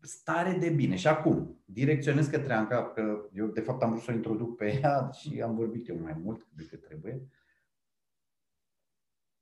stare 0.00 0.52
de 0.52 0.70
bine. 0.70 0.96
Și 0.96 1.06
acum, 1.06 1.62
direcționez 1.64 2.26
către 2.26 2.52
Anca, 2.52 2.86
că 2.86 3.28
eu 3.32 3.46
de 3.46 3.60
fapt 3.60 3.82
am 3.82 3.90
vrut 3.90 4.02
să 4.02 4.10
o 4.10 4.14
introduc 4.14 4.56
pe 4.56 4.80
ea 4.82 5.10
și 5.18 5.40
am 5.42 5.54
vorbit 5.54 5.88
eu 5.88 5.98
mai 6.00 6.20
mult 6.22 6.46
decât 6.54 6.84
trebuie. 6.84 7.28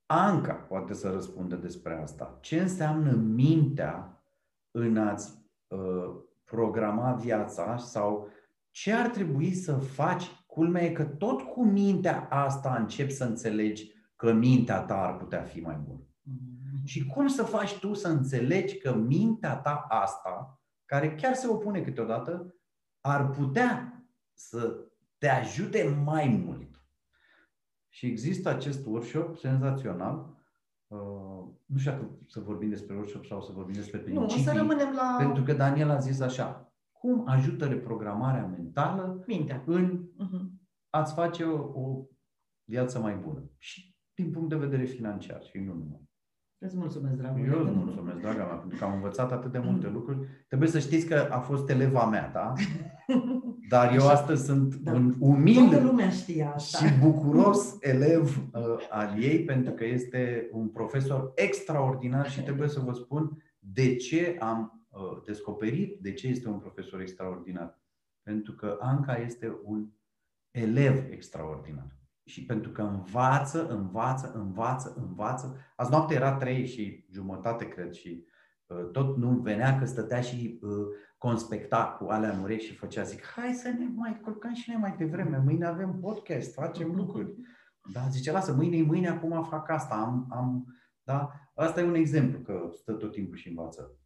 Anca 0.07 0.53
poate 0.53 0.95
să 0.95 1.11
răspundă 1.11 1.57
despre 1.57 1.95
asta. 1.95 2.39
Ce 2.41 2.61
înseamnă 2.61 3.13
mintea 3.13 4.23
în 4.71 4.97
a-ți 4.97 5.39
uh, 5.69 6.15
programa 6.45 7.13
viața 7.13 7.77
sau 7.77 8.29
ce 8.71 8.93
ar 8.93 9.09
trebui 9.09 9.55
să 9.55 9.77
faci 9.77 10.40
Culmea 10.51 10.83
e 10.83 10.91
că 10.91 11.05
tot 11.05 11.41
cu 11.41 11.65
mintea 11.65 12.29
asta 12.31 12.77
începi 12.79 13.13
să 13.13 13.25
înțelegi 13.25 13.93
că 14.17 14.33
mintea 14.33 14.81
ta 14.81 15.03
ar 15.03 15.17
putea 15.17 15.43
fi 15.43 15.61
mai 15.61 15.77
bună. 15.87 16.01
Mm-hmm. 16.01 16.85
Și 16.85 17.07
cum 17.07 17.27
să 17.27 17.43
faci 17.43 17.79
tu 17.79 17.95
să 17.95 18.09
înțelegi 18.09 18.79
că 18.79 18.95
mintea 18.95 19.57
ta 19.57 19.87
asta, 19.89 20.61
care 20.85 21.15
chiar 21.15 21.35
se 21.35 21.47
opune 21.49 21.81
câteodată, 21.81 22.55
ar 23.01 23.31
putea 23.31 24.03
să 24.33 24.85
te 25.19 25.29
ajute 25.29 26.01
mai 26.05 26.43
mult. 26.45 26.83
Și 27.89 28.07
există 28.07 28.49
acest 28.49 28.87
workshop 28.87 29.37
senzațional. 29.37 30.39
Uh, 30.87 30.99
nu 31.67 31.79
știu 31.79 31.91
dacă 31.91 32.11
să 32.27 32.41
vorbim 32.41 32.69
despre 32.69 32.95
workshop 32.95 33.25
sau 33.25 33.43
să 33.43 33.53
vorbim 33.53 33.75
despre 33.75 33.99
principii. 33.99 34.37
Nu, 34.37 34.43
să 34.43 34.53
rămânem 34.57 34.93
la... 34.95 35.17
Pentru 35.19 35.43
că 35.43 35.53
Daniel 35.53 35.91
a 35.91 35.99
zis 35.99 36.21
așa, 36.21 36.70
cum 37.01 37.23
ajută 37.27 37.67
reprogramarea 37.67 38.47
mentală 38.47 39.25
Mintea. 39.27 39.63
în 39.67 40.09
uh-huh. 40.19 40.47
a-ți 40.91 41.15
face 41.15 41.45
o, 41.45 41.81
o 41.81 42.07
viață 42.65 42.99
mai 42.99 43.15
bună. 43.15 43.51
Și 43.59 43.95
din 44.15 44.31
punct 44.31 44.49
de 44.49 44.57
vedere 44.57 44.85
financiar 44.85 45.43
și 45.43 45.59
nu 45.59 45.73
numai. 45.73 46.09
Îți 46.59 46.77
mulțumesc, 46.77 47.17
dragul. 47.17 47.47
Eu 47.47 47.61
îți 47.61 47.73
mulțumesc, 47.73 48.19
draga 48.19 48.45
mea, 48.45 48.55
pentru 48.55 48.79
că 48.79 48.85
am 48.85 48.93
învățat 48.93 49.33
atât 49.33 49.53
de 49.53 49.59
multe 49.59 49.87
mm. 49.87 49.93
lucruri. 49.93 50.19
Trebuie 50.49 50.69
să 50.69 50.79
știți 50.79 51.07
că 51.07 51.29
a 51.31 51.39
fost 51.39 51.69
eleva 51.69 52.07
mea, 52.07 52.31
da? 52.33 52.53
Dar 53.73 53.95
eu 53.95 54.09
astăzi 54.09 54.45
sunt 54.45 54.75
da. 54.75 54.93
un 54.93 55.17
umil 55.19 55.83
lumea 55.83 56.11
știa 56.11 56.53
asta. 56.55 56.87
și 56.87 56.99
bucuros 56.99 57.77
elev 57.81 58.49
uh, 58.53 58.89
al 58.91 59.23
ei, 59.23 59.45
pentru 59.45 59.73
că 59.73 59.85
este 59.85 60.49
un 60.53 60.69
profesor 60.69 61.33
extraordinar 61.35 62.31
și 62.31 62.43
trebuie 62.43 62.69
să 62.69 62.81
vă 62.81 62.93
spun 62.93 63.43
de 63.59 63.97
ce 63.97 64.37
am 64.41 64.75
Uh, 64.75 64.80
descoperit 65.25 66.01
de 66.01 66.13
ce 66.13 66.29
este 66.29 66.49
un 66.49 66.59
profesor 66.59 67.01
extraordinar. 67.01 67.81
Pentru 68.23 68.53
că 68.53 68.79
Anca 68.81 69.17
este 69.17 69.61
un 69.65 69.89
elev 70.51 71.11
extraordinar. 71.11 71.99
Și 72.25 72.45
pentru 72.45 72.71
că 72.71 72.83
învață, 72.83 73.69
învață, 73.69 74.33
învață, 74.35 74.95
învață. 74.97 75.57
Azi 75.77 75.91
noapte 75.91 76.15
era 76.15 76.37
trei 76.37 76.67
și 76.67 77.07
jumătate, 77.11 77.69
cred, 77.69 77.93
și 77.93 78.27
uh, 78.67 78.91
tot 78.93 79.17
nu 79.17 79.31
venea 79.31 79.79
că 79.79 79.85
stătea 79.85 80.21
și 80.21 80.59
uh, 80.63 80.71
conspecta 81.19 81.97
cu 81.99 82.05
alea 82.05 82.31
în 82.31 82.43
urechi 82.43 82.65
și 82.65 82.77
făcea, 82.77 83.03
zic, 83.03 83.25
hai 83.25 83.53
să 83.53 83.69
ne 83.69 83.89
mai 83.95 84.21
culcăm 84.23 84.55
și 84.55 84.71
noi 84.71 84.81
mai 84.81 84.97
devreme, 84.99 85.43
mâine 85.45 85.67
avem 85.67 85.99
podcast, 86.01 86.55
facem 86.55 86.95
lucruri. 86.95 87.35
Da, 87.93 88.09
zice, 88.09 88.33
lasă, 88.33 88.53
mâine 88.53 88.83
mâine, 88.83 89.09
acum 89.09 89.45
fac 89.45 89.71
asta, 89.71 89.95
am, 89.95 90.27
am, 90.31 90.75
da? 91.03 91.31
Asta 91.55 91.81
e 91.81 91.85
un 91.85 91.95
exemplu, 91.95 92.39
că 92.39 92.69
stă 92.73 92.93
tot 92.93 93.13
timpul 93.13 93.37
și 93.37 93.49
învață. 93.49 94.00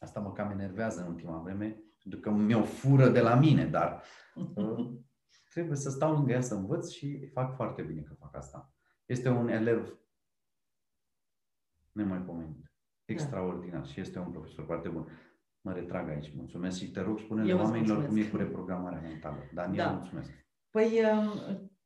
Asta 0.00 0.20
mă 0.20 0.32
cam 0.32 0.50
enervează 0.50 1.00
în 1.00 1.12
ultima 1.12 1.38
vreme, 1.38 1.80
pentru 2.02 2.20
că 2.20 2.30
mi-o 2.30 2.62
fură 2.62 3.08
de 3.08 3.20
la 3.20 3.34
mine, 3.34 3.66
dar 3.66 4.02
uh, 4.54 4.90
trebuie 5.50 5.76
să 5.76 5.90
stau 5.90 6.12
lângă 6.12 6.32
ea 6.32 6.40
să 6.40 6.54
învăț 6.54 6.90
și 6.90 7.30
fac 7.32 7.54
foarte 7.54 7.82
bine 7.82 8.00
că 8.00 8.14
fac 8.14 8.36
asta. 8.36 8.72
Este 9.06 9.28
un 9.28 9.48
elev 9.48 9.98
nemaipomenit, 11.92 12.60
da. 12.60 13.12
extraordinar 13.12 13.80
da. 13.80 13.86
și 13.86 14.00
este 14.00 14.18
un 14.18 14.30
profesor 14.30 14.64
foarte 14.64 14.88
bun. 14.88 15.08
Mă 15.60 15.72
retrag 15.72 16.08
aici. 16.08 16.32
Mulțumesc 16.36 16.78
și 16.78 16.90
te 16.90 17.00
rog, 17.00 17.18
spune-le 17.18 17.54
oamenilor 17.54 18.06
cum 18.06 18.16
e 18.16 18.28
cu 18.28 18.36
reprogramarea 18.36 19.00
mentală. 19.00 19.36
Daniel, 19.54 19.84
da. 19.84 19.90
mulțumesc. 19.90 20.30
Păi 20.70 21.00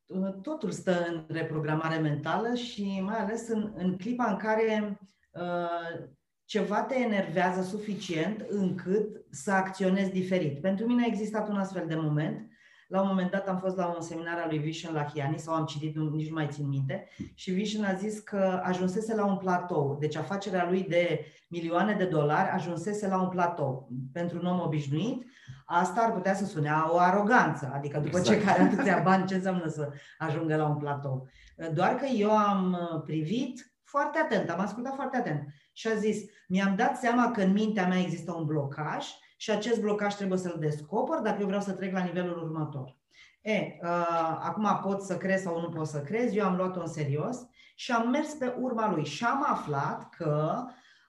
um, 0.07 0.41
totul 0.41 0.71
stă 0.71 1.07
în 1.07 1.25
reprogramare 1.29 1.99
mentală 1.99 2.55
și 2.55 3.01
mai 3.01 3.19
ales 3.19 3.49
în, 3.49 3.73
în 3.77 3.97
clipa 3.97 4.31
în 4.31 4.37
care 4.37 4.99
uh, 5.31 6.09
ceva 6.51 6.83
te 6.83 6.95
enervează 6.95 7.63
suficient 7.63 8.45
încât 8.49 9.25
să 9.31 9.51
acționezi 9.53 10.11
diferit. 10.11 10.61
Pentru 10.61 10.87
mine 10.87 11.03
a 11.03 11.07
existat 11.07 11.49
un 11.49 11.57
astfel 11.57 11.85
de 11.87 11.95
moment. 11.95 12.51
La 12.89 13.01
un 13.01 13.09
moment 13.09 13.31
dat 13.31 13.49
am 13.49 13.59
fost 13.59 13.77
la 13.77 13.87
un 13.87 14.01
seminar 14.01 14.39
al 14.39 14.49
lui 14.49 14.59
Vision 14.59 14.95
la 14.95 15.05
Hiani 15.05 15.39
sau 15.39 15.55
am 15.55 15.65
citit, 15.65 15.97
nici 15.97 16.29
nu 16.29 16.35
mai 16.35 16.49
țin 16.51 16.69
minte, 16.69 17.09
și 17.35 17.51
Vision 17.51 17.85
a 17.85 17.93
zis 17.93 18.19
că 18.19 18.61
ajunsese 18.65 19.15
la 19.15 19.25
un 19.25 19.37
platou. 19.37 19.97
Deci 20.01 20.17
afacerea 20.17 20.69
lui 20.69 20.83
de 20.83 21.25
milioane 21.49 21.95
de 21.95 22.05
dolari 22.05 22.49
ajunsese 22.49 23.09
la 23.09 23.23
un 23.23 23.29
platou. 23.29 23.89
Pentru 24.13 24.39
un 24.39 24.47
om 24.47 24.61
obișnuit, 24.61 25.27
asta 25.67 26.01
ar 26.01 26.13
putea 26.13 26.35
să 26.35 26.45
sune 26.45 26.71
o 26.89 26.99
aroganță. 26.99 27.71
Adică 27.75 27.99
după 27.99 28.19
exact. 28.19 28.39
ce 28.39 28.45
care 28.45 28.63
atâția 28.63 29.01
bani, 29.05 29.27
ce 29.27 29.35
înseamnă 29.35 29.69
să 29.69 29.93
ajungă 30.19 30.57
la 30.57 30.67
un 30.69 30.77
platou? 30.77 31.29
Doar 31.75 31.95
că 31.95 32.07
eu 32.07 32.31
am 32.31 32.77
privit 33.07 33.73
foarte 33.83 34.19
atent, 34.19 34.51
am 34.51 34.61
ascultat 34.61 34.95
foarte 34.95 35.17
atent 35.17 35.49
și 35.73 35.89
a 35.89 35.95
zis, 35.95 36.23
mi-am 36.49 36.77
dat 36.77 36.97
seama 36.97 37.31
că 37.31 37.41
în 37.43 37.53
mintea 37.53 37.87
mea 37.87 37.99
există 37.99 38.33
un 38.33 38.45
blocaj 38.45 39.07
și 39.37 39.51
acest 39.51 39.81
blocaj 39.81 40.15
trebuie 40.15 40.39
să-l 40.39 40.57
descoper 40.59 41.19
dacă 41.19 41.37
eu 41.41 41.47
vreau 41.47 41.61
să 41.61 41.73
trec 41.73 41.93
la 41.93 42.03
nivelul 42.03 42.43
următor. 42.43 42.99
E, 43.41 43.79
uh, 43.83 44.39
acum 44.41 44.81
pot 44.83 45.03
să 45.03 45.17
crezi 45.17 45.43
sau 45.43 45.61
nu 45.61 45.69
pot 45.69 45.87
să 45.87 46.01
crezi, 46.01 46.37
eu 46.37 46.45
am 46.47 46.57
luat-o 46.57 46.81
în 46.81 46.87
serios 46.87 47.37
și 47.75 47.93
am 47.93 48.11
mers 48.11 48.33
pe 48.33 48.55
urma 48.61 48.91
lui 48.91 49.05
și 49.05 49.25
am 49.25 49.45
aflat 49.49 50.09
că 50.09 50.65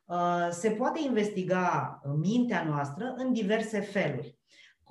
uh, 0.05 0.47
se 0.49 0.70
poate 0.70 0.99
investiga 1.03 2.01
mintea 2.16 2.64
noastră 2.64 3.14
în 3.18 3.34
diverse 3.34 3.80
feluri. 3.80 4.41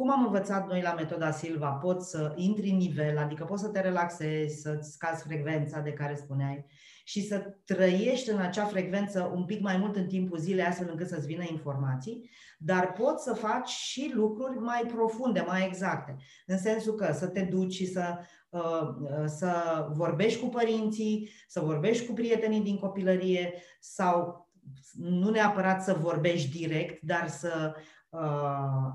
Cum 0.00 0.10
am 0.10 0.24
învățat 0.24 0.68
noi 0.68 0.82
la 0.82 0.92
metoda 0.92 1.30
Silva, 1.30 1.68
poți 1.68 2.10
să 2.10 2.32
intri 2.36 2.70
în 2.70 2.76
nivel, 2.76 3.18
adică 3.18 3.44
poți 3.44 3.62
să 3.62 3.68
te 3.68 3.80
relaxezi, 3.80 4.60
să-ți 4.60 4.90
scazi 4.90 5.22
frecvența 5.26 5.80
de 5.80 5.92
care 5.92 6.14
spuneai, 6.14 6.66
și 7.04 7.26
să 7.26 7.54
trăiești 7.64 8.30
în 8.30 8.38
acea 8.38 8.64
frecvență 8.64 9.32
un 9.34 9.44
pic 9.44 9.60
mai 9.60 9.76
mult 9.76 9.96
în 9.96 10.06
timpul 10.06 10.38
zilei, 10.38 10.64
astfel 10.64 10.88
încât 10.90 11.08
să-ți 11.08 11.26
vină 11.26 11.44
informații, 11.50 12.30
dar 12.58 12.92
poți 12.92 13.24
să 13.24 13.32
faci 13.32 13.68
și 13.68 14.12
lucruri 14.14 14.58
mai 14.58 14.82
profunde, 14.94 15.44
mai 15.46 15.66
exacte. 15.66 16.16
În 16.46 16.58
sensul 16.58 16.94
că 16.94 17.12
să 17.12 17.26
te 17.26 17.42
duci 17.42 17.72
și 17.72 17.86
să, 17.86 18.18
uh, 18.48 18.60
uh, 18.60 19.24
să 19.26 19.52
vorbești 19.92 20.40
cu 20.40 20.48
părinții, 20.48 21.30
să 21.48 21.60
vorbești 21.60 22.06
cu 22.06 22.12
prietenii 22.12 22.60
din 22.60 22.76
copilărie 22.78 23.54
sau 23.80 24.48
nu 24.96 25.30
neapărat 25.30 25.82
să 25.82 25.96
vorbești 26.00 26.58
direct, 26.58 27.02
dar 27.02 27.28
să 27.28 27.74
uh, 27.76 27.82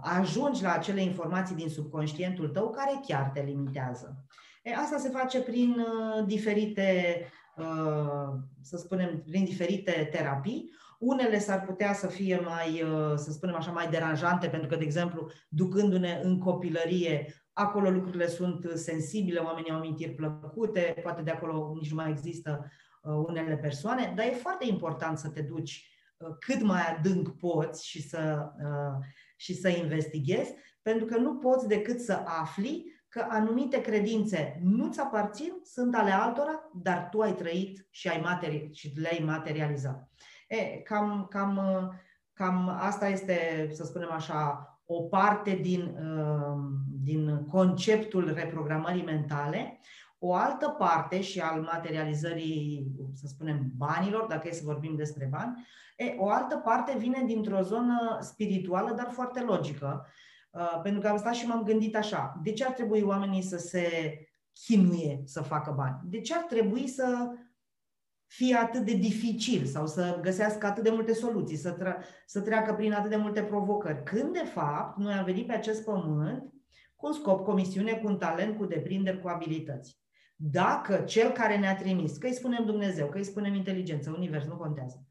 ajungi 0.02 0.64
la 0.64 0.74
acele 0.74 1.02
informații 1.02 1.56
din 1.56 1.70
subconștientul 1.70 2.48
tău 2.48 2.70
care 2.70 3.00
chiar 3.08 3.30
te 3.34 3.42
limitează. 3.42 4.26
E, 4.66 4.74
asta 4.76 4.98
se 4.98 5.10
face 5.10 5.42
prin 5.42 5.76
uh, 5.80 6.26
diferite, 6.26 7.20
uh, 7.58 8.34
să 8.62 8.78
spunem, 8.78 9.24
prin 9.26 9.44
diferite 9.44 10.10
terapii. 10.12 10.72
Unele 11.00 11.40
s-ar 11.40 11.62
putea 11.62 11.94
să 11.94 12.08
fie 12.08 12.40
mai, 12.40 12.82
uh, 12.82 13.14
să 13.16 13.32
spunem 13.32 13.56
așa, 13.56 13.72
mai 13.72 13.90
deranjante, 13.90 14.48
pentru 14.48 14.68
că, 14.68 14.76
de 14.76 14.84
exemplu, 14.84 15.30
ducându-ne 15.50 16.20
în 16.24 16.40
copilărie, 16.40 17.34
acolo 17.54 17.90
lucrurile 17.90 18.28
sunt 18.28 18.72
sensibile, 18.74 19.40
oamenii 19.40 19.72
au 19.72 19.78
amintiri 19.78 20.14
plăcute, 20.14 20.96
poate 21.04 21.22
de 21.22 21.32
acolo 21.32 21.74
nici 21.80 21.90
nu 21.90 21.96
mai 21.96 22.10
există 22.10 22.72
unele 23.28 23.56
persoane, 23.56 24.14
dar 24.16 24.26
e 24.26 24.32
foarte 24.32 24.68
important 24.68 25.18
să 25.18 25.30
te 25.30 25.42
duci 25.42 25.95
cât 26.40 26.62
mai 26.62 26.82
adânc 26.82 27.30
poți 27.30 27.88
și 27.88 28.08
să, 28.08 28.52
și 29.36 29.56
să 29.56 29.70
investighezi, 29.70 30.54
pentru 30.82 31.06
că 31.06 31.18
nu 31.18 31.36
poți 31.36 31.68
decât 31.68 32.00
să 32.00 32.22
afli 32.26 32.94
că 33.10 33.26
anumite 33.30 33.82
credințe 33.82 34.60
nu-ți 34.64 35.00
aparțin, 35.00 35.52
sunt 35.64 35.96
ale 35.96 36.12
altora, 36.12 36.70
dar 36.74 37.08
tu 37.12 37.20
ai 37.22 37.36
trăit 37.36 37.88
și, 37.90 38.08
ai 38.08 38.22
materi- 38.26 38.72
și 38.72 38.94
le-ai 38.96 39.24
materializat. 39.26 40.10
E, 40.48 40.58
cam, 40.82 41.28
cam, 41.30 41.60
cam 42.34 42.70
asta 42.70 43.08
este, 43.08 43.70
să 43.72 43.84
spunem 43.84 44.12
așa, 44.12 44.70
o 44.86 45.02
parte 45.02 45.60
din, 45.62 45.82
uh, 45.82 46.58
din 47.04 47.46
conceptul 47.46 48.34
reprogramării 48.34 49.04
mentale. 49.04 49.80
O 50.28 50.34
altă 50.34 50.76
parte 50.78 51.22
și 51.22 51.40
al 51.40 51.62
materializării, 51.62 52.88
să 53.14 53.28
spunem, 53.28 53.72
banilor, 53.76 54.26
dacă 54.26 54.48
e 54.48 54.52
să 54.52 54.62
vorbim 54.66 54.96
despre 54.96 55.28
bani, 55.32 55.68
e, 55.98 56.16
o 56.18 56.30
altă 56.30 56.56
parte 56.58 56.98
vine 56.98 57.24
dintr-o 57.26 57.62
zonă 57.62 58.18
spirituală, 58.22 58.94
dar 58.94 59.10
foarte 59.12 59.42
logică, 59.42 60.06
Uh, 60.56 60.80
pentru 60.84 61.02
că 61.02 61.08
am 61.08 61.18
stat 61.18 61.34
și 61.34 61.48
m-am 61.48 61.64
gândit 61.64 61.96
așa, 61.96 62.40
de 62.44 62.52
ce 62.52 62.66
ar 62.66 62.72
trebui 62.72 63.02
oamenii 63.02 63.42
să 63.42 63.58
se 63.58 64.18
chinuie 64.54 65.22
să 65.26 65.42
facă 65.42 65.74
bani? 65.76 66.00
De 66.04 66.22
ce 66.22 66.36
ar 66.36 66.42
trebui 66.42 66.88
să 66.88 67.32
fie 68.28 68.56
atât 68.56 68.86
de 68.86 68.94
dificil 68.94 69.66
sau 69.66 69.88
să 69.88 70.20
găsească 70.22 70.66
atât 70.66 70.84
de 70.84 70.90
multe 70.90 71.14
soluții, 71.14 71.58
să, 71.58 71.72
tre- 71.72 72.04
să 72.26 72.42
treacă 72.42 72.74
prin 72.74 72.94
atât 72.94 73.10
de 73.10 73.16
multe 73.16 73.44
provocări? 73.44 74.04
Când, 74.04 74.34
de 74.34 74.44
fapt, 74.44 74.98
noi 74.98 75.14
am 75.14 75.26
venit 75.26 75.48
pe 75.48 75.54
acest 75.54 75.84
pământ 75.84 76.54
cu 76.96 77.08
un 77.08 77.14
scop, 77.14 77.44
cu 77.44 77.52
o 77.52 77.54
misiune, 77.54 77.94
cu 77.94 78.08
un 78.08 78.18
talent, 78.18 78.58
cu 78.58 78.66
deprinderi, 78.66 79.22
cu 79.22 79.28
abilități. 79.28 80.05
Dacă 80.36 80.96
cel 80.96 81.32
care 81.32 81.58
ne-a 81.58 81.76
trimis, 81.76 82.18
că 82.18 82.28
îi 82.28 82.34
spunem 82.34 82.66
Dumnezeu, 82.66 83.08
că 83.08 83.18
îi 83.18 83.24
spunem 83.24 83.54
inteligență, 83.54 84.12
univers, 84.12 84.46
nu 84.46 84.56
contează, 84.56 85.06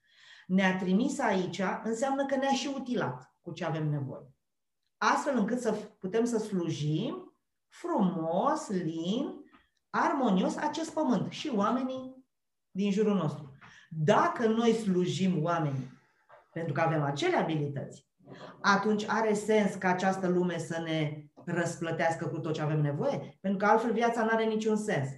ne-a 0.47 0.77
trimis 0.77 1.19
aici, 1.19 1.61
înseamnă 1.85 2.27
că 2.27 2.37
ne-a 2.37 2.53
și 2.53 2.71
utilat 2.77 3.35
cu 3.41 3.53
ce 3.53 3.65
avem 3.65 3.89
nevoie 3.89 4.35
astfel 5.13 5.37
încât 5.39 5.61
să 5.61 5.73
putem 5.99 6.25
să 6.25 6.39
slujim 6.39 7.37
frumos, 7.69 8.69
lin, 8.69 9.35
armonios 9.91 10.57
acest 10.57 10.93
pământ 10.93 11.33
și 11.33 11.53
oamenii 11.55 12.25
din 12.71 12.91
jurul 12.91 13.15
nostru. 13.15 13.57
Dacă 13.91 14.47
noi 14.47 14.73
slujim 14.73 15.43
oamenii 15.43 15.93
pentru 16.53 16.73
că 16.73 16.81
avem 16.81 17.03
acele 17.03 17.37
abilități, 17.37 18.09
atunci 18.61 19.05
are 19.09 19.35
sens 19.35 19.75
ca 19.75 19.89
această 19.89 20.29
lume 20.29 20.59
să 20.59 20.81
ne 20.81 21.25
răsplătească 21.47 22.27
cu 22.27 22.39
tot 22.39 22.53
ce 22.55 22.63
avem 22.63 22.81
nevoie? 22.81 23.39
Pentru 23.41 23.59
că 23.59 23.67
altfel 23.73 23.93
viața 23.93 24.23
nu 24.23 24.31
are 24.33 24.45
niciun 24.45 24.77
sens. 24.77 25.09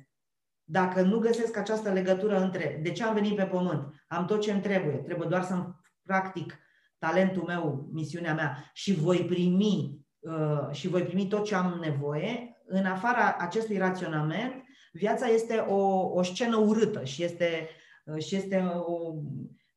Dacă 0.64 1.02
nu 1.02 1.18
găsesc 1.18 1.56
această 1.56 1.92
legătură 1.92 2.40
între 2.40 2.80
de 2.82 2.92
ce 2.92 3.04
am 3.04 3.14
venit 3.14 3.36
pe 3.36 3.44
pământ, 3.44 4.04
am 4.08 4.26
tot 4.26 4.40
ce 4.40 4.52
îmi 4.52 4.60
trebuie, 4.60 4.96
trebuie 4.96 5.28
doar 5.28 5.42
să 5.42 5.64
practic 6.02 6.58
talentul 6.98 7.42
meu, 7.42 7.88
misiunea 7.92 8.34
mea 8.34 8.70
și 8.72 8.94
voi 8.94 9.18
primi 9.18 10.00
uh, 10.18 10.68
și 10.70 10.88
voi 10.88 11.02
primi 11.02 11.28
tot 11.28 11.44
ce 11.44 11.54
am 11.54 11.78
nevoie, 11.80 12.56
în 12.66 12.84
afara 12.84 13.36
acestui 13.38 13.78
raționament, 13.78 14.52
viața 14.92 15.26
este 15.26 15.56
o, 15.56 16.10
o 16.12 16.22
scenă 16.22 16.56
urâtă 16.56 17.04
și 17.04 17.22
este, 17.22 17.68
uh, 18.04 18.22
și 18.22 18.36
este, 18.36 18.56
o, 18.86 19.14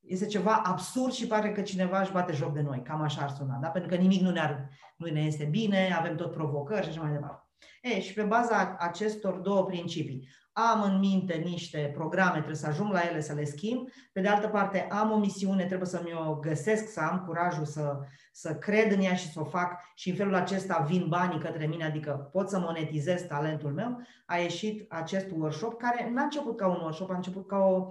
este 0.10 0.26
ceva 0.26 0.62
absurd 0.66 1.14
și 1.14 1.28
pare 1.28 1.52
că 1.52 1.62
cineva 1.62 2.02
își 2.02 2.12
bate 2.12 2.34
joc 2.34 2.54
de 2.54 2.62
noi. 2.62 2.82
Cam 2.82 3.02
așa 3.02 3.22
ar 3.22 3.30
suna, 3.30 3.58
da? 3.62 3.68
pentru 3.68 3.90
că 3.90 3.96
nimic 3.96 4.22
nu 4.22 4.32
ne, 4.32 4.40
ar, 4.40 4.70
nu 4.96 5.12
ne 5.12 5.22
este 5.22 5.44
bine, 5.44 5.96
avem 6.00 6.16
tot 6.16 6.32
provocări 6.32 6.84
și 6.84 6.90
așa 6.90 7.02
mai 7.02 7.12
departe. 7.12 7.44
E, 7.82 8.02
și 8.02 8.14
pe 8.14 8.22
baza 8.22 8.76
acestor 8.80 9.34
două 9.34 9.66
principii, 9.66 10.28
am 10.54 10.82
în 10.82 11.00
minte 11.00 11.34
niște 11.34 11.92
programe, 11.94 12.32
trebuie 12.32 12.56
să 12.56 12.68
ajung 12.68 12.92
la 12.92 13.02
ele 13.10 13.22
să 13.22 13.34
le 13.34 13.46
schimb. 13.46 13.88
Pe 14.12 14.22
de 14.22 14.28
altă 14.28 14.48
parte, 14.48 14.88
am 14.92 15.12
o 15.12 15.18
misiune, 15.18 15.66
trebuie 15.66 15.88
să 15.88 16.02
mi-o 16.04 16.36
găsesc, 16.36 16.92
să 16.92 17.00
am 17.00 17.24
curajul 17.26 17.66
să, 17.66 18.00
să 18.32 18.56
cred 18.56 18.92
în 18.92 19.02
ea 19.02 19.16
și 19.16 19.32
să 19.32 19.40
o 19.40 19.44
fac 19.44 19.82
și 19.96 20.10
în 20.10 20.16
felul 20.16 20.36
acesta 20.36 20.86
vin 20.88 21.06
banii 21.08 21.40
către 21.40 21.66
mine, 21.66 21.86
adică 21.86 22.30
pot 22.32 22.50
să 22.50 22.60
monetizez 22.60 23.22
talentul 23.22 23.74
meu. 23.74 24.02
A 24.26 24.38
ieșit 24.38 24.92
acest 24.92 25.32
workshop 25.32 25.78
care 25.78 26.12
n-a 26.14 26.24
început 26.24 26.58
ca 26.58 26.68
un 26.68 26.80
workshop, 26.82 27.10
a 27.10 27.16
început 27.16 27.48
ca 27.48 27.58
o, 27.58 27.90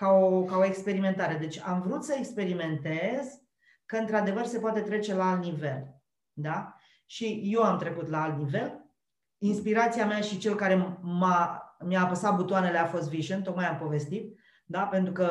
ca 0.00 0.08
o, 0.08 0.42
ca 0.42 0.56
o 0.56 0.64
experimentare. 0.64 1.34
Deci 1.34 1.60
am 1.64 1.80
vrut 1.86 2.04
să 2.04 2.14
experimentez 2.18 3.40
că 3.86 3.96
într-adevăr 3.96 4.44
se 4.44 4.58
poate 4.58 4.80
trece 4.80 5.14
la 5.14 5.30
alt 5.30 5.44
nivel. 5.44 6.02
Da? 6.32 6.74
Și 7.06 7.40
eu 7.44 7.62
am 7.62 7.78
trecut 7.78 8.08
la 8.08 8.22
alt 8.22 8.38
nivel. 8.38 8.84
Inspirația 9.38 10.06
mea 10.06 10.20
și 10.20 10.38
cel 10.38 10.54
care 10.54 10.98
m-a 11.00 11.64
mi-a 11.84 12.02
apăsat 12.02 12.36
butoanele 12.36 12.78
a 12.78 12.86
fost 12.86 13.08
Vision, 13.08 13.42
tocmai 13.42 13.68
am 13.68 13.76
povestit, 13.76 14.38
da? 14.64 14.80
pentru 14.80 15.12
că 15.12 15.28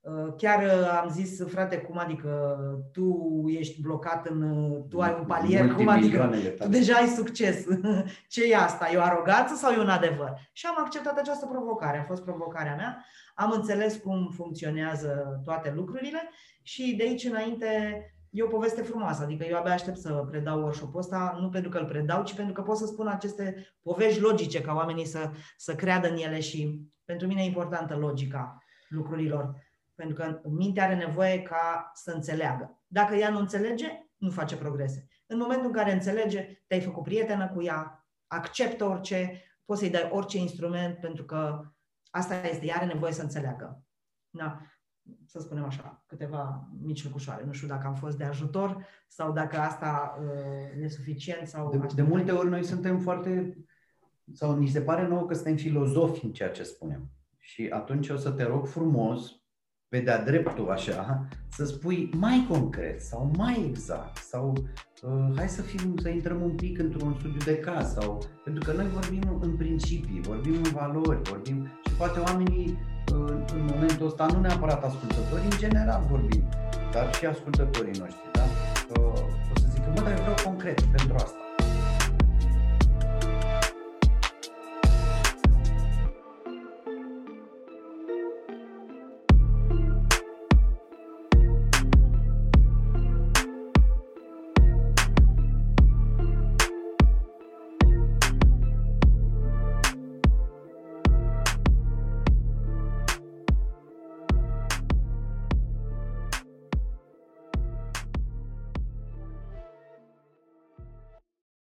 uh, 0.00 0.34
chiar 0.36 0.64
am 1.02 1.08
zis, 1.08 1.42
frate, 1.46 1.78
cum 1.78 1.98
adică 1.98 2.58
tu 2.92 3.44
ești 3.46 3.80
blocat 3.80 4.26
în, 4.26 4.72
tu 4.88 5.00
ai 5.00 5.16
un 5.18 5.26
palier, 5.26 5.72
cum 5.72 5.88
adică 5.88 6.30
tu 6.58 6.68
deja 6.68 6.94
ai 6.94 7.06
succes. 7.06 7.64
Ce 8.32 8.50
e 8.50 8.56
asta? 8.56 8.90
E 8.90 8.96
o 8.96 9.02
aroganță 9.02 9.54
sau 9.54 9.72
e 9.72 9.78
un 9.78 9.88
adevăr? 9.88 10.38
Și 10.52 10.66
am 10.66 10.84
acceptat 10.84 11.18
această 11.18 11.46
provocare, 11.46 11.98
a 11.98 12.04
fost 12.04 12.22
provocarea 12.22 12.74
mea, 12.74 13.04
am 13.34 13.50
înțeles 13.50 13.96
cum 13.96 14.30
funcționează 14.34 15.40
toate 15.44 15.72
lucrurile 15.74 16.30
și 16.62 16.94
de 16.96 17.02
aici 17.02 17.24
înainte 17.24 17.98
e 18.30 18.42
o 18.42 18.46
poveste 18.48 18.82
frumoasă, 18.82 19.22
adică 19.22 19.44
eu 19.44 19.56
abia 19.56 19.72
aștept 19.72 19.96
să 19.96 20.12
predau 20.12 20.60
workshop-ul 20.60 21.00
ăsta, 21.00 21.36
nu 21.40 21.48
pentru 21.48 21.70
că 21.70 21.78
îl 21.78 21.86
predau, 21.86 22.24
ci 22.24 22.34
pentru 22.34 22.52
că 22.52 22.62
pot 22.62 22.76
să 22.76 22.86
spun 22.86 23.06
aceste 23.06 23.74
povești 23.82 24.20
logice 24.20 24.60
ca 24.60 24.74
oamenii 24.74 25.04
să, 25.04 25.30
să 25.56 25.74
creadă 25.74 26.08
în 26.08 26.16
ele 26.16 26.40
și 26.40 26.80
pentru 27.04 27.26
mine 27.26 27.42
e 27.42 27.46
importantă 27.46 27.96
logica 27.96 28.58
lucrurilor, 28.88 29.54
pentru 29.94 30.14
că 30.14 30.40
mintea 30.48 30.84
are 30.84 30.94
nevoie 30.94 31.42
ca 31.42 31.90
să 31.94 32.10
înțeleagă. 32.10 32.82
Dacă 32.86 33.14
ea 33.14 33.30
nu 33.30 33.38
înțelege, 33.38 33.86
nu 34.16 34.30
face 34.30 34.56
progrese. 34.56 35.08
În 35.26 35.38
momentul 35.38 35.66
în 35.66 35.72
care 35.72 35.92
înțelege, 35.92 36.62
te-ai 36.66 36.80
făcut 36.80 37.02
prietenă 37.02 37.48
cu 37.48 37.62
ea, 37.62 38.06
acceptă 38.26 38.84
orice, 38.84 39.42
poți 39.64 39.80
să-i 39.80 39.90
dai 39.90 40.08
orice 40.12 40.38
instrument, 40.38 40.98
pentru 40.98 41.24
că 41.24 41.60
asta 42.14 42.46
este, 42.46 42.66
ea 42.66 42.76
are 42.76 42.86
nevoie 42.86 43.12
să 43.12 43.22
înțeleagă. 43.22 43.82
Da 44.30 44.60
să 45.26 45.38
spunem 45.38 45.64
așa, 45.64 46.04
câteva 46.06 46.68
mici 46.82 47.04
lucrușoare. 47.04 47.44
Nu 47.44 47.52
știu 47.52 47.68
dacă 47.68 47.86
am 47.86 47.94
fost 47.94 48.16
de 48.16 48.24
ajutor 48.24 48.86
sau 49.08 49.32
dacă 49.32 49.58
asta 49.58 50.18
uh, 50.20 50.82
e 50.82 50.88
suficient. 50.88 51.48
Sau 51.48 51.70
de, 51.70 51.94
de 51.94 52.02
multe 52.02 52.32
ori 52.32 52.48
noi 52.48 52.64
suntem 52.64 52.98
foarte, 52.98 53.56
sau 54.32 54.58
ni 54.58 54.68
se 54.68 54.80
pare 54.80 55.06
nouă 55.06 55.26
că 55.26 55.34
suntem 55.34 55.56
filozofi 55.56 56.24
în 56.24 56.32
ceea 56.32 56.50
ce 56.50 56.62
spunem. 56.62 57.10
Și 57.38 57.68
atunci 57.70 58.08
o 58.08 58.16
să 58.16 58.30
te 58.30 58.42
rog 58.42 58.66
frumos, 58.66 59.43
pe 59.94 60.00
de-a 60.00 60.22
dreptul 60.22 60.70
așa, 60.70 61.28
să 61.48 61.64
spui 61.64 62.10
mai 62.16 62.46
concret 62.48 63.00
sau 63.00 63.30
mai 63.36 63.64
exact 63.68 64.16
sau 64.16 64.52
uh, 65.02 65.36
hai 65.36 65.48
să 65.48 65.62
fim, 65.62 65.96
să 66.02 66.08
intrăm 66.08 66.42
un 66.42 66.50
pic 66.50 66.78
într-un 66.78 67.14
studiu 67.18 67.38
de 67.44 67.58
caz 67.58 67.92
sau 67.92 68.22
pentru 68.44 68.70
că 68.70 68.76
noi 68.76 68.88
vorbim 68.92 69.38
în 69.40 69.56
principii, 69.56 70.20
vorbim 70.22 70.54
în 70.54 70.70
valori, 70.72 71.22
vorbim 71.22 71.66
și 71.86 71.92
poate 71.92 72.18
oamenii 72.18 72.78
în, 73.12 73.44
în 73.54 73.68
momentul 73.72 74.06
ăsta, 74.06 74.26
nu 74.32 74.40
neapărat 74.40 74.84
ascultătorii, 74.84 75.44
în 75.50 75.58
general 75.58 76.06
vorbim, 76.10 76.48
dar 76.92 77.14
și 77.14 77.26
ascultătorii 77.26 77.98
noștri, 77.98 78.30
da? 78.32 78.44
O 79.00 79.12
să 79.54 79.66
zic, 79.72 79.82
mă, 79.86 80.00
dar 80.00 80.12
eu 80.16 80.22
vreau 80.22 80.36
concret 80.44 80.80
pentru 80.80 81.14
asta. 81.14 81.43